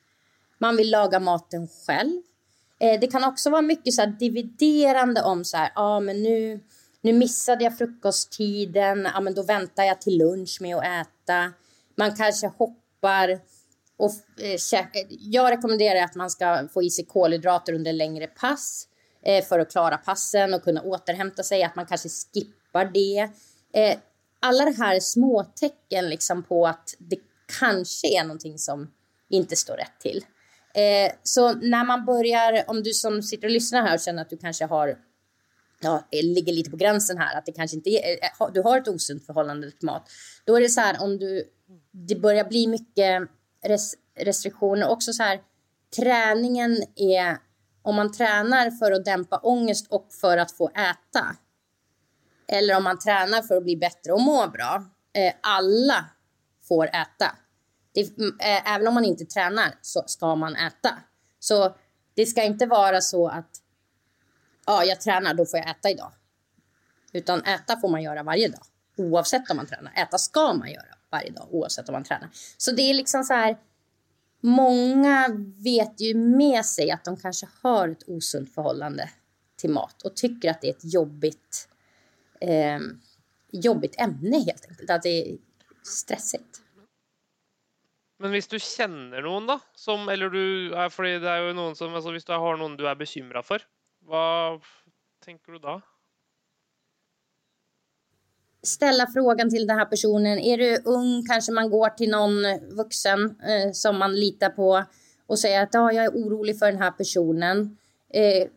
Man 0.57 0.77
vill 0.77 0.91
laga 0.91 1.19
maten 1.19 1.67
själv. 1.87 2.21
Eh, 2.79 2.99
det 2.99 3.07
kan 3.07 3.23
också 3.23 3.49
vara 3.49 3.61
mycket 3.61 3.93
så 3.93 4.05
dividerande 4.05 5.21
om 5.21 5.45
så 5.45 5.57
här, 5.57 5.71
ja 5.75 5.81
ah, 5.81 5.99
men 5.99 6.23
nu, 6.23 6.59
nu 7.01 7.13
missade 7.13 7.63
jag 7.63 7.77
frukosttiden, 7.77 9.03
ja 9.03 9.11
ah, 9.13 9.21
men 9.21 9.33
då 9.33 9.43
väntar 9.43 9.83
jag 9.83 10.01
till 10.01 10.17
lunch 10.17 10.57
med 10.61 10.75
att 10.75 10.83
äta. 10.83 11.53
Man 11.95 12.15
kanske 12.15 12.47
hoppar 12.47 13.39
och 13.97 14.11
eh, 14.41 14.57
käkar. 14.57 15.01
Jag 15.09 15.51
rekommenderar 15.51 16.03
att 16.03 16.15
man 16.15 16.29
ska 16.29 16.67
få 16.73 16.83
i 16.83 16.89
sig 16.89 17.05
kolhydrater 17.05 17.73
under 17.73 17.93
längre 17.93 18.27
pass 18.27 18.87
eh, 19.25 19.45
för 19.45 19.59
att 19.59 19.71
klara 19.71 19.97
passen 19.97 20.53
och 20.53 20.63
kunna 20.63 20.81
återhämta 20.81 21.43
sig, 21.43 21.63
att 21.63 21.75
man 21.75 21.85
kanske 21.85 22.09
skippar 22.09 22.85
det. 22.85 23.29
Eh, 23.73 23.97
alla 24.41 24.65
det 24.65 24.77
här 24.77 24.99
småtecken 24.99 26.09
liksom 26.09 26.43
på 26.43 26.67
att 26.67 26.95
det 26.97 27.17
kanske 27.59 28.07
är 28.07 28.23
någonting 28.23 28.57
som 28.57 28.91
inte 29.29 29.55
står 29.55 29.77
rätt 29.77 29.99
till. 29.99 30.25
Eh, 30.73 31.11
så 31.23 31.53
när 31.53 31.85
man 31.85 32.05
börjar, 32.05 32.63
om 32.67 32.83
du 32.83 32.93
som 32.93 33.23
sitter 33.23 33.47
och 33.47 33.51
lyssnar 33.51 33.81
här 33.81 33.93
och 33.93 33.99
känner 33.99 34.21
att 34.21 34.29
du 34.29 34.37
kanske 34.37 34.65
har 34.65 34.97
ja, 35.81 36.07
eh, 36.11 36.23
ligger 36.23 36.53
lite 36.53 36.71
på 36.71 36.77
gränsen 36.77 37.17
här, 37.17 37.37
att 37.37 37.45
det 37.45 37.51
kanske 37.51 37.77
inte 37.77 37.89
är, 37.89 38.23
eh, 38.23 38.51
du 38.53 38.61
har 38.61 38.77
ett 38.77 38.87
osunt 38.87 39.25
förhållande 39.25 39.71
till 39.71 39.85
mat. 39.85 40.09
Då 40.45 40.55
är 40.55 40.61
det 40.61 40.69
så 40.69 40.81
här 40.81 41.03
om 41.03 41.17
du, 41.17 41.43
det 41.91 42.15
börjar 42.15 42.45
bli 42.45 42.67
mycket 42.67 43.21
res, 43.63 43.93
restriktioner, 44.19 44.87
också 44.89 45.13
så 45.13 45.23
här, 45.23 45.39
träningen 45.95 46.77
är, 46.95 47.37
om 47.81 47.95
man 47.95 48.11
tränar 48.11 48.71
för 48.71 48.91
att 48.91 49.05
dämpa 49.05 49.37
ångest 49.37 49.87
och 49.89 50.07
för 50.21 50.37
att 50.37 50.51
få 50.51 50.69
äta, 50.69 51.35
eller 52.51 52.77
om 52.77 52.83
man 52.83 52.99
tränar 52.99 53.41
för 53.41 53.57
att 53.57 53.63
bli 53.63 53.77
bättre 53.77 54.13
och 54.13 54.21
må 54.21 54.47
bra. 54.47 54.85
Eh, 55.13 55.33
alla 55.41 56.05
får 56.67 56.87
äta. 56.87 57.35
Det, 57.93 58.17
mm, 58.17 58.37
eh, 58.39 58.73
även 58.73 58.87
om 58.87 58.93
man 58.93 59.05
inte 59.05 59.25
tränar 59.25 59.75
så 59.81 60.03
ska 60.07 60.35
man 60.35 60.55
äta. 60.55 60.97
Så 61.39 61.75
det 62.13 62.25
ska 62.25 62.43
inte 62.43 62.65
vara 62.65 63.01
så 63.01 63.27
att 63.27 63.49
ja, 64.65 64.83
jag 64.83 65.01
tränar, 65.01 65.33
då 65.33 65.45
får 65.45 65.59
jag 65.59 65.69
äta 65.69 65.89
idag. 65.89 66.11
Utan 67.13 67.43
äta 67.43 67.79
får 67.79 67.89
man 67.89 68.03
göra 68.03 68.23
varje 68.23 68.47
dag, 68.47 68.63
oavsett 68.97 69.49
om 69.49 69.57
man 69.57 69.67
tränar. 69.67 69.93
Äta 69.95 70.17
ska 70.17 70.53
man 70.53 70.71
göra 70.71 70.95
varje 71.11 71.29
dag, 71.29 71.47
oavsett 71.51 71.89
om 71.89 71.93
man 71.93 72.03
tränar. 72.03 72.29
Så 72.57 72.71
det 72.71 72.81
är 72.81 72.93
liksom 72.93 73.23
så 73.23 73.33
här, 73.33 73.57
många 74.41 75.27
vet 75.63 76.01
ju 76.01 76.15
med 76.15 76.65
sig 76.65 76.91
att 76.91 77.05
de 77.05 77.17
kanske 77.17 77.47
har 77.61 77.89
ett 77.89 78.03
osunt 78.07 78.53
förhållande 78.53 79.09
till 79.55 79.69
mat 79.69 80.01
och 80.01 80.15
tycker 80.15 80.49
att 80.51 80.61
det 80.61 80.67
är 80.67 80.73
ett 80.73 80.93
jobbigt 80.93 81.67
eh, 82.41 82.79
jobbigt 83.51 83.99
ämne 83.99 84.37
helt 84.37 84.65
enkelt. 84.69 84.89
Att 84.89 85.01
det 85.01 85.09
är 85.09 85.37
stressigt. 85.83 86.61
Men 88.21 88.33
om 88.33 88.41
du 88.49 88.59
känner 88.59 89.21
någon 89.21 89.47
då, 89.47 89.59
som, 89.75 90.09
eller 90.09 90.29
du, 90.29 90.69
för 90.89 91.03
det 91.03 91.29
är 91.29 91.47
ju 91.47 91.53
någon 91.53 91.75
som, 91.75 91.93
alltså 91.93 92.09
om 92.09 92.19
du 92.25 92.33
har 92.33 92.57
någon 92.57 92.77
du 92.77 92.87
är 92.87 92.95
bekymrad 92.95 93.45
för, 93.45 93.61
vad 93.99 94.61
tänker 95.25 95.51
du 95.51 95.59
då? 95.59 95.81
Ställa 98.63 99.07
frågan 99.07 99.49
till 99.49 99.67
den 99.67 99.77
här 99.77 99.85
personen. 99.85 100.39
Är 100.39 100.57
du 100.57 100.81
ung 100.85 101.25
kanske 101.27 101.51
man 101.51 101.69
går 101.69 101.89
till 101.89 102.09
någon 102.09 102.33
vuxen 102.77 103.41
eh, 103.41 103.71
som 103.73 103.97
man 103.97 104.15
litar 104.15 104.49
på 104.49 104.85
och 105.25 105.39
säger 105.39 105.63
att 105.63 105.75
ah, 105.75 105.91
jag 105.91 106.05
är 106.05 106.09
orolig 106.09 106.59
för 106.59 106.71
den 106.71 106.81
här 106.81 106.91
personen. 106.91 107.77
Eh, 108.09 108.47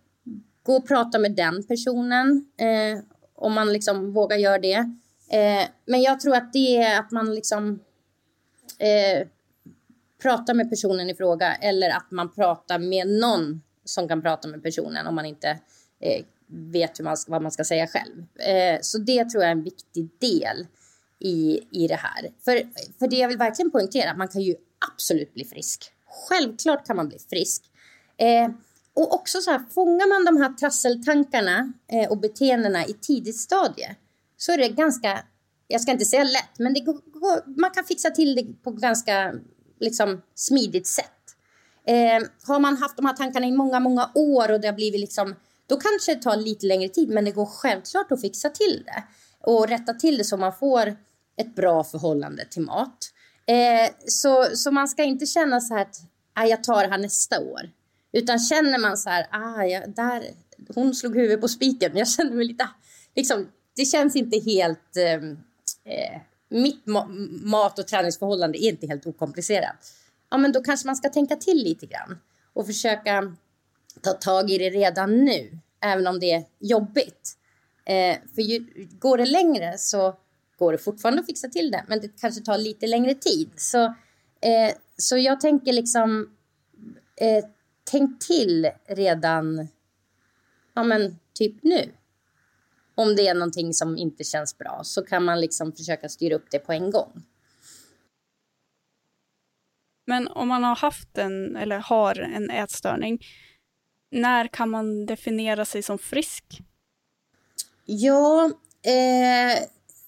gå 0.63 0.77
och 0.77 0.89
prata 0.89 1.19
med 1.19 1.37
den 1.37 1.67
personen 1.67 2.51
eh, 2.57 2.99
om 3.45 3.53
man 3.53 3.73
liksom 3.73 4.13
vågar 4.13 4.37
göra 4.37 4.59
det. 4.59 4.77
Eh, 5.31 5.69
men 5.87 6.03
jag 6.03 6.21
tror 6.21 6.35
att 6.37 6.53
det 6.53 6.77
är 6.77 6.99
att 7.01 7.11
man 7.11 7.35
liksom 7.35 7.81
eh, 8.79 9.27
pratar 10.23 10.55
med 10.55 10.71
personen 10.71 11.11
i 11.11 11.15
fråga 11.15 11.55
eller 11.55 11.91
att 11.91 12.11
man 12.11 12.33
pratar 12.33 12.79
med 12.79 13.09
någon 13.09 13.63
som 13.85 14.09
kan 14.09 14.23
prata 14.23 14.49
med 14.49 14.63
personen 14.63 15.07
om 15.07 15.15
man 15.15 15.27
inte 15.27 15.49
eh, 16.01 16.25
vet 16.47 16.99
hur 16.99 17.05
man, 17.05 17.17
vad 17.29 17.43
man 17.43 17.53
ska 17.53 17.65
säga 17.65 17.87
själv. 17.87 18.25
Eh, 18.39 18.79
så 18.81 18.99
det 18.99 19.25
tror 19.25 19.43
jag 19.43 19.49
är 19.49 19.57
en 19.57 19.63
viktig 19.63 20.09
del 20.19 20.67
i, 21.19 21.61
i 21.71 21.87
det 21.89 21.95
här. 21.95 22.31
För, 22.45 22.63
för 22.99 23.09
det 23.09 23.17
jag 23.17 23.29
vill 23.29 23.39
verkligen 23.39 23.71
poängtera, 23.71 24.15
man 24.15 24.29
kan 24.29 24.43
ju 24.43 24.55
absolut 24.93 25.35
bli 25.35 25.45
frisk. 25.45 25.93
Självklart 26.07 26.87
kan 26.87 26.97
man 26.97 27.09
bli 27.09 27.19
frisk. 27.19 27.63
Eh, 28.17 28.49
och 28.95 29.15
också 29.15 29.41
så 29.41 29.51
här, 29.51 29.63
fångar 29.75 30.09
man 30.09 30.25
de 30.25 30.43
här 30.43 30.53
trasseltankarna 30.53 31.73
eh, 31.93 32.11
och 32.11 32.19
beteendena 32.19 32.87
i 32.87 32.93
tidigt 32.93 33.41
stadie 33.41 33.97
så 34.37 34.53
är 34.53 34.59
det 34.59 34.69
ganska, 34.69 35.25
jag 35.69 35.81
ska 35.81 35.93
inte 35.93 36.05
säga 36.05 36.25
lätt, 36.25 36.59
men 36.59 36.75
det 36.75 36.81
går, 36.81 37.61
man 37.61 37.71
kan 37.71 37.85
fixa 37.85 38.11
till 38.11 38.35
det 38.35 38.63
på 38.63 38.71
ganska 38.71 39.35
liksom, 39.81 40.23
smidigt 40.35 40.87
sätt. 40.87 41.11
Eh, 41.87 42.29
har 42.47 42.61
man 42.61 42.77
haft 42.77 42.97
de 42.97 43.07
här 43.07 43.13
tankarna 43.13 43.47
i 43.47 43.53
många, 43.53 43.81
många 43.81 44.11
år 44.15 44.53
och 44.53 44.61
det 44.61 44.69
har 44.69 44.75
blivit 44.75 45.01
liksom 45.01 45.35
Då 45.67 45.77
kanske 45.77 46.15
det 46.15 46.23
tar 46.23 46.37
lite 46.37 46.67
längre 46.67 46.89
tid, 46.89 47.09
men 47.09 47.25
det 47.25 47.31
går 47.31 47.47
självklart 47.47 48.13
att 48.13 48.21
fixa 48.21 48.51
till 48.51 48.83
det 48.87 49.05
och 49.51 49.69
rätta 49.69 49.95
till 49.95 50.19
det 50.19 50.25
så 50.25 50.37
man 50.37 50.53
får 50.53 50.97
ett 51.37 51.55
bra 51.55 51.85
förhållande 51.85 52.45
till 52.45 52.63
mat. 52.63 52.99
Eh, 53.47 53.91
så, 54.07 54.47
så 54.55 54.71
man 54.71 54.89
ska 54.89 55.05
inte 55.05 55.27
känna 55.27 55.61
så 55.61 55.75
här 55.75 55.83
att 55.83 55.97
jag 56.49 56.65
tar 56.65 56.83
det 56.83 56.89
här 56.89 56.99
nästa 56.99 57.41
år. 57.41 57.71
Utan 58.15 58.39
känner 58.39 58.79
man 58.79 58.97
så 58.97 59.11
här, 59.11 59.27
ah, 59.31 59.65
ja, 59.65 59.87
där, 59.87 60.25
hon 60.75 60.95
slog 60.95 61.17
huvudet 61.17 61.41
på 61.41 61.49
spiken. 61.49 61.97
Jag 61.97 62.09
känner 62.09 62.33
mig 62.33 62.45
lite, 62.45 62.69
liksom, 63.15 63.49
det 63.77 63.85
känns 63.85 64.17
inte 64.17 64.39
helt... 64.39 64.97
Ehm, 64.97 65.39
eh, 65.85 66.21
mitt 66.49 66.87
ma 66.87 67.07
mat 67.43 67.79
och 67.79 67.87
träningsförhållande 67.87 68.65
är 68.65 68.69
inte 68.69 68.87
helt 68.87 69.07
okomplicerat. 69.07 69.93
Ja, 70.31 70.37
men 70.37 70.53
då 70.53 70.63
kanske 70.63 70.87
man 70.87 70.97
ska 70.97 71.09
tänka 71.09 71.37
till 71.37 71.57
lite 71.57 71.87
grann 71.87 72.19
och 72.53 72.67
försöka 72.67 73.37
ta 74.01 74.13
tag 74.13 74.51
i 74.51 74.59
det 74.59 74.71
redan 74.71 75.25
nu, 75.25 75.59
även 75.81 76.07
om 76.07 76.21
det 76.21 76.33
är 76.33 76.45
jobbigt. 76.59 77.37
Eh, 77.85 78.17
för 78.35 78.43
ju, 78.43 78.67
går 78.99 79.19
det 79.19 79.27
längre 79.27 79.79
så 79.79 80.17
går 80.59 80.73
det 80.73 80.79
fortfarande 80.79 81.21
att 81.21 81.27
fixa 81.27 81.49
till 81.49 81.71
det, 81.71 81.85
men 81.89 82.01
det 82.01 82.21
kanske 82.21 82.41
tar 82.41 82.59
lite 82.59 82.87
längre 82.87 83.15
tid. 83.15 83.51
Så, 83.57 83.85
eh, 84.41 84.75
så 84.97 85.19
jag 85.19 85.41
tänker 85.41 85.73
liksom, 85.73 86.37
eh, 87.17 87.45
tänk 87.95 88.27
till 88.27 88.71
redan, 88.87 89.69
ja 90.75 90.83
men 90.83 91.19
typ 91.33 91.63
nu. 91.63 91.93
Om 92.95 93.17
det 93.17 93.29
är 93.29 93.35
någonting 93.35 93.75
som 93.75 93.97
inte 93.97 94.25
känns 94.25 94.59
bra 94.59 94.81
så 94.85 95.03
kan 95.03 95.25
man 95.25 95.41
liksom 95.41 95.73
försöka 95.73 96.09
styra 96.09 96.35
upp 96.35 96.51
det 96.51 96.59
på 96.59 96.73
en 96.73 96.91
gång. 96.91 97.23
Men 100.07 100.29
om 100.29 100.49
man 100.49 100.65
har 100.65 100.77
haft 100.77 101.19
en, 101.19 101.57
eller 101.57 101.79
har 101.79 102.21
en 102.21 102.51
ätstörning, 102.51 103.25
när 104.11 104.47
kan 104.47 104.71
man 104.71 105.07
definiera 105.07 105.65
sig 105.65 105.83
som 105.83 105.99
frisk? 105.99 106.45
Ja, 107.85 108.51
eh, 108.83 109.63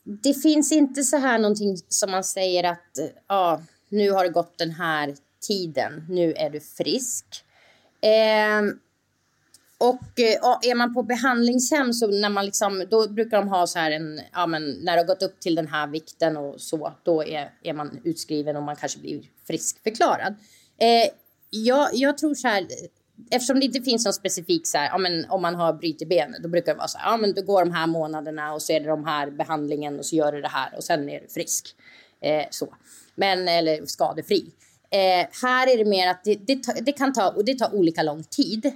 det 0.04 0.34
finns 0.34 0.72
inte 0.72 1.02
så 1.02 1.16
här 1.16 1.38
någonting 1.38 1.76
som 1.88 2.10
man 2.10 2.24
säger 2.24 2.64
att 2.64 2.98
ja, 3.28 3.62
nu 3.88 4.10
har 4.10 4.24
det 4.24 4.30
gått 4.30 4.58
den 4.58 4.70
här 4.70 5.14
tiden, 5.40 6.04
nu 6.08 6.32
är 6.32 6.50
du 6.50 6.60
frisk. 6.60 7.45
Eh, 8.00 8.62
och 9.78 10.20
eh, 10.20 10.70
är 10.70 10.74
man 10.74 10.94
på 10.94 11.02
behandlingshem 11.02 11.92
så 11.92 12.06
när 12.06 12.28
man 12.28 12.44
liksom, 12.44 12.84
då 12.90 13.08
brukar 13.08 13.36
de 13.36 13.48
ha 13.48 13.66
så 13.66 13.78
här 13.78 13.90
en, 13.90 14.20
ja 14.32 14.46
men 14.46 14.70
när 14.70 14.92
det 14.92 15.02
har 15.02 15.06
gått 15.06 15.22
upp 15.22 15.40
till 15.40 15.54
den 15.54 15.68
här 15.68 15.86
vikten 15.86 16.36
och 16.36 16.60
så, 16.60 16.92
då 17.02 17.24
är, 17.24 17.50
är 17.62 17.72
man 17.72 18.00
utskriven 18.04 18.56
och 18.56 18.62
man 18.62 18.76
kanske 18.76 19.00
blir 19.00 19.22
friskförklarad. 19.46 20.34
Eh, 20.78 21.10
jag, 21.50 21.88
jag 21.92 22.18
tror 22.18 22.34
så 22.34 22.48
här, 22.48 22.66
eftersom 23.30 23.60
det 23.60 23.66
inte 23.66 23.80
finns 23.80 24.04
någon 24.04 24.12
specifik 24.12 24.66
så 24.66 24.78
här, 24.78 24.88
ja, 24.88 24.98
men 24.98 25.30
om 25.30 25.42
man 25.42 25.54
har 25.54 25.72
brutit 25.72 26.08
benet, 26.08 26.42
då 26.42 26.48
brukar 26.48 26.72
det 26.72 26.78
vara 26.78 26.88
så 26.88 26.98
här, 26.98 27.10
ja 27.10 27.16
men 27.16 27.34
då 27.34 27.42
går 27.42 27.64
de 27.64 27.72
här 27.72 27.86
månaderna 27.86 28.52
och 28.52 28.62
så 28.62 28.72
är 28.72 28.80
det 28.80 28.86
de 28.86 29.04
här 29.04 29.30
behandlingen 29.30 29.98
och 29.98 30.06
så 30.06 30.16
gör 30.16 30.32
du 30.32 30.40
det 30.40 30.48
här 30.48 30.76
och 30.76 30.84
sen 30.84 31.08
är 31.08 31.20
du 31.20 31.28
frisk. 31.28 31.76
Eh, 32.20 32.44
så. 32.50 32.74
Men, 33.14 33.48
eller 33.48 33.86
skadefri. 33.86 34.50
Eh, 34.90 35.26
här 35.42 35.66
är 35.66 35.78
det 35.78 35.84
mer 35.84 36.08
att 36.10 36.24
det, 36.24 36.34
det, 36.34 36.84
det, 36.86 36.92
kan 36.92 37.12
ta, 37.12 37.30
och 37.30 37.44
det 37.44 37.54
tar 37.54 37.74
olika 37.74 38.02
lång 38.02 38.24
tid. 38.24 38.72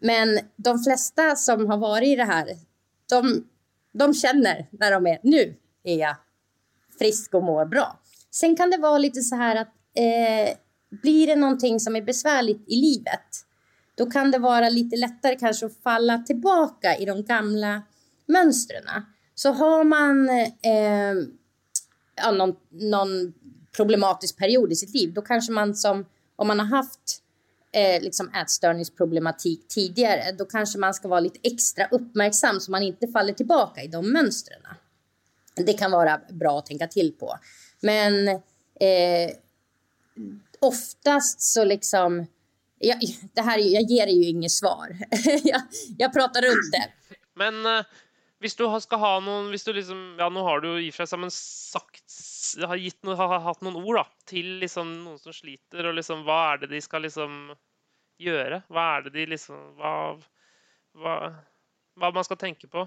Men 0.00 0.38
de 0.56 0.78
flesta 0.78 1.36
som 1.36 1.66
har 1.66 1.76
varit 1.76 2.08
i 2.08 2.16
det 2.16 2.24
här, 2.24 2.46
de, 3.08 3.44
de 3.92 4.14
känner 4.14 4.66
när 4.70 4.92
de 4.92 5.06
är, 5.06 5.18
nu 5.22 5.54
är 5.84 5.96
jag 5.96 6.16
frisk 6.98 7.34
och 7.34 7.42
mår 7.42 7.64
bra. 7.64 8.00
Sen 8.30 8.56
kan 8.56 8.70
det 8.70 8.76
vara 8.76 8.98
lite 8.98 9.20
så 9.20 9.36
här 9.36 9.56
att 9.56 9.74
eh, 9.94 10.56
blir 11.02 11.26
det 11.26 11.36
någonting 11.36 11.80
som 11.80 11.96
är 11.96 12.02
besvärligt 12.02 12.68
i 12.68 12.76
livet, 12.76 13.44
då 13.94 14.10
kan 14.10 14.30
det 14.30 14.38
vara 14.38 14.68
lite 14.68 14.96
lättare 14.96 15.36
kanske 15.36 15.66
att 15.66 15.82
falla 15.82 16.18
tillbaka 16.18 16.96
i 16.96 17.04
de 17.04 17.24
gamla 17.24 17.82
mönstren. 18.26 18.84
Så 19.34 19.52
har 19.52 19.84
man 19.84 20.28
eh, 20.30 21.14
ja, 22.16 22.30
någon, 22.30 22.56
någon 22.70 23.34
problematisk 23.76 24.36
period 24.36 24.72
i 24.72 24.76
sitt 24.76 24.94
liv, 24.94 25.12
då 25.12 25.22
kanske 25.22 25.52
man 25.52 25.74
som 25.74 26.06
om 26.36 26.46
man 26.48 26.58
har 26.58 26.66
haft 26.66 27.22
eh, 27.72 28.02
liksom 28.02 28.34
ätstörningsproblematik 28.34 29.68
tidigare, 29.68 30.32
då 30.32 30.44
kanske 30.44 30.78
man 30.78 30.94
ska 30.94 31.08
vara 31.08 31.20
lite 31.20 31.38
extra 31.42 31.86
uppmärksam 31.90 32.60
så 32.60 32.70
man 32.70 32.82
inte 32.82 33.08
faller 33.08 33.32
tillbaka 33.32 33.82
i 33.82 33.88
de 33.88 34.12
mönstren. 34.12 34.60
Det 35.54 35.72
kan 35.72 35.90
vara 35.90 36.20
bra 36.30 36.58
att 36.58 36.66
tänka 36.66 36.86
till 36.86 37.12
på. 37.12 37.38
Men 37.80 38.28
eh, 38.28 39.30
oftast 40.60 41.40
så 41.40 41.64
liksom 41.64 42.26
jag, 42.78 42.98
det 43.34 43.40
här, 43.40 43.58
jag 43.58 43.82
ger 43.82 44.06
ju 44.06 44.24
inget 44.24 44.52
svar. 44.52 44.96
jag, 45.44 45.62
jag 45.98 46.12
pratar 46.12 46.42
runt 46.42 46.72
det. 46.72 46.88
Men 47.34 47.66
eh, 47.66 47.84
hvis 48.38 48.54
du 48.58 48.64
skal 48.80 49.00
ha 49.02 49.12
noen 49.24 49.50
hvis 49.52 49.66
du 49.66 49.72
liksom, 49.74 50.02
ja 50.18 50.28
Nå 50.30 50.42
har 50.46 50.60
du 50.62 50.68
jo 50.68 50.78
i 50.78 50.90
och 50.90 50.94
för 50.94 51.06
sig 51.06 51.30
sagt, 51.30 52.04
har, 52.66 52.76
gitt 52.76 53.02
no, 53.02 53.14
har 53.14 53.40
hatt 53.40 53.60
noen 53.62 53.76
ord 53.76 53.96
da, 53.96 54.04
til 54.30 54.58
liksom 54.62 54.92
noen 55.04 55.18
som 55.18 55.34
sliter, 55.34 55.88
og 55.88 55.98
liksom, 55.98 56.22
hva 56.26 56.38
er 56.52 56.62
det 56.62 56.70
de 56.72 56.80
skal 56.84 57.02
liksom 57.06 57.52
gjøre? 58.22 58.62
Hva 58.70 58.86
er 58.96 59.08
det 59.08 59.14
de 59.16 59.26
liksom, 59.34 59.58
hva, 59.78 59.92
hva, 60.98 61.18
hva 61.98 62.12
man 62.14 62.26
skal 62.26 62.40
tenke 62.40 62.70
på? 62.70 62.86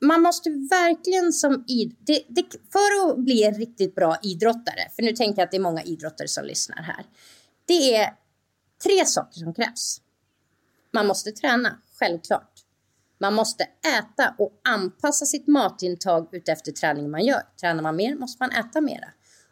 Man 0.00 0.22
måste 0.22 0.50
verkligen 0.50 1.32
som 1.32 1.64
id 1.68 1.96
det, 2.06 2.24
det, 2.28 2.44
för 2.72 3.10
att 3.10 3.18
bli 3.18 3.44
en 3.44 3.54
riktigt 3.54 3.94
bra 3.94 4.16
idrottare, 4.22 4.90
för 4.96 5.02
nu 5.02 5.12
tänker 5.12 5.40
jag 5.40 5.46
att 5.46 5.50
det 5.50 5.56
är 5.56 5.70
många 5.70 5.82
idrottare 5.82 6.28
som 6.28 6.44
lyssnar 6.44 6.82
här. 6.82 7.04
Det 7.66 7.96
är 7.96 8.14
tre 8.82 9.06
saker 9.06 9.38
som 9.38 9.54
krävs. 9.54 10.00
Man 10.90 11.06
måste 11.06 11.32
träna, 11.32 11.80
självklart. 11.98 12.64
Man 13.20 13.34
måste 13.34 13.64
äta 13.98 14.34
och 14.38 14.52
anpassa 14.68 15.26
sitt 15.26 15.46
matintag 15.46 16.28
utefter 16.32 16.72
träningen 16.72 17.10
man 17.10 17.24
gör. 17.24 17.42
Tränar 17.60 17.82
man 17.82 17.96
mer 17.96 18.14
måste 18.14 18.42
man 18.42 18.50
äta 18.50 18.80
mera. 18.80 19.08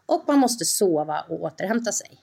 Och 0.07 0.25
man 0.27 0.39
måste 0.39 0.65
sova 0.65 1.21
och 1.29 1.43
återhämta 1.43 1.93
sig. 1.93 2.21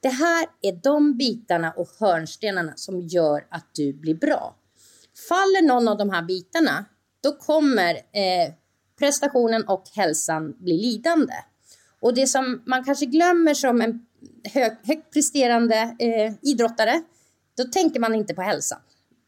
Det 0.00 0.08
här 0.08 0.46
är 0.62 0.72
de 0.82 1.16
bitarna 1.16 1.70
och 1.70 1.88
hörnstenarna 2.00 2.72
som 2.76 3.00
gör 3.00 3.46
att 3.50 3.66
du 3.74 3.92
blir 3.92 4.14
bra. 4.14 4.56
Faller 5.28 5.62
någon 5.62 5.88
av 5.88 5.98
de 5.98 6.10
här 6.10 6.22
bitarna, 6.22 6.84
då 7.22 7.32
kommer 7.32 7.94
eh, 7.94 8.54
prestationen 8.98 9.64
och 9.68 9.84
hälsan 9.94 10.56
bli 10.58 10.76
lidande. 10.82 11.34
Och 12.00 12.14
det 12.14 12.26
som 12.26 12.62
man 12.66 12.84
kanske 12.84 13.06
glömmer 13.06 13.54
som 13.54 13.80
en 13.80 14.06
hög, 14.44 14.72
högt 14.82 15.12
presterande 15.12 15.96
eh, 15.98 16.32
idrottare, 16.42 17.02
då 17.56 17.64
tänker 17.64 18.00
man 18.00 18.14
inte 18.14 18.34
på 18.34 18.42
hälsan. 18.42 18.78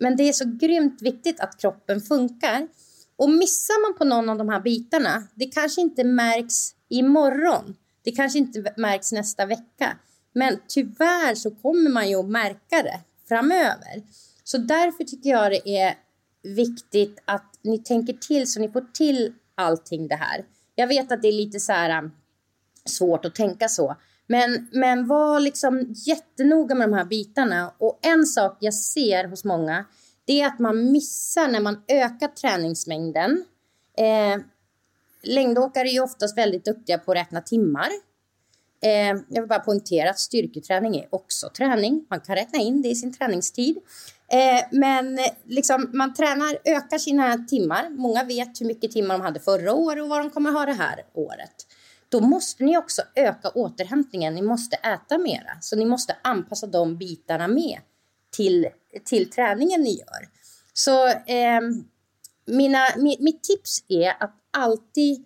Men 0.05 0.16
det 0.16 0.28
är 0.28 0.32
så 0.32 0.44
grymt 0.61 1.02
viktigt 1.02 1.40
att 1.40 1.61
kroppen 1.61 2.00
funkar. 2.00 2.68
Och 3.16 3.30
missar 3.30 3.82
man 3.82 3.98
på 3.98 4.05
någon 4.05 4.28
av 4.28 4.38
de 4.38 4.48
här 4.48 4.61
bitarna, 4.61 5.22
det 5.34 5.46
kanske 5.46 5.80
inte 5.80 6.05
märks 6.05 6.74
imorgon. 6.88 7.76
Det 8.02 8.11
kanske 8.11 8.38
inte 8.38 8.74
märks 8.76 9.12
nästa 9.12 9.46
vecka. 9.46 9.98
Men 10.32 10.59
tyvärr 10.68 11.34
så 11.34 11.50
kommer 11.50 11.90
man 11.90 12.09
ju 12.09 12.16
att 12.16 12.28
märka 12.28 12.82
det 12.82 13.00
framöver. 13.28 14.02
Så 14.44 14.59
därför 14.59 15.05
tycker 15.05 15.30
jag 15.30 15.50
det 15.50 15.68
är 15.68 15.94
viktigt 16.42 17.22
att 17.24 17.59
ni 17.62 17.78
tänker 17.78 18.12
till 18.12 18.52
så 18.52 18.61
ni 18.61 18.68
får 18.68 18.86
till 18.94 19.32
allting 19.55 20.09
det 20.09 20.16
här. 20.16 20.44
Jag 20.74 20.86
vet 20.86 21.12
att 21.12 21.22
det 21.22 21.28
är 21.28 21.32
lite 21.32 21.61
så 21.61 21.72
här 21.72 21.98
ähm, 21.98 22.12
svårt 22.84 23.24
att 23.24 23.34
tänka 23.34 23.68
så. 23.68 23.96
Men, 24.27 24.68
men 24.72 25.07
var 25.07 25.41
liksom 25.41 25.95
jättenoga 26.07 26.75
med 26.75 26.89
de 26.89 26.95
här 26.95 27.05
bitarna. 27.05 27.75
Och 27.79 27.99
en 28.03 28.27
sak 28.27 28.57
jag 28.61 28.75
ser 28.75 29.25
hos 29.25 29.45
många, 29.45 29.85
det 30.25 30.41
är 30.41 30.47
att 30.47 30.59
man 30.59 30.93
missar 30.93 31.49
när 31.49 31.61
man 31.61 31.83
ökar 31.89 32.29
träningsmängden. 32.29 33.45
Eh, 33.99 34.43
längdåkare 35.22 35.89
är 35.89 35.93
ju 35.93 36.01
oftast 36.01 36.39
väldigt 36.39 36.64
duktiga 36.64 36.99
på 36.99 37.12
att 37.12 37.18
räkna 37.18 37.41
timmar. 37.41 37.89
Eh, 38.83 39.20
jag 39.29 39.43
vill 39.43 39.49
bara 39.49 39.59
poängtera 39.59 40.11
att 40.11 40.18
styrketräning 40.18 40.97
är 40.97 41.09
också 41.11 41.49
träning. 41.49 42.07
Man 42.11 42.20
kan 42.20 42.37
räkna 42.37 42.59
in 42.59 42.83
det 42.83 42.89
i 42.89 42.95
sin 42.95 43.12
träningstid. 43.12 43.77
Eh, 44.29 44.64
men 44.70 45.18
eh, 45.18 45.25
liksom, 45.45 45.91
man 45.93 46.14
tränar, 46.14 46.59
ökar 46.64 46.99
sina 46.99 47.39
timmar. 47.39 47.91
Många 47.91 48.25
vet 48.25 48.61
hur 48.61 48.66
mycket 48.66 48.93
timmar 48.93 49.14
de 49.14 49.20
hade 49.20 49.41
förra 49.41 49.72
året 49.72 50.03
och 50.03 50.09
vad 50.09 50.20
de 50.20 50.31
kommer 50.31 50.51
ha 50.51 50.66
det 50.66 50.72
här 50.72 51.05
året 51.14 51.66
då 52.15 52.21
måste 52.21 52.65
ni 52.65 52.77
också 52.79 53.03
öka 53.15 53.49
återhämtningen. 53.49 54.35
Ni 54.35 54.43
måste 54.43 54.77
äta 54.77 55.19
mera, 55.19 55.61
så 55.61 55.77
ni 55.77 55.85
måste 55.85 56.17
anpassa 56.23 56.67
de 56.67 56.97
bitarna 56.97 57.49
med 57.49 57.81
till, 58.37 58.69
till 59.05 59.31
träningen 59.31 59.81
ni 59.81 59.91
gör. 59.91 60.29
Så 60.73 61.07
eh, 61.09 61.61
mina, 62.47 62.79
mitt 62.97 63.43
tips 63.43 63.85
är 63.89 64.23
att 64.23 64.35
alltid 64.51 65.25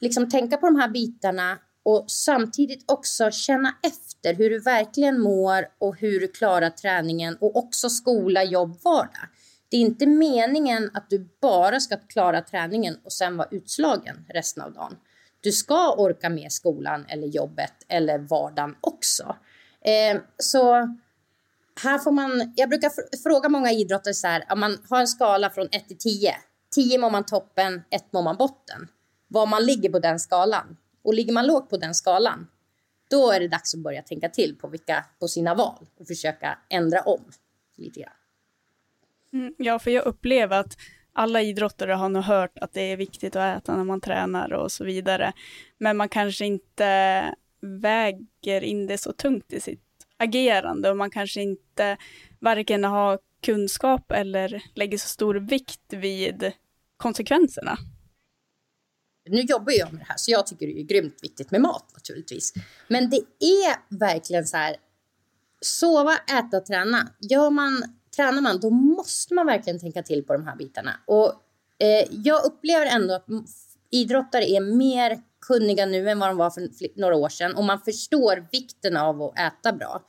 liksom 0.00 0.30
tänka 0.30 0.56
på 0.56 0.66
de 0.66 0.76
här 0.76 0.88
bitarna 0.88 1.58
och 1.82 2.04
samtidigt 2.10 2.90
också 2.90 3.30
känna 3.30 3.74
efter 3.82 4.34
hur 4.34 4.50
du 4.50 4.58
verkligen 4.58 5.20
mår 5.20 5.66
och 5.78 5.96
hur 5.96 6.20
du 6.20 6.28
klarar 6.28 6.70
träningen 6.70 7.36
och 7.40 7.56
också 7.56 7.90
skola, 7.90 8.44
jobb, 8.44 8.78
vardag. 8.84 9.28
Det 9.68 9.76
är 9.76 9.80
inte 9.80 10.06
meningen 10.06 10.90
att 10.94 11.10
du 11.10 11.28
bara 11.40 11.80
ska 11.80 11.96
klara 11.96 12.40
träningen 12.40 12.98
och 13.04 13.12
sen 13.12 13.36
vara 13.36 13.48
utslagen 13.50 14.26
resten 14.28 14.62
av 14.62 14.72
dagen. 14.72 14.96
Du 15.44 15.52
ska 15.52 15.94
orka 15.94 16.28
med 16.28 16.52
skolan 16.52 17.06
eller 17.08 17.26
jobbet 17.26 17.72
eller 17.88 18.18
vardagen 18.18 18.76
också. 18.80 19.36
Eh, 19.80 20.20
så 20.38 20.72
här 21.82 21.98
får 21.98 22.12
man, 22.12 22.52
jag 22.56 22.68
brukar 22.68 22.90
fråga 23.22 23.48
många 23.48 23.72
idrottare 23.72 24.14
så 24.14 24.26
här, 24.26 24.44
om 24.50 24.60
man 24.60 24.78
har 24.90 25.00
en 25.00 25.08
skala 25.08 25.50
från 25.50 25.68
1 25.72 25.88
till 25.88 25.98
10. 25.98 26.36
10 26.74 26.98
mår 26.98 27.10
man 27.10 27.26
toppen, 27.26 27.82
1 27.90 28.12
mår 28.12 28.22
man 28.22 28.36
botten. 28.36 28.88
Var 29.28 29.46
man 29.46 29.64
ligger 29.64 29.90
på 29.90 29.98
den 29.98 30.18
skalan. 30.18 30.76
Och 31.02 31.14
ligger 31.14 31.32
man 31.32 31.46
lågt 31.46 31.70
på 31.70 31.76
den 31.76 31.94
skalan, 31.94 32.46
då 33.10 33.30
är 33.30 33.40
det 33.40 33.48
dags 33.48 33.74
att 33.74 33.80
börja 33.80 34.02
tänka 34.02 34.28
till 34.28 34.56
på, 34.56 34.68
vilka, 34.68 35.04
på 35.20 35.28
sina 35.28 35.54
val 35.54 35.86
och 36.00 36.06
försöka 36.06 36.58
ändra 36.70 37.00
om 37.00 37.24
lite 37.76 38.00
grann. 38.00 38.12
Mm, 39.32 39.54
ja, 39.58 39.78
för 39.78 39.90
jag 39.90 40.04
upplever 40.04 40.60
att 40.60 40.76
alla 41.14 41.42
idrottare 41.42 41.92
har 41.92 42.08
nog 42.08 42.22
hört 42.22 42.58
att 42.58 42.72
det 42.72 42.80
är 42.80 42.96
viktigt 42.96 43.36
att 43.36 43.62
äta 43.62 43.76
när 43.76 43.84
man 43.84 44.00
tränar 44.00 44.52
och 44.52 44.72
så 44.72 44.84
vidare. 44.84 45.32
Men 45.78 45.96
man 45.96 46.08
kanske 46.08 46.46
inte 46.46 47.34
väger 47.60 48.60
in 48.60 48.86
det 48.86 48.98
så 48.98 49.12
tungt 49.12 49.52
i 49.52 49.60
sitt 49.60 49.80
agerande 50.16 50.90
och 50.90 50.96
man 50.96 51.10
kanske 51.10 51.42
inte 51.42 51.96
varken 52.40 52.84
har 52.84 53.18
kunskap 53.42 54.12
eller 54.12 54.62
lägger 54.74 54.98
så 54.98 55.08
stor 55.08 55.34
vikt 55.34 55.92
vid 55.92 56.52
konsekvenserna. 56.96 57.78
Nu 59.30 59.40
jobbar 59.40 59.72
jag 59.72 59.92
med 59.92 60.00
det 60.00 60.06
här, 60.08 60.16
så 60.16 60.30
jag 60.30 60.46
tycker 60.46 60.66
det 60.66 60.80
är 60.80 60.82
grymt 60.82 61.18
viktigt 61.22 61.50
med 61.50 61.60
mat 61.60 61.90
naturligtvis. 61.94 62.52
Men 62.88 63.10
det 63.10 63.16
är 63.40 63.98
verkligen 63.98 64.46
så 64.46 64.56
här, 64.56 64.76
sova, 65.60 66.16
äta, 66.16 66.60
träna. 66.60 67.08
Gör 67.20 67.50
man, 67.50 67.82
tränar 68.16 68.42
man, 68.42 68.60
då 68.60 68.70
måste 68.70 69.34
man 69.34 69.46
verkligen 69.46 69.80
tänka 69.80 70.02
till 70.02 70.24
på 70.24 70.32
de 70.32 70.46
här 70.46 70.56
bitarna. 70.56 71.00
Och 71.06 71.26
eh, 71.78 72.08
jag 72.10 72.44
upplever 72.44 72.86
ändå 72.86 73.14
att 73.14 73.26
idrottare 73.90 74.44
är 74.44 74.60
mer 74.60 75.18
kunniga 75.46 75.86
nu 75.86 76.10
än 76.10 76.18
vad 76.18 76.28
de 76.28 76.36
var 76.36 76.50
för 76.50 76.68
några 77.00 77.16
år 77.16 77.28
sedan 77.28 77.54
och 77.54 77.64
man 77.64 77.80
förstår 77.80 78.46
vikten 78.52 78.96
av 78.96 79.22
att 79.22 79.38
äta 79.38 79.72
bra. 79.72 80.02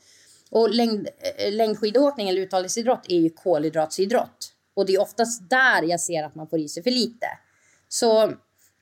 Och 0.50 0.70
längd, 0.70 1.08
eh, 1.38 1.52
längdskidåkning 1.52 2.28
eller 2.28 2.40
uthållighetsidrott 2.40 3.06
är 3.08 3.18
ju 3.18 3.30
kolhydratsidrott. 3.30 4.52
Och 4.74 4.86
det 4.86 4.94
är 4.94 5.00
oftast 5.00 5.50
där 5.50 5.82
jag 5.82 6.00
ser 6.00 6.24
att 6.24 6.34
man 6.34 6.48
får 6.48 6.58
i 6.58 6.68
sig 6.68 6.82
för 6.82 6.90
lite. 6.90 7.26
Så 7.88 8.32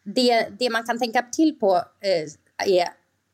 det, 0.03 0.49
det 0.59 0.71
man 0.71 0.85
kan 0.85 0.99
tänka 0.99 1.23
till 1.23 1.59
på 1.59 1.77
eh, 1.77 2.69
är 2.69 2.89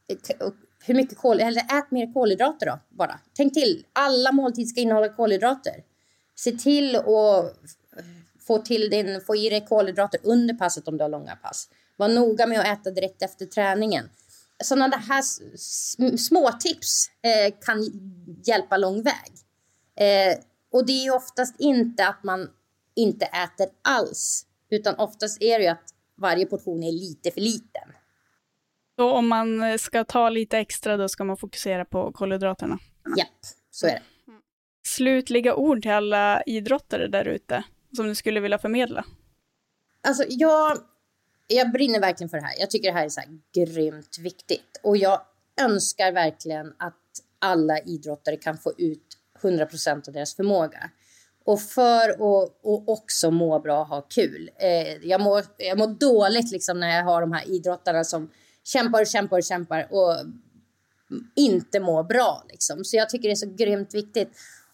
eh, 0.09 0.49
hur 0.85 0.95
mycket 0.95 1.19
kol, 1.19 1.41
eller 1.41 1.61
ät 1.61 1.91
mer 1.91 2.13
kolhydrater 2.13 2.67
då 2.67 2.79
bara. 2.89 3.21
Tänk 3.37 3.55
till, 3.55 3.87
alla 3.93 4.33
måltider 4.33 4.69
ska 4.69 4.81
innehålla 4.81 5.09
kolhydrater. 5.09 5.75
Se 6.35 6.53
till 6.53 6.97
att 6.97 7.57
få, 8.47 8.59
till 8.59 8.91
din, 8.91 9.21
få 9.21 9.37
i 9.37 9.49
dig 9.49 9.67
kolhydrater 9.69 10.21
under 10.23 10.55
passet 10.55 10.89
om 10.89 10.97
du 10.97 11.05
har 11.05 11.09
långa 11.09 11.37
pass. 11.37 11.69
Var 11.97 12.09
noga 12.09 12.47
med 12.47 12.61
att 12.61 12.81
äta 12.81 12.91
direkt 12.91 13.23
efter 13.23 13.47
träningen. 13.47 14.11
Sådana 14.65 14.97
här 14.97 15.23
små 16.17 16.53
tips 16.53 17.11
eh, 17.23 17.55
kan 17.61 17.91
hjälpa 18.45 18.77
lång 18.77 19.03
väg. 19.03 19.33
Eh, 19.97 20.39
och 20.73 20.87
det 20.87 21.07
är 21.07 21.15
oftast 21.15 21.55
inte 21.59 22.07
att 22.07 22.25
man 22.25 22.51
inte 22.95 23.25
äter 23.25 23.67
alls, 23.83 24.47
utan 24.71 24.95
oftast 24.95 25.43
är 25.43 25.59
det 25.59 25.65
ju 25.65 25.71
att 25.71 25.95
varje 26.17 26.47
portion 26.47 26.83
är 26.83 26.93
lite 26.93 27.31
för 27.31 27.41
liten. 27.41 27.89
Så 29.01 29.11
om 29.11 29.29
man 29.29 29.79
ska 29.79 30.05
ta 30.05 30.29
lite 30.29 30.59
extra, 30.59 30.97
då 30.97 31.09
ska 31.09 31.25
man 31.25 31.37
fokusera 31.37 31.85
på 31.85 32.13
kolhydraterna? 32.13 32.79
Japp, 33.19 33.29
så 33.71 33.87
är 33.87 33.91
det. 33.91 34.03
Slutliga 34.87 35.55
ord 35.55 35.83
till 35.83 35.91
alla 35.91 36.43
idrottare 36.43 37.09
där 37.09 37.25
ute, 37.25 37.65
som 37.97 38.07
du 38.07 38.15
skulle 38.15 38.41
vilja 38.41 38.59
förmedla? 38.59 39.05
Alltså, 40.09 40.25
jag, 40.29 40.79
jag 41.47 41.73
brinner 41.73 42.01
verkligen 42.01 42.29
för 42.29 42.37
det 42.37 42.43
här. 42.43 42.55
Jag 42.59 42.71
tycker 42.71 42.89
det 42.89 42.99
här 42.99 43.05
är 43.05 43.09
så 43.09 43.21
här 43.21 43.29
grymt 43.55 44.19
viktigt. 44.21 44.81
Och 44.83 44.97
jag 44.97 45.21
önskar 45.61 46.13
verkligen 46.13 46.67
att 46.79 47.03
alla 47.39 47.79
idrottare 47.79 48.37
kan 48.37 48.59
få 48.59 48.73
ut 48.79 49.07
100 49.43 49.67
procent 49.67 50.09
av 50.09 50.15
deras 50.15 50.37
förmåga. 50.37 50.91
Och 51.45 51.61
för 51.61 52.11
att 52.11 52.61
och 52.63 52.89
också 52.89 53.31
må 53.31 53.61
bra 53.61 53.81
och 53.81 53.87
ha 53.87 54.01
kul. 54.01 54.51
Eh, 54.57 55.09
jag, 55.09 55.21
mår, 55.21 55.45
jag 55.57 55.79
mår 55.79 55.89
dåligt 55.89 56.53
liksom 56.53 56.81
när 56.81 56.97
jag 56.97 57.05
har 57.05 57.21
de 57.21 57.33
här 57.33 57.49
idrottarna 57.51 58.05
som 58.05 58.31
kämpar 58.73 59.01
och 59.01 59.07
kämpar 59.07 59.37
och 59.37 59.45
kämpar 59.45 59.87
och 59.91 60.17
inte 61.37 61.81
mår 61.81 62.03
bra. 62.03 62.45
Liksom. 62.49 62.85
Så 62.85 62.97
jag 62.97 63.09
tycker 63.09 63.29
det 63.29 63.33
är 63.33 63.37
så 63.37 63.55
grymt 63.55 63.95
viktigt. 63.95 64.31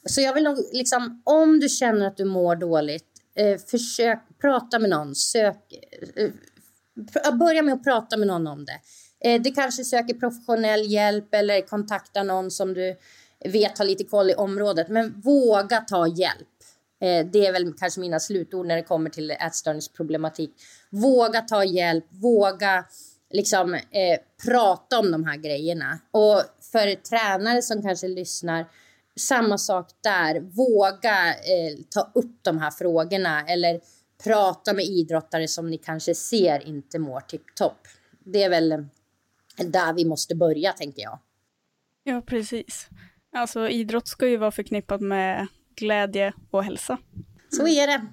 Så 0.09 0.21
jag 0.21 0.35
vill 0.35 0.45
nog, 0.45 0.59
liksom, 0.73 1.23
om 1.25 1.61
du 1.61 1.69
känner 1.69 2.07
att 2.07 2.17
du 2.17 2.25
mår 2.25 2.57
dåligt, 2.57 3.07
eh, 3.35 3.59
försök 3.59 4.19
prata 4.41 4.79
med 4.79 4.91
någon. 4.91 5.15
Sök, 5.15 5.73
eh, 6.17 6.25
eh, 6.25 7.37
börja 7.37 7.63
med 7.63 7.75
att 7.75 7.85
prata 7.85 8.17
med 8.17 8.27
någon 8.27 8.47
om 8.47 8.65
det. 8.65 8.81
Eh, 9.21 9.43
du 9.43 9.53
kanske 9.53 9.85
söker 9.85 10.15
professionell 10.15 10.91
hjälp 10.93 11.35
eller 11.35 11.61
kontakta 11.61 12.23
någon 12.23 12.51
som 12.51 12.75
du 12.75 12.97
vet 13.45 13.79
har 13.79 13.85
lite 13.85 14.05
koll 14.05 14.31
i 14.31 14.35
området. 14.35 14.89
Men 14.89 15.21
våga 15.21 15.81
ta 15.81 16.07
hjälp. 16.07 16.49
Eh, 17.01 17.27
det 17.33 17.47
är 17.47 17.53
väl 17.53 17.73
kanske 17.73 18.01
mina 18.01 18.21
slutord 18.21 18.67
när 18.67 18.77
det 18.77 18.83
kommer 18.83 19.11
till 19.11 19.31
ätstörningsproblematik. 19.31 20.51
Våga 20.91 21.41
ta 21.41 21.65
hjälp, 21.65 22.05
våga 22.11 22.85
liksom 23.31 23.75
eh, 23.75 24.19
prata 24.47 24.99
om 24.99 25.11
de 25.11 25.25
här 25.25 25.37
grejerna. 25.37 25.99
Och 26.11 26.43
för 26.73 26.95
tränare 26.95 27.63
som 27.63 27.83
kanske 27.83 28.09
lyssnar, 28.09 28.67
samma 29.17 29.59
sak 29.59 29.89
där. 30.01 30.41
Våga 30.41 31.29
eh, 31.29 31.77
ta 31.91 32.11
upp 32.15 32.39
de 32.43 32.59
här 32.59 32.71
frågorna 32.71 33.47
eller 33.49 33.81
prata 34.25 34.73
med 34.75 34.85
idrottare 34.85 35.49
som 35.49 35.71
ni 35.71 35.79
kanske 35.79 36.15
ser 36.15 36.69
inte 36.69 36.99
mår 36.99 37.21
tipptopp. 37.21 37.79
Det 38.25 38.43
är 38.43 38.51
väl 38.51 38.69
där 39.57 39.93
vi 39.93 40.05
måste 40.05 40.35
börja, 40.35 40.73
tänker 40.73 41.03
jag. 41.03 41.19
Ja, 42.05 42.23
precis. 42.27 42.89
Alltså 43.33 43.69
idrott 43.69 44.09
ska 44.09 44.29
ju 44.29 44.37
vara 44.37 44.51
förknippat 44.51 45.01
med 45.01 45.47
glädje 45.77 46.33
och 46.51 46.65
hälsa. 46.65 46.99
Så 47.49 47.69
är 47.69 47.87
det. 47.87 48.07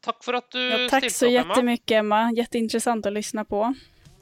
Tack 0.00 0.24
för 0.24 0.34
att 0.34 0.50
du 0.50 0.68
ja, 0.68 0.88
Tack 0.88 1.10
så 1.10 1.26
upp, 1.26 1.32
jättemycket 1.32 1.94
Emma. 1.94 2.32
Jätteintressant 2.32 3.06
att 3.06 3.12
lyssna 3.12 3.44
på. 3.44 3.74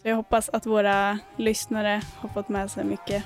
Så 0.02 0.08
jag 0.08 0.16
hoppas 0.16 0.48
att 0.48 0.66
våra 0.66 1.18
lyssnare 1.36 2.00
har 2.16 2.28
fått 2.28 2.48
med 2.48 2.70
sig 2.70 2.84
mycket 2.84 3.24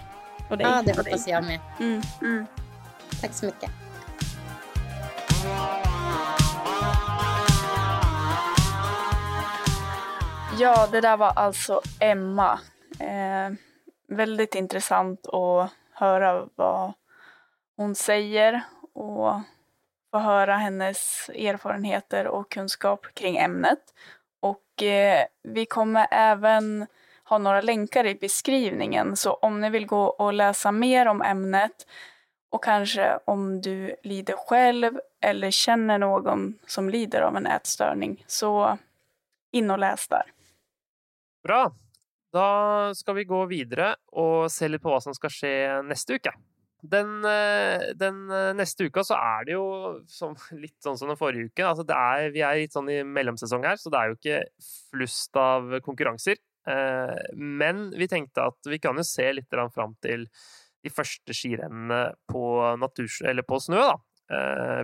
av 0.50 0.58
dig. 0.58 0.66
Ja, 0.66 0.82
det 0.82 0.96
hoppas 0.96 1.28
jag 1.28 1.44
med. 1.44 1.60
Mm. 1.80 2.02
Mm. 2.22 2.46
Tack 3.20 3.32
så 3.32 3.46
mycket. 3.46 3.70
Ja, 10.58 10.88
det 10.92 11.00
där 11.00 11.16
var 11.16 11.32
alltså 11.36 11.80
Emma. 12.00 12.60
Eh, 12.98 13.52
väldigt 14.08 14.54
intressant 14.54 15.26
att 15.26 15.70
höra 15.92 16.46
vad 16.54 16.92
hon 17.76 17.94
säger 17.94 18.62
och 18.94 19.40
få 20.10 20.18
höra 20.18 20.56
hennes 20.56 21.28
erfarenheter 21.28 22.26
och 22.26 22.50
kunskap 22.50 23.06
kring 23.14 23.36
ämnet. 23.36 23.94
Och 24.74 24.82
eh, 24.82 25.26
vi 25.42 25.66
kommer 25.66 26.06
även 26.10 26.86
ha 27.24 27.38
några 27.38 27.60
länkar 27.60 28.06
i 28.06 28.14
beskrivningen 28.14 29.16
så 29.16 29.34
om 29.34 29.60
ni 29.60 29.70
vill 29.70 29.86
gå 29.86 30.04
och 30.04 30.32
läsa 30.32 30.72
mer 30.72 31.06
om 31.06 31.22
ämnet 31.22 31.86
och 32.50 32.64
kanske 32.64 33.18
om 33.24 33.60
du 33.60 33.96
lider 34.02 34.36
själv 34.36 35.00
eller 35.20 35.50
känner 35.50 35.98
någon 35.98 36.58
som 36.66 36.90
lider 36.90 37.20
av 37.20 37.36
en 37.36 37.46
ätstörning 37.46 38.24
så 38.26 38.78
in 39.50 39.70
och 39.70 39.78
läs 39.78 40.08
där. 40.08 40.32
Bra. 41.42 41.74
Då 42.32 42.94
ska 42.94 43.12
vi 43.12 43.24
gå 43.24 43.46
vidare 43.46 43.96
och 44.06 44.52
se 44.52 44.68
lite 44.68 44.82
på 44.82 44.90
vad 44.90 45.02
som 45.02 45.14
ska 45.14 45.30
ske 45.30 45.82
nästa 45.82 46.12
vecka. 46.12 46.34
Den, 46.84 47.24
eh, 47.24 47.94
den, 47.96 48.30
eh, 48.30 48.52
neste 48.52 48.84
uka 48.90 49.04
så 49.06 49.16
er 49.16 49.46
det 49.46 49.54
jo 49.54 49.66
som, 50.10 50.34
litt 50.64 50.76
sånn 50.84 50.98
som 51.00 51.08
den 51.08 51.20
forrige 51.20 51.48
uken. 51.48 51.70
Altså 51.70 51.86
er, 51.88 52.28
vi 52.34 52.44
er 52.44 52.60
litt 52.60 52.76
sånn 52.76 52.90
i 52.92 53.00
mellomsesong 53.08 53.64
her, 53.64 53.80
så 53.80 53.92
det 53.92 54.00
er 54.00 54.10
jo 54.10 54.18
ikke 54.18 54.42
flust 54.92 55.40
av 55.40 55.78
konkurranser. 55.86 56.40
Eh, 56.68 57.16
men 57.40 57.86
vi 57.96 58.08
tenkte 58.10 58.50
at 58.50 58.68
vi 58.68 58.80
kan 58.82 59.00
jo 59.00 59.06
se 59.06 59.30
litt 59.32 59.60
fram 59.72 59.96
til 60.04 60.28
de 60.84 60.92
første 60.92 61.32
skirennene 61.32 62.10
på, 62.28 62.44
naturs, 62.76 63.22
på 63.48 63.60
snø. 63.64 63.80
Da. 63.80 63.94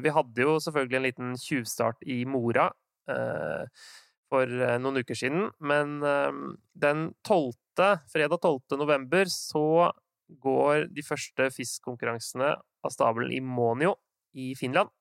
Vi 0.01 0.13
hadde 0.13 0.41
jo 0.41 0.55
selvfølgelig 0.65 0.97
en 0.97 1.05
liten 1.05 1.35
tjuvstart 1.37 2.01
i 2.09 2.23
Mora 2.29 2.71
for 4.31 4.55
noen 4.81 5.01
uker 5.03 5.19
siden, 5.19 5.51
men 5.61 5.99
den 6.73 7.11
12., 7.29 7.53
fredag 8.13 8.41
12. 8.41 8.79
november 8.81 9.29
så 9.29 9.91
går 10.43 10.89
de 10.95 11.05
første 11.07 11.49
FIS-konkurransene 11.55 12.53
av 12.57 12.95
stabelen 12.95 13.35
i 13.35 13.43
Monio 13.45 13.97
i 14.39 14.53
Finland. 14.59 14.93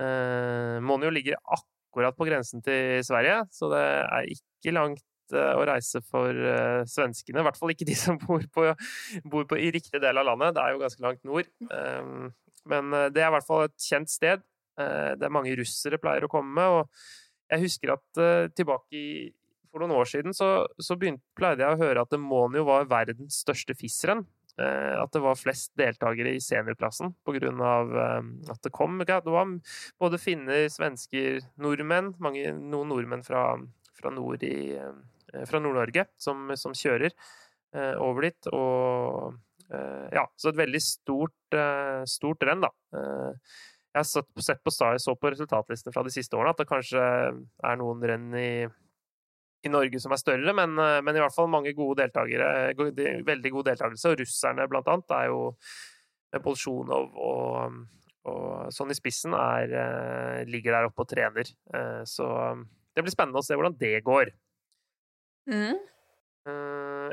Eh, 0.00 0.78
Monio 0.84 1.10
ligger 1.10 1.38
akkurat 1.42 2.16
på 2.16 2.28
grensen 2.28 2.62
til 2.64 3.04
Sverige, 3.06 3.42
så 3.52 3.70
det 3.72 3.84
er 3.84 4.32
ikke 4.32 4.74
langt 4.76 5.04
eh, 5.34 5.54
å 5.58 5.64
reise 5.68 6.00
for 6.06 6.32
uh, 6.32 6.84
svenskene. 6.88 7.42
I 7.42 7.46
hvert 7.48 7.58
fall 7.58 7.74
ikke 7.74 7.88
de 7.88 7.96
som 8.04 8.18
bor, 8.22 8.44
på, 8.54 8.68
bor 9.28 9.48
på, 9.48 9.58
i 9.58 9.72
riktig 9.74 10.00
del 10.02 10.20
av 10.20 10.28
landet. 10.30 10.54
Det 10.56 10.64
er 10.64 10.74
jo 10.74 10.84
ganske 10.84 11.04
langt 11.04 11.24
nord. 11.28 11.50
Um, 11.72 12.30
men 12.68 12.92
eh, 12.94 13.08
det 13.14 13.24
er 13.24 13.30
i 13.30 13.34
hvert 13.36 13.48
fall 13.48 13.66
et 13.68 13.88
kjent 13.88 14.12
sted. 14.12 14.44
Uh, 14.78 15.14
det 15.18 15.26
er 15.26 15.34
mange 15.34 15.56
russere 15.58 16.00
pleier 16.00 16.26
å 16.26 16.32
komme. 16.32 16.68
Og 16.78 17.50
jeg 17.50 17.64
husker 17.66 17.96
at 17.96 18.22
uh, 18.22 18.48
tilbake 18.54 18.98
i, 18.98 19.08
for 19.72 19.82
noen 19.82 19.96
år 19.98 20.08
siden 20.10 20.36
så, 20.36 20.66
så 20.80 20.96
begynte, 20.98 21.24
pleide 21.38 21.64
jeg 21.64 21.76
å 21.76 21.82
høre 21.82 22.04
at 22.04 22.18
Monio 22.20 22.66
var 22.68 22.88
verdens 22.90 23.42
største 23.44 23.76
FIS-renn. 23.78 24.24
Eh, 24.58 24.94
at 24.98 25.12
det 25.14 25.20
var 25.22 25.38
flest 25.38 25.70
deltakere 25.78 26.32
i 26.34 26.42
seniorklassen 26.42 27.12
pga. 27.26 27.50
Eh, 28.02 28.30
at 28.50 28.62
det 28.64 28.72
kom 28.74 28.98
Det 28.98 29.20
var 29.24 29.52
både 30.00 30.18
finner, 30.18 30.66
svensker, 30.68 31.44
nordmenn, 31.56 32.14
mange, 32.18 32.50
noen 32.52 32.90
nordmenn 32.90 33.22
fra, 33.22 33.52
fra 33.94 34.10
nord 34.10 34.42
i 34.42 34.74
eh, 34.74 35.44
fra 35.46 35.60
Nord-Norge 35.60 36.06
som, 36.16 36.48
som, 36.56 36.72
kjører 36.72 37.12
over 38.00 38.24
dit. 38.24 38.46
Og 38.56 39.34
ja, 39.68 40.22
så 40.40 40.48
et 40.48 40.56
veldig 40.56 40.80
stort, 40.80 41.56
stort 42.08 42.46
renn, 42.48 42.62
da. 42.64 42.70
Jeg 43.92 44.00
har 44.00 44.06
sett 44.40 44.62
på, 44.64 44.72
så 44.72 45.14
på 45.20 45.32
resultatlistene 45.34 45.92
fra 45.92 46.06
de 46.06 46.14
siste 46.14 46.32
årene 46.32 46.54
at 46.56 46.62
det 46.62 46.68
kanskje 46.70 47.02
er 47.04 47.76
noen 47.76 48.00
renn 48.08 48.32
i 48.40 48.48
i 49.66 49.70
Norge 49.72 50.00
som 50.02 50.14
er 50.14 50.20
større, 50.20 50.54
men, 50.54 50.78
eh, 50.78 51.00
men, 51.02 51.16
i 51.16 51.22
hvert 51.22 51.34
fall 51.34 51.50
mange 51.50 51.74
gode 51.76 52.02
deltakere. 52.02 52.72
Veldig 53.26 53.52
god 53.56 53.70
deltakelse. 53.72 54.12
Og 54.12 54.20
russerne, 54.22 54.68
blant 54.70 54.90
annet, 54.92 55.14
er 55.16 55.30
jo 55.32 55.40
Bolsjunov 56.44 57.14
og, 57.16 57.78
og 58.28 58.74
sånn 58.74 58.92
i 58.92 58.98
spissen 58.98 59.34
er, 59.34 59.72
eh, 59.82 60.42
ligger 60.50 60.76
der 60.76 60.90
oppe 60.90 61.02
og 61.04 61.10
trener. 61.10 61.50
Eh, 61.74 62.02
så 62.06 62.28
det 62.94 63.04
blir 63.04 63.14
spennende 63.14 63.42
å 63.42 63.46
se 63.46 63.58
hvordan 63.58 63.78
det 63.80 63.96
går. 64.06 64.34
Mm. 65.48 65.78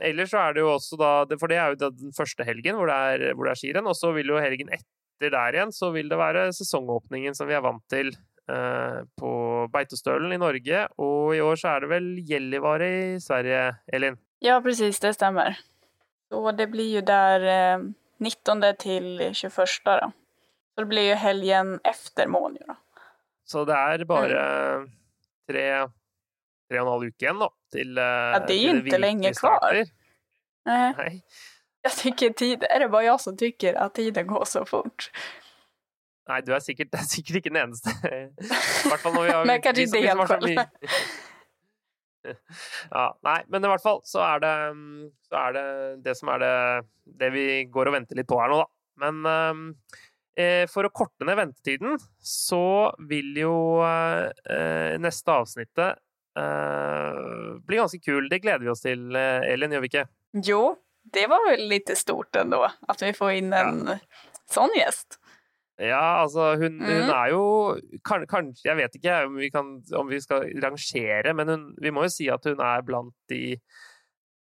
Ellers 0.06 0.30
så 0.32 0.42
er 0.42 0.56
det 0.56 0.62
jo 0.62 0.70
også 0.74 0.98
da 1.00 1.10
For 1.40 1.52
det 1.52 1.56
er 1.60 1.72
jo 1.72 1.90
den 1.90 2.12
første 2.16 2.44
helgen 2.48 2.76
hvor 2.76 2.88
det 2.88 2.96
er, 2.96 3.24
hvor 3.36 3.48
det 3.48 3.54
er 3.56 3.60
skirenn. 3.60 3.90
Og 3.90 3.96
så 3.98 4.12
vil 4.16 4.32
jo 4.32 4.40
helgen 4.40 4.72
etter 4.76 5.32
der 5.32 5.56
igjen 5.56 5.72
så 5.76 5.90
vil 5.96 6.12
det 6.12 6.20
være 6.20 6.50
sesongåpningen 6.56 7.36
som 7.36 7.48
vi 7.48 7.56
er 7.56 7.64
vant 7.64 7.84
til 7.92 8.12
Eh, 8.12 8.35
på 9.18 9.32
Beitostølen 9.74 10.36
i 10.36 10.38
Norge, 10.38 10.84
og 11.02 11.36
i 11.36 11.42
år 11.42 11.58
så 11.58 11.72
er 11.72 11.86
det 11.86 11.90
vel 11.90 12.10
Gällivare 12.30 12.90
i 13.16 13.20
Sverige, 13.20 13.72
Elin? 13.94 14.20
Ja, 14.40 14.60
precis, 14.62 15.00
det 15.00 15.14
stämmer. 15.14 15.58
Så 16.30 16.52
det 16.52 16.68
blir 16.68 16.94
ju 16.94 17.02
där 17.02 17.80
19 18.18 18.64
eh, 18.64 18.76
till 18.76 19.30
21 19.34 19.56
då. 19.86 20.12
Så 20.76 20.82
det 20.82 20.86
blir 20.86 21.02
ju 21.02 21.14
helgen 21.14 21.80
efter 21.84 22.28
Månio 22.28 22.64
då. 22.68 22.76
Så 23.46 23.66
det 23.66 23.74
är 23.74 24.06
bara 24.06 24.76
mm. 24.76 24.90
tre, 25.48 25.88
tre 26.70 26.80
och 26.80 26.86
en 26.86 26.92
halv 26.92 27.04
uke 27.04 27.26
igen 27.26 27.40
då 27.40 27.54
till 27.72 27.98
eh, 27.98 28.04
Ja, 28.04 28.46
det 28.48 28.54
är 28.54 28.60
ju 28.60 28.70
inte 28.70 28.98
länge 28.98 29.34
kvar. 29.34 29.86
Nej. 30.66 30.94
Nej. 30.98 31.26
Jag 31.82 31.92
tycker 31.92 32.30
tid, 32.30 32.64
är 32.64 32.80
det 32.80 32.90
bara 32.90 33.04
jag 33.04 33.22
som 33.22 33.38
tycker 33.38 33.74
att 33.74 33.94
tiden 33.94 34.28
går 34.28 34.46
så 34.46 34.66
fort? 34.66 35.12
Nei, 36.26 36.42
du 36.46 36.52
er 36.56 36.64
sikkert, 36.64 36.96
er 36.98 37.06
sikkert 37.16 37.42
ikke 37.42 37.54
den 37.54 37.62
eneste. 37.68 37.94
I 38.06 38.90
hvert 38.90 39.04
fall 39.04 39.16
når 39.18 39.28
vi 39.28 39.36
har 39.36 39.50
Men 39.50 39.64
kanskje 39.64 39.88
ikke 39.90 40.04
helt 40.10 40.32
fall. 40.32 40.50
ja, 42.96 43.06
nei, 43.28 43.40
men 43.54 43.68
i 43.68 43.70
hvert 43.70 43.86
fall 43.86 44.02
så 44.08 44.24
er 44.26 44.42
det, 44.42 44.56
så 45.30 45.44
er 45.44 45.56
det 45.58 45.68
det 46.08 46.16
som 46.18 46.34
er 46.34 46.42
det, 46.42 46.56
det 47.22 47.30
vi 47.36 47.46
går 47.70 47.92
og 47.92 47.98
venter 48.00 48.18
litt 48.18 48.30
på 48.30 48.40
her 48.42 48.50
nå, 48.52 48.64
da. 48.64 48.72
Men 49.06 49.28
eh, 50.40 50.64
for 50.72 50.88
å 50.88 50.94
korte 50.96 51.28
ned 51.28 51.38
ventetiden, 51.38 52.00
så 52.24 52.96
vil 53.10 53.36
jo 53.38 53.56
eh, 53.86 54.96
neste 55.04 55.36
avsnittet 55.36 56.00
eh, 56.40 57.60
bli 57.68 57.82
ganske 57.82 58.00
kul. 58.00 58.30
Det 58.32 58.42
gleder 58.44 58.64
vi 58.64 58.72
oss 58.74 58.86
til, 58.86 59.08
eh, 59.16 59.52
Elin, 59.52 59.76
gjør 59.76 59.86
vi 59.86 59.92
ikke? 59.92 60.08
Jo, 60.46 60.62
det 61.14 61.28
var 61.32 61.44
vel 61.50 61.68
litt 61.70 61.92
stort 61.98 62.36
ändå, 62.36 62.64
at 62.66 63.04
vi 63.04 63.14
får 63.14 63.38
inn 63.40 63.54
en 63.54 63.84
ja. 63.94 64.00
sånn 64.52 64.74
gjest. 64.80 65.20
Ja, 65.76 66.22
altså 66.22 66.54
hun, 66.56 66.78
mm. 66.80 66.86
hun 66.88 67.10
er 67.12 67.32
jo 67.34 67.42
Kanskje 68.08 68.30
kan, 68.32 68.52
Jeg 68.64 68.78
vet 68.80 68.94
ikke 68.96 69.16
om 69.26 69.34
vi, 69.36 69.50
kan, 69.52 69.74
om 70.00 70.08
vi 70.08 70.22
skal 70.24 70.48
rangere, 70.64 71.34
men 71.36 71.52
hun, 71.52 71.66
vi 71.84 71.92
må 71.92 72.06
jo 72.06 72.14
si 72.14 72.30
at 72.32 72.48
hun 72.48 72.64
er 72.64 72.86
blant 72.88 73.16
de 73.32 73.58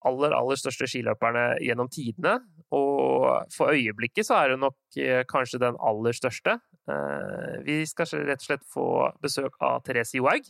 aller, 0.08 0.36
aller 0.36 0.60
største 0.60 0.88
skiløperne 0.92 1.46
gjennom 1.64 1.90
tidene. 1.92 2.38
Og 2.76 3.48
for 3.56 3.74
øyeblikket 3.74 4.28
så 4.28 4.42
er 4.42 4.54
hun 4.54 4.66
nok 4.68 5.00
eh, 5.00 5.24
kanskje 5.30 5.62
den 5.64 5.80
aller 5.80 6.16
største. 6.18 6.58
Eh, 6.92 7.56
vi 7.66 7.80
skal 7.90 8.10
rett 8.28 8.44
og 8.44 8.48
slett 8.50 8.68
få 8.70 8.88
besøk 9.24 9.58
av 9.64 9.82
Therese 9.88 10.20
Johaug. 10.20 10.50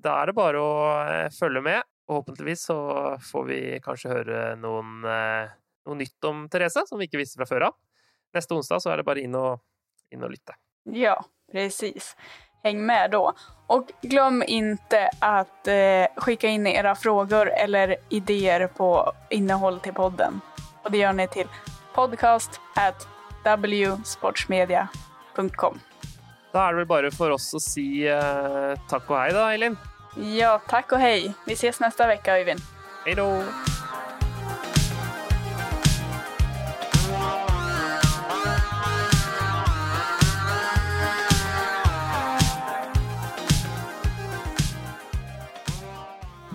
Da 0.00 0.16
er 0.20 0.30
det 0.30 0.38
bare 0.38 0.62
å 0.62 0.74
eh, 1.04 1.26
følge 1.36 1.62
med. 1.66 1.86
Forhåpentligvis 2.08 2.66
så 2.70 2.80
får 3.22 3.44
vi 3.46 3.60
kanskje 3.84 4.10
høre 4.10 4.38
noen, 4.58 5.04
noe 5.06 5.98
nytt 6.00 6.26
om 6.26 6.48
Therese 6.50 6.82
som 6.88 6.98
vi 6.98 7.06
ikke 7.06 7.20
visste 7.20 7.38
fra 7.38 7.46
før 7.46 7.68
av. 7.68 7.76
Neste 8.34 8.56
onsdag 8.56 8.82
så 8.82 8.90
er 8.90 8.98
det 8.98 9.06
bare 9.06 9.22
inn 9.22 9.36
og 9.38 9.60
in 10.10 10.22
och 10.22 10.30
lite. 10.30 10.54
Ja, 10.84 11.24
precis. 11.52 12.16
Häng 12.62 12.86
med 12.86 13.10
då. 13.10 13.32
Och 13.66 13.86
glöm 14.02 14.42
inte 14.46 15.10
att 15.18 15.68
eh, 15.68 16.06
skicka 16.16 16.48
in 16.48 16.66
era 16.66 16.94
frågor 16.94 17.50
eller 17.50 17.96
idéer 18.08 18.66
på 18.66 19.12
innehåll 19.30 19.80
till 19.80 19.92
podden. 19.94 20.40
Och 20.82 20.90
det 20.90 20.98
gör 20.98 21.12
ni 21.12 21.28
till 21.28 21.48
podcast 21.94 22.60
at 22.74 23.08
wsportsmedia.com. 24.04 25.80
Da 26.52 26.64
er 26.66 26.72
det 26.72 26.78
vel 26.82 26.86
bare 26.86 27.10
for 27.14 27.30
oss 27.30 27.52
å 27.54 27.60
si 27.62 28.02
eh, 28.10 28.74
takk 28.90 29.06
og 29.06 29.20
hei, 29.20 29.30
da, 29.30 29.44
Eileen. 29.52 29.76
Ja, 30.34 30.56
takk 30.66 30.96
og 30.96 31.02
hei. 31.04 31.30
Vi 31.46 31.54
ses 31.54 31.78
neste 31.78 32.10
uke, 32.10 32.40
Øyvind. 32.40 32.60
Hei 33.04 33.14
då. 33.14 33.28